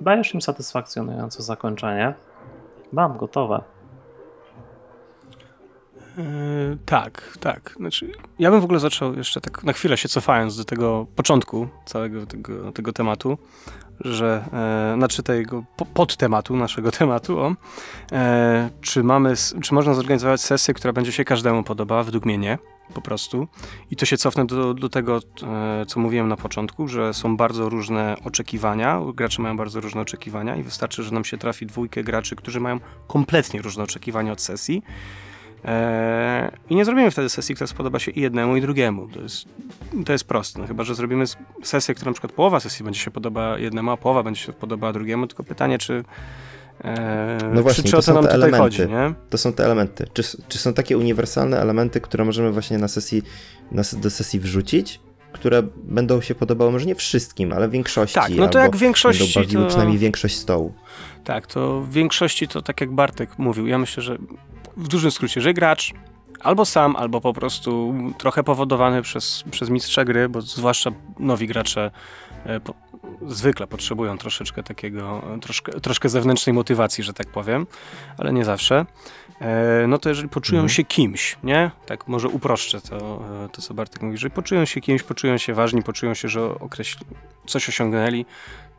[0.00, 2.14] Dajesz im satysfakcjonujące zakończenie.
[2.92, 3.77] Mam gotowe.
[6.18, 7.74] Yy, tak, tak.
[7.76, 11.68] Znaczy, ja bym w ogóle zaczął jeszcze tak na chwilę się cofając do tego początku
[11.84, 13.38] całego tego, tego tematu,
[14.00, 17.54] że, e, znaczy tego po, podtematu, naszego tematu, o,
[18.12, 22.02] e, czy mamy, czy można zorganizować sesję, która będzie się każdemu podobała?
[22.02, 22.58] Według mnie nie,
[22.94, 23.48] po prostu.
[23.90, 27.68] I to się cofnę do, do tego, e, co mówiłem na początku, że są bardzo
[27.68, 32.36] różne oczekiwania, gracze mają bardzo różne oczekiwania i wystarczy, że nam się trafi dwójkę graczy,
[32.36, 34.82] którzy mają kompletnie różne oczekiwania od sesji,
[35.64, 39.08] Eee, I nie zrobimy wtedy sesji, która spodoba się i jednemu, i drugiemu.
[39.08, 39.44] To jest,
[40.06, 40.60] to jest proste.
[40.60, 41.24] No, chyba, że zrobimy
[41.62, 44.92] sesję, która na przykład połowa sesji będzie się podoba jednemu, a połowa będzie się podobała
[44.92, 46.04] drugiemu, tylko pytanie, czy,
[46.84, 46.94] eee,
[47.54, 48.58] No właśnie, czy, czy to są te elementy.
[48.58, 49.14] chodzi, nie?
[49.30, 50.06] To są te elementy.
[50.12, 53.22] Czy, czy są takie uniwersalne elementy, które możemy właśnie na sesji,
[53.72, 55.00] na, do sesji wrzucić,
[55.32, 58.14] które będą się podobały może nie wszystkim, ale większości.
[58.14, 60.74] Tak, no to jak w większości Będą bawiły to- przynajmniej większość stołu.
[61.24, 64.18] Tak, to w większości to tak jak Bartek mówił, ja myślę, że
[64.78, 65.92] w dużym skrócie, że gracz
[66.40, 71.90] albo sam, albo po prostu trochę powodowany przez, przez mistrza gry, bo zwłaszcza nowi gracze
[72.44, 72.74] e, po,
[73.26, 77.66] zwykle potrzebują troszeczkę takiego, troszkę, troszkę zewnętrznej motywacji, że tak powiem,
[78.18, 78.86] ale nie zawsze.
[79.40, 80.68] E, no to jeżeli poczują Mhm.
[80.68, 81.70] się kimś, nie?
[81.86, 82.96] Tak może uproszczę to,
[83.44, 86.44] e, to, co Bartek mówi, że poczują się kimś, poczują się ważni, poczują się, że
[86.44, 87.06] określi,
[87.46, 88.26] coś osiągnęli,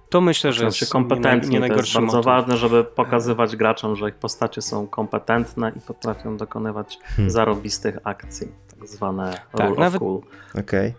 [0.10, 1.49] to myślę, że jest nie, kompetentni.
[1.49, 2.26] nie to jest najgorszy bardzo motyw.
[2.26, 7.30] ważne, żeby pokazywać graczom, że ich postacie są kompetentne i potrafią dokonywać Hmm.
[7.31, 10.22] zarobistych akcji, tak zwane Tak, rule nawet- of cool.
[10.60, 10.94] Okej.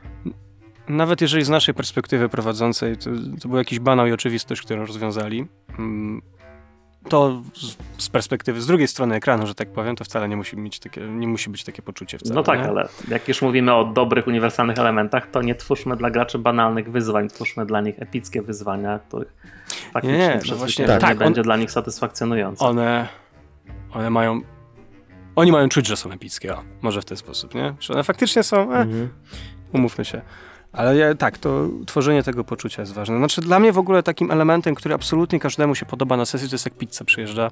[0.88, 3.10] Nawet jeżeli z naszej perspektywy prowadzącej to,
[3.42, 5.46] to był jakiś banał i oczywistość, którą rozwiązali,
[5.78, 6.22] mm,
[7.08, 10.56] to z, z perspektywy z drugiej strony ekranu, że tak powiem, to wcale nie musi,
[10.56, 12.34] mieć takie, nie musi być takie poczucie wcale.
[12.34, 12.68] No tak, nie?
[12.68, 17.28] ale jak już mówimy o dobrych, uniwersalnych elementach, to nie twórzmy dla graczy banalnych wyzwań,
[17.28, 19.32] twórzmy dla nich epickie wyzwania, których
[19.92, 22.64] faktycznie Nie, no przez właśnie weekend tak, nie będzie on- dla nich satysfakcjonujące.
[22.64, 23.08] One,
[23.92, 24.40] one mają.
[25.36, 27.74] Oni mają czuć, że są epickie, o, może w ten sposób, nie?
[27.80, 29.08] Że one faktycznie są, e, Mhm.
[29.72, 30.20] umówmy się.
[30.72, 33.16] Ale ja, tak, to tworzenie tego poczucia jest ważne.
[33.16, 36.54] Znaczy, dla mnie w ogóle takim elementem, który absolutnie każdemu się podoba na sesji, to
[36.54, 37.50] jest jak pizza przyjeżdża.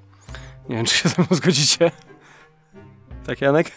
[0.69, 1.91] Nie wiem, czy się ze mną zgodzicie.
[3.27, 3.73] Tak, Janek?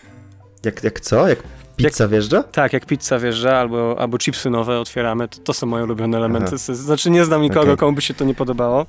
[0.66, 1.28] Jak, jak co?
[1.28, 1.44] Jak
[1.76, 2.44] pizza wjeżdża?
[2.44, 6.56] Tak, jak pizza wjeżdża, albo, albo chipsy nowe otwieramy, to, to są moje ulubione elementy.
[6.56, 6.74] Aha.
[6.74, 7.78] Znaczy, nie znam nikogo, Okej.
[7.78, 8.86] komu by się to nie podobało.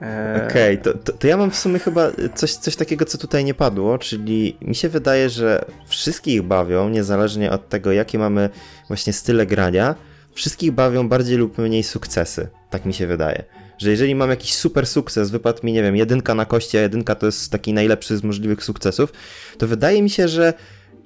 [0.00, 3.44] Eee, Okej, to, to, to ja mam w sumie chyba coś, coś takiego, co tutaj
[3.44, 8.50] nie padło, czyli mi się wydaje, że wszystkich bawią, niezależnie od tego, jakie mamy
[8.88, 9.94] właśnie style grania,
[10.32, 12.48] wszystkich bawią bardziej lub mniej sukcesy.
[12.70, 13.44] Tak mi się wydaje.
[13.78, 17.14] Że jeżeli mam jakiś super sukces, wypadł mi, nie wiem, jedynka na kości, a jedynka
[17.14, 19.12] to jest taki najlepszy z możliwych sukcesów,
[19.58, 20.54] to wydaje mi się, że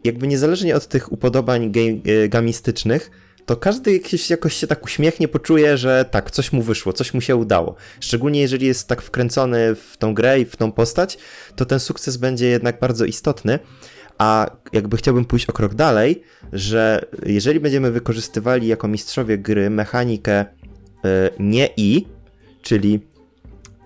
[0.04, 3.10] jakby niezależnie od tych upodobań ge- gamistycznych,
[3.46, 7.20] to każdy jakoś, jakoś się tak uśmiechnie, poczuje, że tak, coś mu wyszło, coś mu
[7.20, 7.74] się udało.
[8.00, 11.18] Szczególnie jeżeli jest tak wkręcony w tą grę i w tą postać,
[11.56, 13.58] to ten sukces będzie jednak bardzo istotny.
[14.18, 16.22] A jakby chciałbym pójść o krok dalej,
[16.52, 20.46] że jeżeli będziemy wykorzystywali jako mistrzowie gry mechanikę y,
[21.38, 22.06] nie i,
[22.62, 23.00] czyli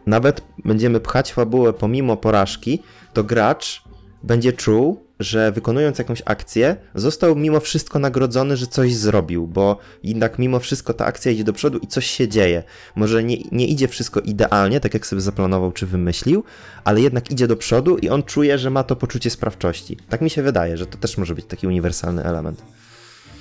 [0.06, 2.82] nawet będziemy pchać fabułę pomimo porażki,
[3.12, 3.82] to gracz
[4.22, 10.38] będzie czuł, że wykonując jakąś akcję, został mimo wszystko nagrodzony, że coś zrobił, bo jednak
[10.38, 12.62] mimo wszystko ta akcja idzie do przodu i coś się dzieje.
[12.96, 16.44] Może nie, nie idzie wszystko idealnie, tak jak sobie zaplanował czy wymyślił,
[16.84, 19.96] ale jednak idzie do przodu i on czuje, że ma to poczucie sprawczości.
[20.09, 22.62] Tak mi się wydaje, że to też może być taki uniwersalny element.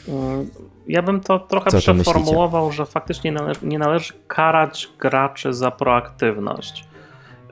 [0.07, 0.49] Mm,
[0.87, 3.33] Ja bym to trochę Co przeformułował, że faktycznie
[3.63, 6.92] nie należy karać graczy za proaktywność.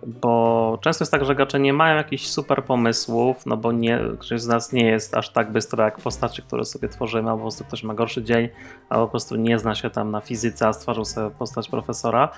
[0.08, 4.42] Bo często jest tak, że gracze nie mają jakichś super pomysłów, no bo nie, ktoś
[4.42, 7.64] z nas nie jest aż tak bystro jak postacie, które sobie tworzymy, albo po prostu
[7.64, 8.50] ktoś ma gorszy dzień,
[8.90, 12.30] albo po prostu nie zna się tam na fizyce, a stworzył sobie postać profesora,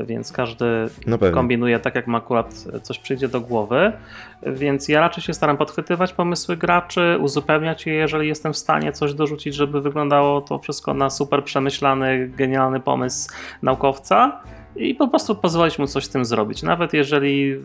[0.00, 0.66] więc każdy
[1.06, 3.92] No kombinuje tak, jak mu akurat coś przyjdzie do głowy.
[4.42, 9.14] Więc ja raczej się staram podchwytywać pomysły graczy, uzupełniać je, jeżeli jestem w stanie coś
[9.14, 13.28] dorzucić, żeby wyglądało to wszystko na super przemyślany, genialny pomysł
[13.62, 14.40] naukowca.
[14.76, 16.62] I po prostu pozwolić mu coś z tym zrobić.
[16.62, 17.56] Nawet jeżeli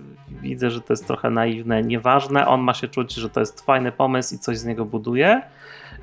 [0.42, 3.92] widzę, że to jest trochę naiwne, nieważne, on ma się czuć, że to jest fajny
[3.92, 5.42] pomysł i coś z niego buduje.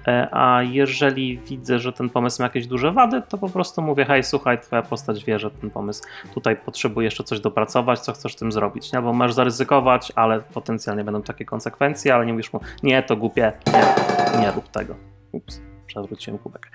[0.09, 4.05] E, A jeżeli widzę, że ten pomysł ma jakieś duże wady, to po prostu mówię:
[4.05, 6.03] hej, słuchaj, twoja postać wie, że ten pomysł
[6.35, 8.93] tutaj potrzebuje jeszcze coś dopracować, co chcesz tym zrobić.
[8.93, 9.03] Nie?
[9.03, 13.53] Bo możesz zaryzykować, ale potencjalnie będą takie konsekwencje, ale nie mówisz mu, nie, to głupie,
[13.67, 14.95] nie, nie rób tego.
[15.33, 16.71] Ups, przewróciłem kubek.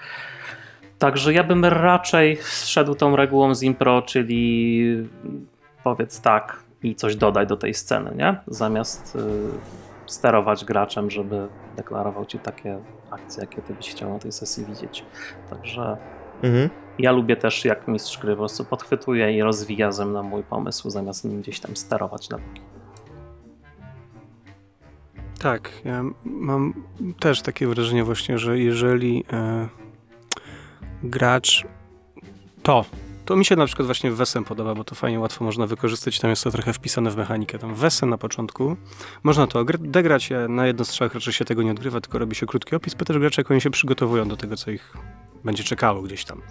[1.04, 5.08] Także ja bym raczej szedł tą regułą z impro, czyli
[5.84, 8.40] powiedz tak i coś dodaj do tej sceny, nie?
[8.48, 9.20] Zamiast y,
[10.06, 12.80] sterować graczem, żeby deklarował ci takie
[13.12, 15.06] akcje, jakie ty byś chciał na tej sesji widzieć.
[15.50, 15.98] Także
[16.44, 16.70] Mhm.
[17.00, 20.90] ja lubię też, jak mistrz gry po prostu podchwytuje i rozwija ze mną mój pomysł,
[20.90, 22.62] zamiast nim gdzieś tam sterować na boki.
[25.40, 26.74] Tak, ja mam
[27.20, 29.83] też takie wrażenie właśnie, że jeżeli e,
[31.04, 31.66] gracz
[32.64, 32.86] to,
[33.26, 36.20] to mi się na przykład właśnie w Wesem podoba, bo to fajnie łatwo można wykorzystać,
[36.20, 37.60] tam jest to trochę wpisane w mechanikę.
[37.60, 37.76] Tam
[38.06, 38.78] na początku,
[39.24, 42.76] można to degrać, e, na jednostrzałach raczej się tego nie odgrywa, tylko robi się krótki
[42.76, 44.94] opis, pytasz graczy, jak oni się przygotowują do tego, co ich
[45.44, 46.42] będzie czekało gdzieś tam.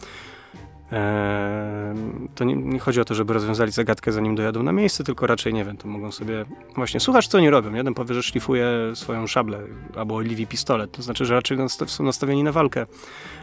[0.92, 1.96] Eee,
[2.34, 5.54] to nie, nie chodzi o to, żeby rozwiązali zagadkę zanim dojadą na miejsce, tylko raczej,
[5.54, 9.26] nie wiem, to mogą sobie właśnie, słuchasz co oni robią, jeden powie, że szlifuje swoją
[9.26, 9.60] szablę
[9.96, 12.86] albo Oliwii pistolet, to znaczy, że raczej są nastawieni na walkę,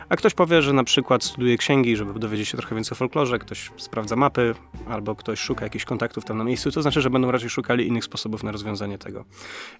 [0.10, 3.40] a ktoś powie, że na przykład studuje księgi, żeby dowiedzieć się trochę więcej o folklorze,
[3.40, 4.56] ktoś sprawdza mapy,
[4.88, 8.04] albo ktoś szuka jakichś kontaktów tam na miejscu, to znaczy, że będą raczej szukali innych
[8.04, 9.26] sposobów na rozwiązanie tego.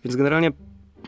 [0.04, 0.52] Więc generalnie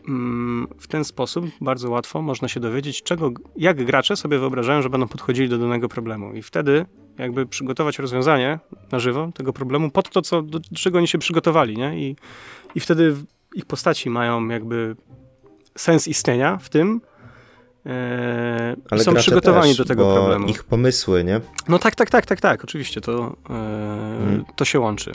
[0.08, 4.90] mm, w ten sposób bardzo łatwo można się dowiedzieć, czego, jak gracze sobie wyobrażają, że
[4.90, 6.32] będą podchodzili do danego problemu.
[6.32, 6.86] I wtedy
[7.18, 8.58] jakby przygotować rozwiązanie
[8.92, 12.08] na żywo tego problemu pod to, co, do czego oni się przygotowali, nie?
[12.08, 12.16] I,
[12.74, 13.16] i wtedy
[13.54, 14.96] ich postaci mają jakby
[15.76, 17.00] sens istnienia w tym,
[18.90, 20.46] Ale są przygotowani też, do tego problemu.
[20.46, 21.40] ich pomysły, nie?
[21.68, 23.52] No tak, tak, tak, tak, tak, oczywiście, to, e,
[24.22, 24.44] Mhm.
[24.56, 25.12] to się łączy.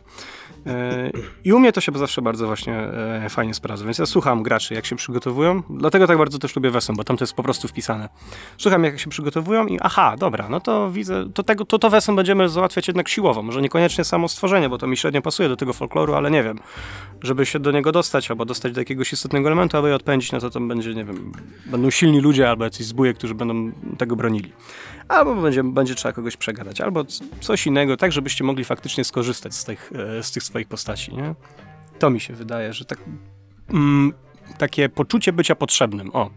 [0.67, 1.11] E,
[1.43, 4.73] I u mnie to się zawsze bardzo właśnie e, fajnie sprawdza, więc ja słucham graczy,
[4.73, 7.67] jak się przygotowują, dlatego tak bardzo też lubię Wesem, bo tam to jest po prostu
[7.67, 8.09] wpisane.
[8.57, 12.15] Słucham, jak się przygotowują i aha, dobra, no to widzę, to tego, to, to Wesem
[12.15, 15.73] będziemy załatwiać jednak siłowo, może niekoniecznie samo stworzenie, bo to mi średnio pasuje do tego
[15.73, 16.59] folkloru, ale nie wiem,
[17.21, 20.39] żeby się do niego dostać, albo dostać do jakiegoś istotnego elementu, aby je odpędzić, no
[20.39, 21.31] to tam będzie, nie wiem,
[21.65, 24.53] będą silni ludzie, albo jacyś zbóje, którzy będą tego bronili
[25.07, 27.05] albo będzie, będzie trzeba kogoś przegadać, albo
[27.41, 31.35] coś innego, tak żebyście mogli faktycznie skorzystać z tych, e, z tych swoich postaci, nie?
[31.99, 32.99] To mi się wydaje, że tak
[33.69, 34.13] mm,
[34.57, 36.29] takie poczucie bycia potrzebnym, o,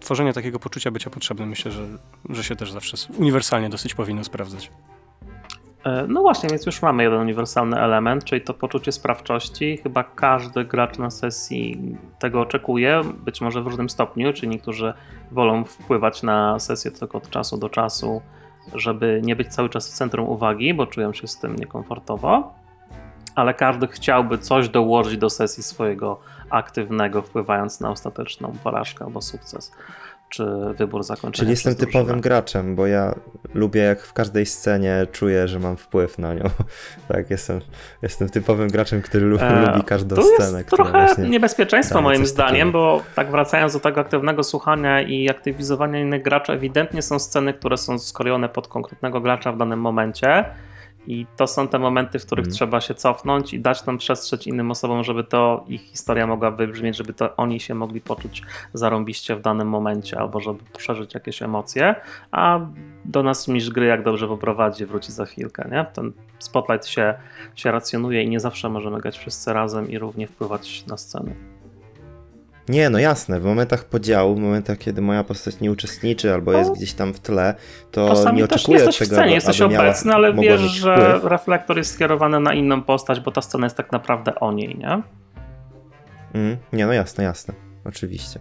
[0.00, 1.86] tworzenie takiego poczucia bycia potrzebnym myślę, że,
[2.30, 4.70] że się też zawsze uniwersalnie dosyć powinno sprawdzać.
[5.86, 9.76] E, No właśnie, więc już mamy jeden uniwersalny element, czyli to poczucie sprawczości.
[9.82, 14.92] Chyba każdy gracz na sesji tego oczekuje, być może w różnym stopniu, czy niektórzy
[15.32, 18.22] wolą wpływać na sesję tylko od czasu do czasu,
[18.74, 22.54] żeby nie być cały czas w centrum uwagi, bo czują się z tym niekomfortowo.
[23.34, 29.72] Ale każdy chciałby coś dołożyć do sesji swojego aktywnego, wpływając na ostateczną porażkę albo sukces,
[30.28, 30.46] czy
[30.78, 31.32] wybór zakończenia.
[31.32, 32.20] Czyli jestem typowym drużynę.
[32.20, 33.14] graczem, bo ja
[33.54, 36.44] lubię jak w każdej scenie czuję, że mam wpływ na nią.
[37.08, 37.60] tak, jestem,
[38.02, 42.52] jestem typowym graczem, który lu- E, lubi każdą To scenę, która trochę niebezpieczeństwo moim zdaniem,
[42.68, 42.72] takiego.
[42.72, 47.76] bo tak wracając do tego aktywnego słuchania i aktywizowania innych graczy, ewidentnie są sceny, które
[47.76, 50.44] są skrojone pod konkretnego gracza w danym momencie
[51.06, 52.54] i to są te momenty, w których Mhm.
[52.54, 56.96] trzeba się cofnąć i dać tam przestrzeć innym osobom, żeby to ich historia mogła wybrzmieć,
[56.96, 58.42] żeby to oni się mogli poczuć
[58.74, 61.94] zarąbiście w danym momencie albo żeby przeżyć jakieś emocje,
[62.30, 62.60] a
[63.04, 65.86] do nas mistrz gry jak dobrze poprowadzi, wróci za chwilkę, nie?
[65.92, 67.14] Ten spotlight się,
[67.54, 71.55] się racjonuje i nie zawsze możemy grać wszyscy razem i równie wpływać na scenę.
[72.68, 76.70] Nie, no jasne, w momentach podziału, w momentach, kiedy moja postać nie uczestniczy albo jest
[76.70, 76.76] No.
[76.76, 77.54] gdzieś tam w tle,
[77.90, 81.20] to Czasami nie też oczekuję jesteś w tego, scenie, aby, jesteś obecny, ale wiesz, że
[81.22, 85.02] reflektor jest skierowany na inną postać, bo ta scena jest tak naprawdę o niej, nie?
[86.34, 88.40] Mm, nie, no jasne, jasne, oczywiście.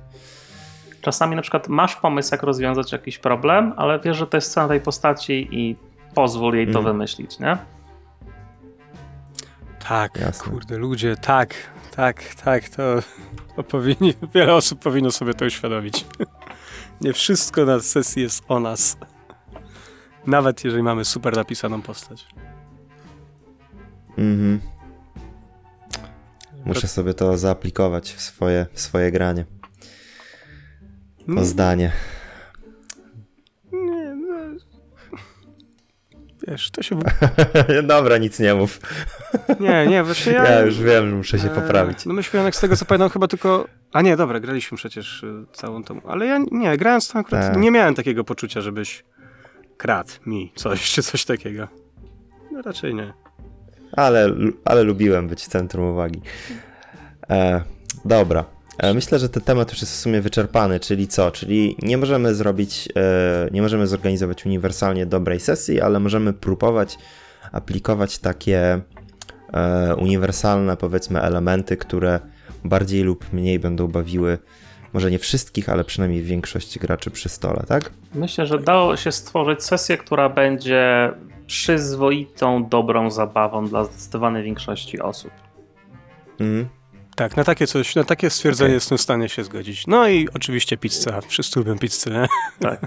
[1.02, 4.68] Czasami na przykład masz pomysł, jak rozwiązać jakiś problem, ale wiesz, że to jest scena
[4.68, 5.76] tej postaci i
[6.15, 6.85] pozwól jej to Mhm.
[6.85, 7.57] wymyślić, nie?
[9.89, 10.52] Tak, Jasne.
[10.52, 11.53] kurde, ludzie, tak,
[11.95, 12.84] tak, tak, to,
[13.56, 16.06] to powinni, wiele osób powinno sobie to uświadomić.
[17.02, 18.98] Nie wszystko na sesji jest o nas.
[20.27, 22.27] Nawet jeżeli mamy super napisaną postać.
[24.18, 24.60] Mhm.
[26.65, 29.45] Muszę sobie to zaaplikować w swoje, w swoje granie.
[31.18, 31.91] To Mm, zdanie.
[33.72, 34.36] Nie, no.
[36.48, 37.00] Wiesz, to się...
[37.84, 38.80] Dobra, nic nie mów.
[39.60, 40.44] Nie, nie, właśnie ja...
[40.44, 42.06] Ja już wiem, że muszę się e, poprawić.
[42.06, 43.68] No myśmy jednak z tego co pamiętam chyba tylko...
[43.94, 46.02] A nie, dobra, graliśmy przecież y, całą tą...
[46.08, 47.58] Ale ja nie, grając tam akurat Tak.
[47.58, 49.04] nie miałem takiego poczucia, żebyś
[49.78, 51.68] kradł mi coś, czy coś takiego.
[52.52, 53.14] No raczej nie.
[53.92, 54.30] Ale,
[54.66, 56.22] ale lubiłem być centrum uwagi.
[57.30, 57.62] E,
[58.06, 58.55] dobra.
[58.77, 61.31] E, myślę, że ten temat już jest w sumie wyczerpany, czyli co?
[61.31, 66.97] Czyli nie możemy zrobić, e, nie możemy zorganizować uniwersalnie dobrej sesji, ale możemy próbować
[67.52, 68.81] aplikować takie
[69.53, 72.19] e, uniwersalne, powiedzmy, elementy, które
[72.64, 74.38] bardziej lub mniej będą bawiły
[74.93, 77.91] może nie wszystkich, ale przynajmniej większość graczy przy stole, tak?
[78.14, 81.11] Myślę, że dało się stworzyć sesję, która będzie
[81.47, 85.31] przyzwoitą, dobrą zabawą dla zdecydowanej większości osób.
[86.39, 86.69] Mhm.
[87.16, 88.74] Tak, na takie coś, na takie stwierdzenie Okej.
[88.76, 89.88] jestem w stanie się zgodzić.
[89.88, 92.28] No i oczywiście pizza, wszyscy lubią pizzę.
[92.60, 92.80] Tak,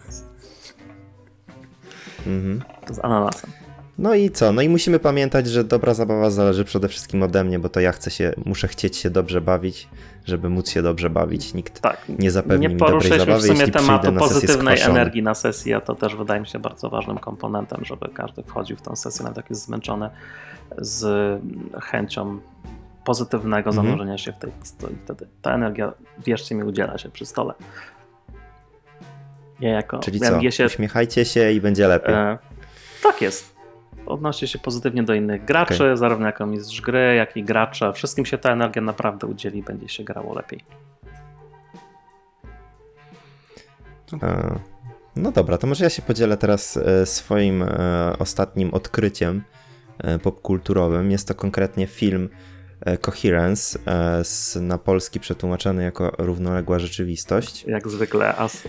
[2.27, 2.63] Mhm.
[2.91, 3.51] z ananasem.
[3.99, 4.53] No i co?
[4.53, 7.93] No i musimy pamiętać, że dobra zabawa zależy przede wszystkim ode mnie, bo to ja
[7.93, 9.89] chcę się, muszę chcieć się dobrze bawić,
[10.27, 11.55] żeby móc się dobrze bawić.
[11.55, 12.03] Nikt Tak.
[12.19, 15.35] nie zapewni Nie mi dobrej poruszyliśmy zabawy, w sumie jeśli tematu na pozytywnej energii na
[15.35, 18.97] sesji, a to też wydaje mi się bardzo ważnym komponentem, żeby każdy wchodził w tę
[18.97, 20.11] sesję, nawet jak jest zmęczony,
[20.79, 21.07] z
[21.83, 22.41] chęcią
[23.09, 23.87] pozytywnego Mhm.
[23.87, 24.99] zanurzenia się w tej historii.
[25.05, 25.93] Wtedy ta energia,
[26.27, 27.55] wierzcie mi, udziela się przy stole.
[29.61, 30.51] Ja jako Czyli co?
[30.51, 32.15] się, Uśmiechajcie się i będzie lepiej.
[32.15, 32.39] e,
[33.03, 33.57] Tak jest.
[34.07, 37.93] Odnoście się pozytywnie do innych graczy, zarówno jako mistrz gry, jak i gracze.
[37.93, 40.61] Wszystkim się ta energia naprawdę udzieli, będzie się grało lepiej.
[44.23, 44.59] E,
[45.17, 47.69] No dobra, to może ja się podzielę teraz e, swoim e,
[48.19, 49.43] ostatnim odkryciem
[49.99, 51.11] e, popkulturowym.
[51.11, 52.29] Jest to konkretnie film
[53.01, 57.65] Coherence, e, z, na polski przetłumaczony jako Równoległa Rzeczywistość.
[57.65, 58.63] Jak zwykle, a z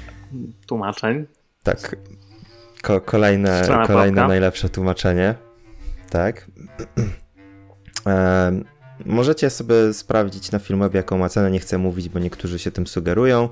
[0.67, 1.25] tłumaczeń.
[1.63, 1.95] Tak,
[2.81, 5.35] ko- kolejne, kolejne najlepsze tłumaczenie.
[6.09, 6.47] Tak.
[8.07, 8.51] E,
[9.05, 11.51] możecie sobie sprawdzić na Filmwebie, jaką ma cenę.
[11.51, 13.49] Nie chcę mówić, bo niektórzy się tym sugerują.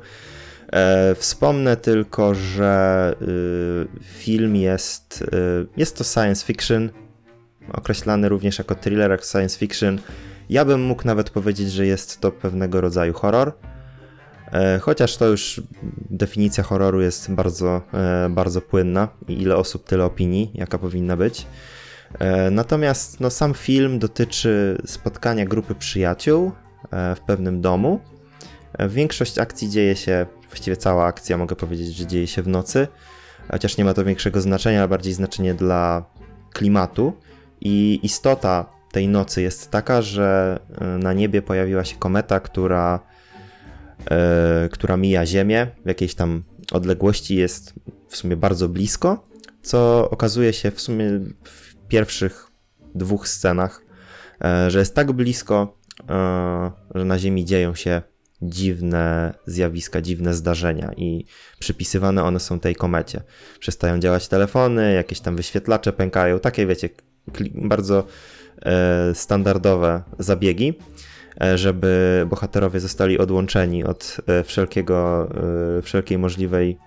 [0.74, 6.90] E, wspomnę tylko, że y, film jest, y, jest to science fiction,
[7.74, 10.00] określany również jako thriller, jak science fiction.
[10.50, 13.54] Ja bym mógł nawet powiedzieć, że jest to pewnego rodzaju horror.
[14.52, 15.62] E, Chociaż to już
[16.10, 21.48] definicja horroru jest bardzo, e, bardzo płynna i ile osób, tyle opinii, jaka powinna być.
[22.20, 26.52] E, Natomiast no, sam film dotyczy spotkania grupy przyjaciół
[27.16, 28.00] w pewnym domu.
[28.90, 32.88] Większość akcji dzieje się, właściwie cała akcja mogę powiedzieć, że dzieje się w nocy,
[33.52, 36.06] chociaż nie ma to większego znaczenia, ale bardziej znaczenie dla
[36.54, 37.14] klimatu.
[37.62, 43.00] I istota tej nocy jest taka, że e, na niebie pojawiła się kometa, która
[44.12, 47.74] e, która mija Ziemię w jakiejś tam odległości, jest
[48.08, 49.28] w sumie bardzo blisko,
[49.62, 51.06] co okazuje się w sumie
[51.44, 52.48] w pierwszych
[52.96, 53.82] dwóch scenach,
[54.44, 55.78] e, że jest tak blisko,
[56.10, 58.02] e, że na Ziemi dzieją się
[58.42, 61.26] dziwne zjawiska, dziwne zdarzenia i
[61.60, 63.22] przypisywane one są tej komecie.
[63.60, 66.90] Przestają działać telefony, jakieś tam wyświetlacze pękają, takie wiecie,
[67.56, 68.04] bardzo
[69.14, 70.74] standardowe zabiegi
[71.42, 75.30] e, żeby bohaterowie zostali odłączeni od e, wszelkiego,
[75.78, 76.78] e, wszelkiej możliwej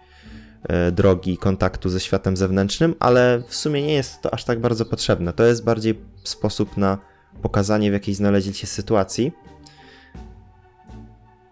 [0.69, 4.85] e, drogi kontaktu ze światem zewnętrznym, ale w sumie nie jest to aż tak bardzo
[4.85, 5.33] potrzebne.
[5.33, 6.99] To jest bardziej sposób na
[7.43, 9.33] pokazanie, w jakiej znaleźli się sytuacji.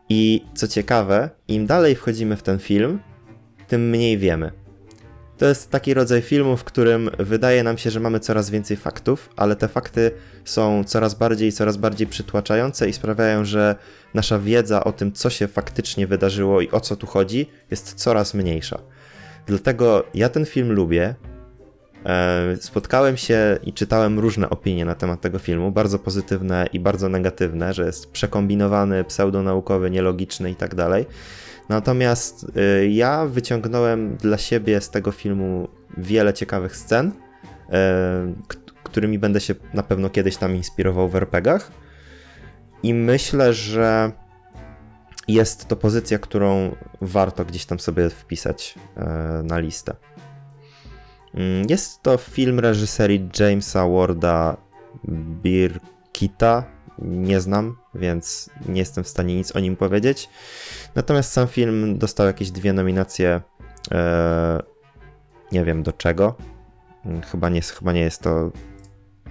[0.09, 2.99] I co ciekawe, im dalej wchodzimy w ten film,
[3.69, 4.53] tym mniej wiemy.
[5.39, 9.31] To jest taki rodzaj filmu, w którym wydaje nam się, że mamy coraz więcej faktów,
[9.36, 10.10] ale te fakty
[10.44, 13.77] są coraz bardziej i coraz bardziej przytłaczające i sprawiają, że
[14.15, 18.35] nasza wiedza o tym, co się faktycznie wydarzyło i o co tu chodzi, jest coraz
[18.35, 18.78] mniejsza.
[19.47, 21.15] Dlatego ja ten film lubię.
[22.06, 27.09] E, Spotkałem się i czytałem różne opinie na temat tego filmu, bardzo pozytywne i bardzo
[27.09, 31.06] negatywne, że jest przekombinowany, pseudonaukowy, nielogiczny i tak dalej.
[31.69, 37.12] Natomiast y, ja wyciągnąłem dla siebie z tego filmu wiele ciekawych scen, y,
[38.82, 41.73] którymi będę się na pewno kiedyś tam inspirował w RPGach.
[42.82, 44.12] I myślę, że
[45.28, 49.01] jest to pozycja, którą warto gdzieś tam sobie wpisać y,
[49.45, 49.97] na listę.
[51.35, 54.57] Mm, Jest to film reżyserii Jamesa Warda
[55.43, 56.65] Birkita.
[56.99, 60.29] Nie znam, więc nie jestem w stanie nic o nim powiedzieć.
[60.95, 63.41] Natomiast sam film dostał jakieś dwie nominacje.
[63.93, 64.62] E,
[65.53, 66.35] nie wiem do czego.
[67.05, 68.51] Mm, Chyba nie, chyba nie jest to.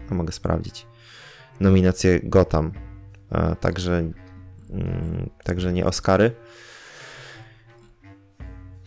[0.10, 0.88] No mogę sprawdzić.
[1.60, 2.72] Nominacje Gotham.
[3.32, 4.12] E, także,
[4.70, 6.32] mm, także nie Oscary.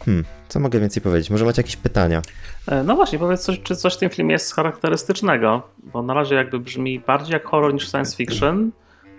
[0.05, 1.31] Hmm, co mogę więcej powiedzieć?
[1.31, 2.23] Może macie jakieś pytania?
[2.69, 6.35] E, No właśnie, powiedz, coś, czy coś w tym filmie jest charakterystycznego, bo na razie
[6.35, 8.73] jakby brzmi bardziej jak horror niż science fiction.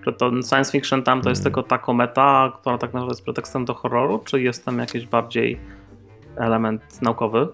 [0.06, 3.66] Czy to science fiction tam to jest tylko ta kometa, która tak naprawdę jest pretekstem
[3.66, 5.60] do horroru, czy jest tam jakiś bardziej
[6.38, 7.48] element naukowy?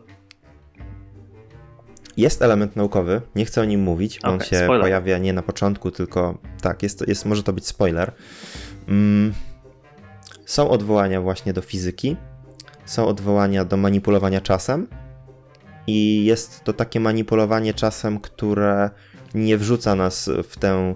[2.18, 4.82] Jest element naukowy, nie chcę o nim mówić, bo on się spoiler.
[4.82, 8.12] pojawia nie na początku, tylko tak, jest, jest, może to być spoiler.
[8.88, 9.34] Mm,
[10.46, 12.16] są odwołania właśnie do fizyki,
[12.86, 14.88] są odwołania do manipulowania czasem
[15.88, 18.90] i jest to takie manipulowanie czasem, które
[19.34, 20.96] nie wrzuca nas w tę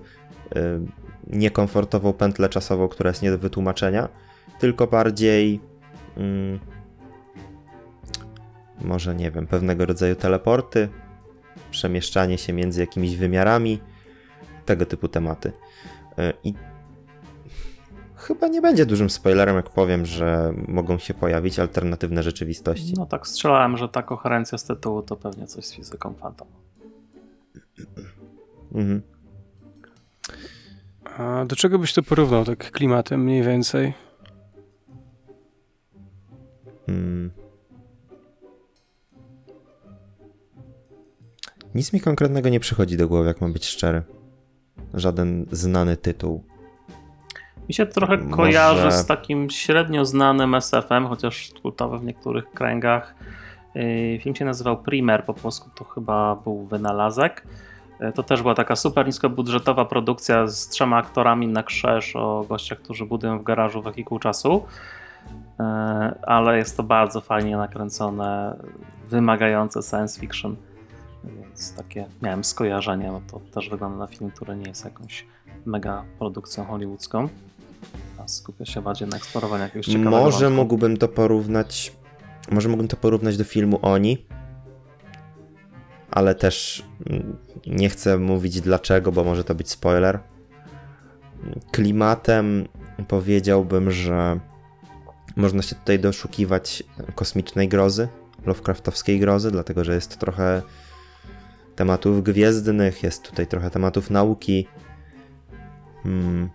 [0.56, 1.01] y,
[1.32, 4.10] niekomfortową pętlę czasową, która jest nie do wytłumaczenia,
[4.60, 5.60] tylko bardziej
[6.18, 6.60] mm,
[8.82, 10.90] może nie wiem, pewnego rodzaju teleporty,
[11.72, 13.80] przemieszczanie się między jakimiś wymiarami,
[14.66, 15.52] tego typu tematy.
[16.20, 16.54] Y, I
[18.16, 22.94] chyba nie będzie dużym spoilerem, jak powiem, że mogą się pojawić alternatywne rzeczywistości.
[22.98, 26.48] No tak, strzelałem, że ta koherencja z tytułu to pewnie coś z fizyką Phantom.
[28.74, 29.02] Mhm.
[31.18, 33.94] A do czego byś to porównał, tak klimatem mniej więcej?
[36.88, 37.32] Mm.
[41.76, 44.04] Nic mi konkretnego nie przychodzi do głowy, jak mam być szczery.
[44.94, 46.44] Żaden znany tytuł.
[47.70, 53.16] Mi się trochę Może- kojarzy z takim średnio znanym SF-em, chociaż kultowy w niektórych kręgach.
[53.76, 57.48] Yy, Film się nazywał Primer, po polsku to chyba był wynalazek.
[58.02, 62.80] Yy, To też była taka super niskobudżetowa produkcja z trzema aktorami na krzeż o gościach,
[62.80, 64.64] którzy budują w garażu wehikuł czasu.
[65.60, 65.66] Yy,
[66.22, 68.58] Ale jest to bardzo fajnie nakręcone,
[69.10, 70.56] wymagające science fiction.
[71.24, 75.26] Więc takie miałem skojarzenie, bo to też wygląda na film, który nie jest jakąś
[75.66, 77.30] mega produkcją hollywoodzką.
[78.24, 80.62] A skupia się bardziej na eksplorowaniu jakiegoś ciekawego Może wątku.
[80.62, 81.94] mógłbym to porównać.
[82.52, 84.26] Może mógłbym to porównać do filmu Oni.
[86.12, 87.38] Ale też mm,
[87.68, 90.20] nie chcę mówić dlaczego, bo może to być spoiler.
[91.72, 92.68] Klimatem
[93.08, 94.40] powiedziałbym, że
[95.36, 96.84] można się tutaj doszukiwać
[97.16, 98.08] kosmicznej grozy,
[98.46, 100.62] Lovecraftowskiej grozy, dlatego że jest trochę
[101.76, 104.68] tematów gwiezdnych, jest tutaj trochę tematów nauki.
[106.04, 106.50] Hmm.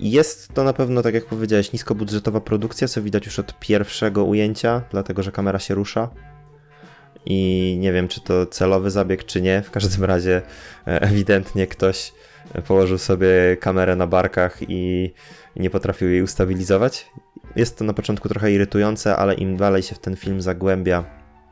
[0.00, 4.82] Jest to na pewno, tak jak powiedziałeś, niskobudżetowa produkcja, co widać już od pierwszego ujęcia,
[4.90, 6.10] dlatego że kamera się rusza.
[7.26, 9.62] I nie wiem, czy to celowy zabieg, czy nie.
[9.62, 10.42] W każdym razie
[10.86, 12.12] e, ewidentnie ktoś
[12.66, 15.12] położył sobie kamerę na barkach i
[15.56, 17.10] nie potrafił jej ustabilizować.
[17.56, 21.04] Jest to na początku trochę irytujące, ale im dalej się w ten film zagłębia,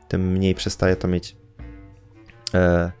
[0.07, 1.35] tym mniej przestaje to mieć.
[2.53, 2.91] E,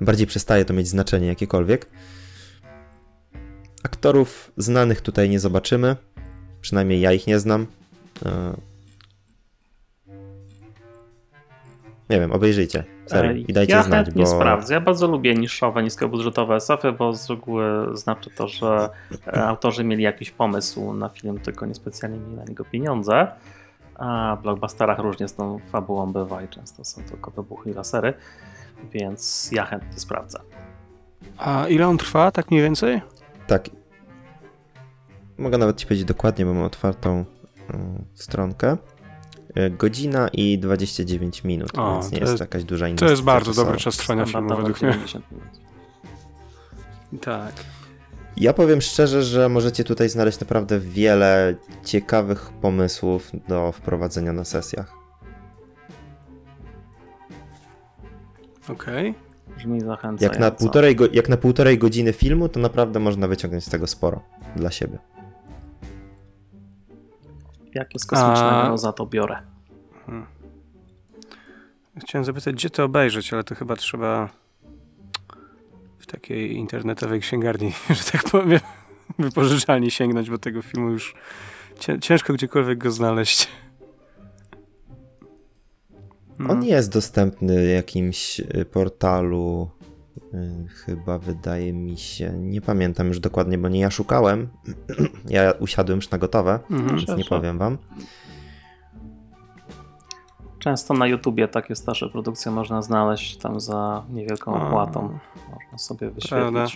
[0.00, 1.86] bardziej przestaje to mieć znaczenie jakiekolwiek.
[3.82, 5.96] Aktorów znanych tutaj nie zobaczymy.
[6.60, 7.66] Przynajmniej ja ich nie znam.
[8.26, 8.54] E,
[12.10, 12.84] Nie wiem, obejrzyjcie.
[13.06, 13.44] Serio.
[13.48, 14.30] I dajcie ja znać, chętnie bo.
[14.30, 14.74] sprawdzę.
[14.74, 18.88] Ja bardzo lubię niszowe, niskobudżetowe SF-y, bo z reguły znaczy to, że
[19.26, 23.26] e, autorzy mieli jakiś pomysł na film, tylko niespecjalnie mieli na niego pieniądze.
[23.94, 28.14] A w blockbusterach różnie z tą fabułą bywa i często są tylko wybuchy i lasery,
[28.92, 30.38] więc ja chętnie sprawdzę.
[31.38, 33.02] A ile on trwa, tak mniej więcej?
[33.48, 33.70] Tak.
[35.38, 37.24] Mogę nawet ci powiedzieć dokładnie, bo mam otwartą
[37.70, 38.76] mm, stronkę.
[39.54, 43.10] E, Godzina i 29 minut, O, więc nie to jest jest- jakaś duża To inwestycja
[43.10, 44.90] jest bardzo dobry czas trwania filmu według mnie.
[44.92, 45.48] 90 minut.
[47.22, 47.52] Tak.
[48.36, 51.54] Ja powiem szczerze, że możecie tutaj znaleźć naprawdę wiele
[51.84, 54.92] ciekawych pomysłów do wprowadzenia na sesjach.
[58.68, 59.14] Okej.
[59.58, 60.24] Brzmi zachęcająco.
[60.24, 63.86] Jak na, półtorej, go- jak na półtorej godziny filmu, to naprawdę można wyciągnąć z tego
[63.86, 64.22] sporo
[64.56, 64.98] dla siebie.
[67.74, 69.36] Jak jest kosmicznego, A- no za to biorę.
[72.00, 74.28] Chciałem zapytać, gdzie to obejrzeć, ale to chyba trzeba
[75.98, 78.60] w takiej internetowej księgarni, że tak powiem,
[79.18, 81.14] wypożyczalni sięgnąć, bo tego filmu już
[81.78, 83.48] cię- ciężko gdziekolwiek go znaleźć.
[86.48, 89.70] On jest dostępny w jakimś y, portalu,
[90.34, 94.48] y, chyba wydaje mi się, nie pamiętam już dokładnie, bo nie ja szukałem.
[95.28, 96.96] ja usiadłem już na gotowe, Mhm.
[96.96, 97.78] więc nie powiem wam.
[100.58, 105.18] Często na YouTubie takie starsze produkcje można znaleźć tam za niewielką opłatą.
[105.54, 106.30] Można sobie wyświetlić.
[106.30, 106.66] Prawda,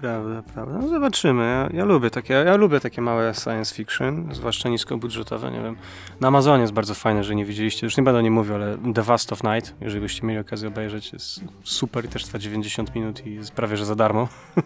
[0.00, 0.78] prawda.
[0.78, 1.42] No zobaczymy.
[1.72, 5.76] Ja, ja lubię takie, ja lubię takie małe science fiction, zwłaszcza niskobudżetowe, nie wiem.
[6.20, 8.78] Na Amazonie jest bardzo fajne, że nie widzieliście, już nie będę o nim mówił, ale
[8.94, 12.94] The Vast of Night, jeżeli byście mieli okazję obejrzeć, jest super i też trwa 90
[12.94, 14.28] minut i jest prawie, że za darmo.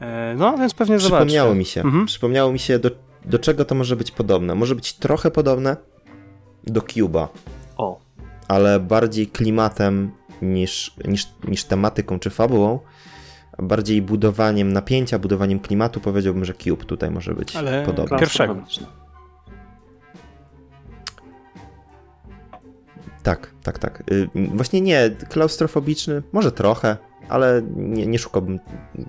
[0.00, 1.26] E, no, więc pewnie zobaczcie.
[1.26, 2.06] Przypomniało mi się, Mhm.
[2.06, 2.90] przypomniało mi się, do,
[3.24, 4.54] do czego to może być podobne.
[4.54, 5.76] Może być trochę podobne
[6.66, 7.28] do Cuba,
[7.76, 8.00] O,
[8.48, 10.10] ale bardziej klimatem
[10.42, 12.78] niż, niż, niż tematyką czy fabułą.
[13.58, 18.18] Bardziej budowaniem napięcia, budowaniem klimatu, powiedziałbym, że Cube tutaj może być Ale podobny.
[18.18, 18.56] Pierwszego.
[23.22, 24.02] Tak, tak, tak.
[24.12, 26.96] Y, Właśnie nie, klaustrofobiczny, może trochę,
[27.28, 28.60] ale nie, nie szukałbym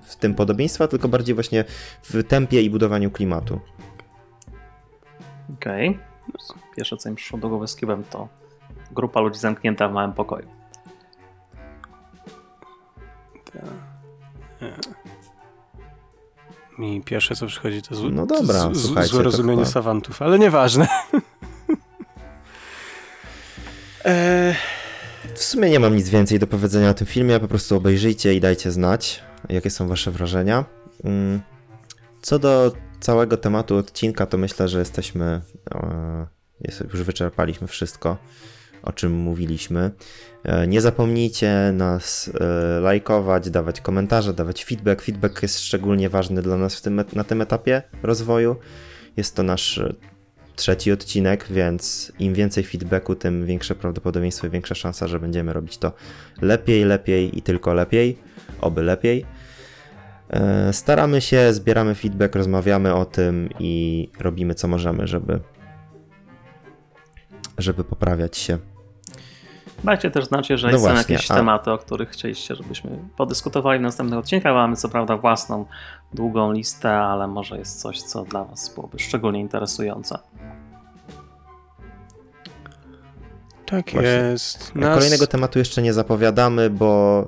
[0.04, 1.66] w tym podobieństwa, tylko bardziej właśnie
[2.04, 3.60] w tempie i budowaniu klimatu.
[5.54, 6.00] Okej.
[6.76, 8.28] Pierwsze, co mi przyszło do głowy z Cubem, to
[8.92, 10.48] grupa ludzi zamknięta w małym pokoju.
[16.80, 20.22] Mi pierwsze co przychodzi to zł- No dobra, z, z, złe to rozumienie chyba- savantów,
[20.22, 20.88] ale nieważne.
[24.06, 24.56] e,
[25.36, 28.40] W sumie nie mam nic więcej do powiedzenia o tym filmie, po prostu obejrzyjcie i
[28.40, 30.66] dajcie znać, jakie są wasze wrażenia.
[31.04, 31.42] Mm,
[32.22, 35.42] Co do całego tematu odcinka, to myślę, że jesteśmy,
[35.76, 36.28] e,
[36.94, 38.18] już wyczerpaliśmy wszystko,
[38.84, 39.92] o czym mówiliśmy.
[40.44, 45.02] E, Nie zapomnijcie nas e, lajkować, dawać komentarze, dawać feedback.
[45.02, 48.56] Feedback jest szczególnie ważny dla nas tym, na tym etapie rozwoju.
[49.18, 49.94] Jest to nasz e,
[50.56, 55.78] trzeci odcinek, więc im więcej feedbacku, tym większe prawdopodobieństwo i większa szansa, że będziemy robić
[55.78, 55.92] to
[56.42, 58.18] lepiej, lepiej i tylko lepiej,
[58.62, 59.26] oby lepiej.
[60.72, 65.40] Staramy się, zbieramy feedback, rozmawiamy o tym i robimy co możemy, żeby,
[67.62, 68.58] żeby poprawiać się.
[69.84, 73.80] Dajcie też znać, jeżeli No są właśnie, jakieś a- tematy, o których chcieliście, żebyśmy podyskutowali
[73.80, 74.54] w następnych odcinkach.
[74.54, 75.66] Mamy co prawda własną,
[76.14, 80.20] długą listę, ale może jest coś, co dla Was byłoby szczególnie interesujące.
[83.66, 84.10] tak Właśnie.
[84.10, 84.76] jest.
[84.76, 84.98] Nas...
[84.98, 87.24] Kolejnego tematu jeszcze nie zapowiadamy, bo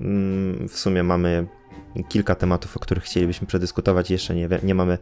[0.00, 1.46] mm, w sumie mamy
[2.08, 4.10] kilka tematów, o których chcielibyśmy przedyskutować.
[4.10, 4.98] Jeszcze nie, nie mamy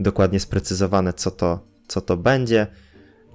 [0.00, 2.66] dokładnie sprecyzowane, co to, co to będzie.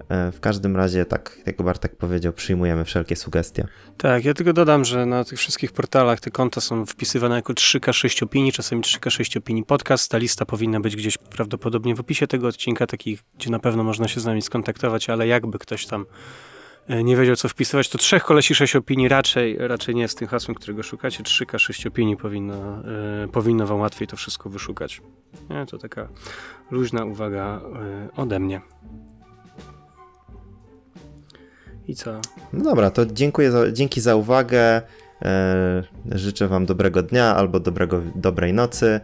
[0.10, 3.68] E, W każdym razie, tak jak Bartek powiedział, przyjmujemy wszelkie sugestie.
[3.98, 8.24] Tak, ja tylko dodam, że na tych wszystkich portalach te konta są wpisywane jako 3K6
[8.24, 10.12] opinii, czasami 3K6 opinii podcast.
[10.12, 14.08] Ta lista powinna być gdzieś prawdopodobnie w opisie tego odcinka, takich, gdzie na pewno można
[14.08, 16.06] się z nami skontaktować, ale jakby ktoś tam
[16.88, 20.28] e, nie wiedział, co wpisywać, to trzech kolesi 6 opinii raczej, raczej nie jest tym
[20.28, 21.24] hasłem, którego szukacie.
[21.24, 22.84] 3K6 opinii powinno,
[23.24, 25.02] e, powinno wam łatwiej to wszystko wyszukać.
[25.50, 26.08] Nie, to taka
[26.72, 27.62] luźna uwaga
[28.16, 28.62] ode mnie.
[31.88, 32.22] I co?
[32.54, 34.82] No dobra, to dziękuję za, dzięki za uwagę.
[35.22, 39.00] E, życzę Wam dobrego dnia albo dobrego, dobrej nocy.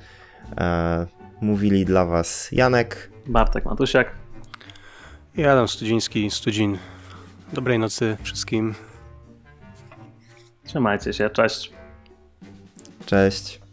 [0.57, 1.07] E,
[1.41, 3.11] mówili dla Was Janek.
[3.27, 4.11] Bartek Matusiak.
[5.37, 6.77] I Adam Studziński, Studzin.
[7.53, 8.75] Dobrej nocy wszystkim.
[10.63, 11.71] Trzymajcie się, cześć.
[13.05, 13.66] Cześć.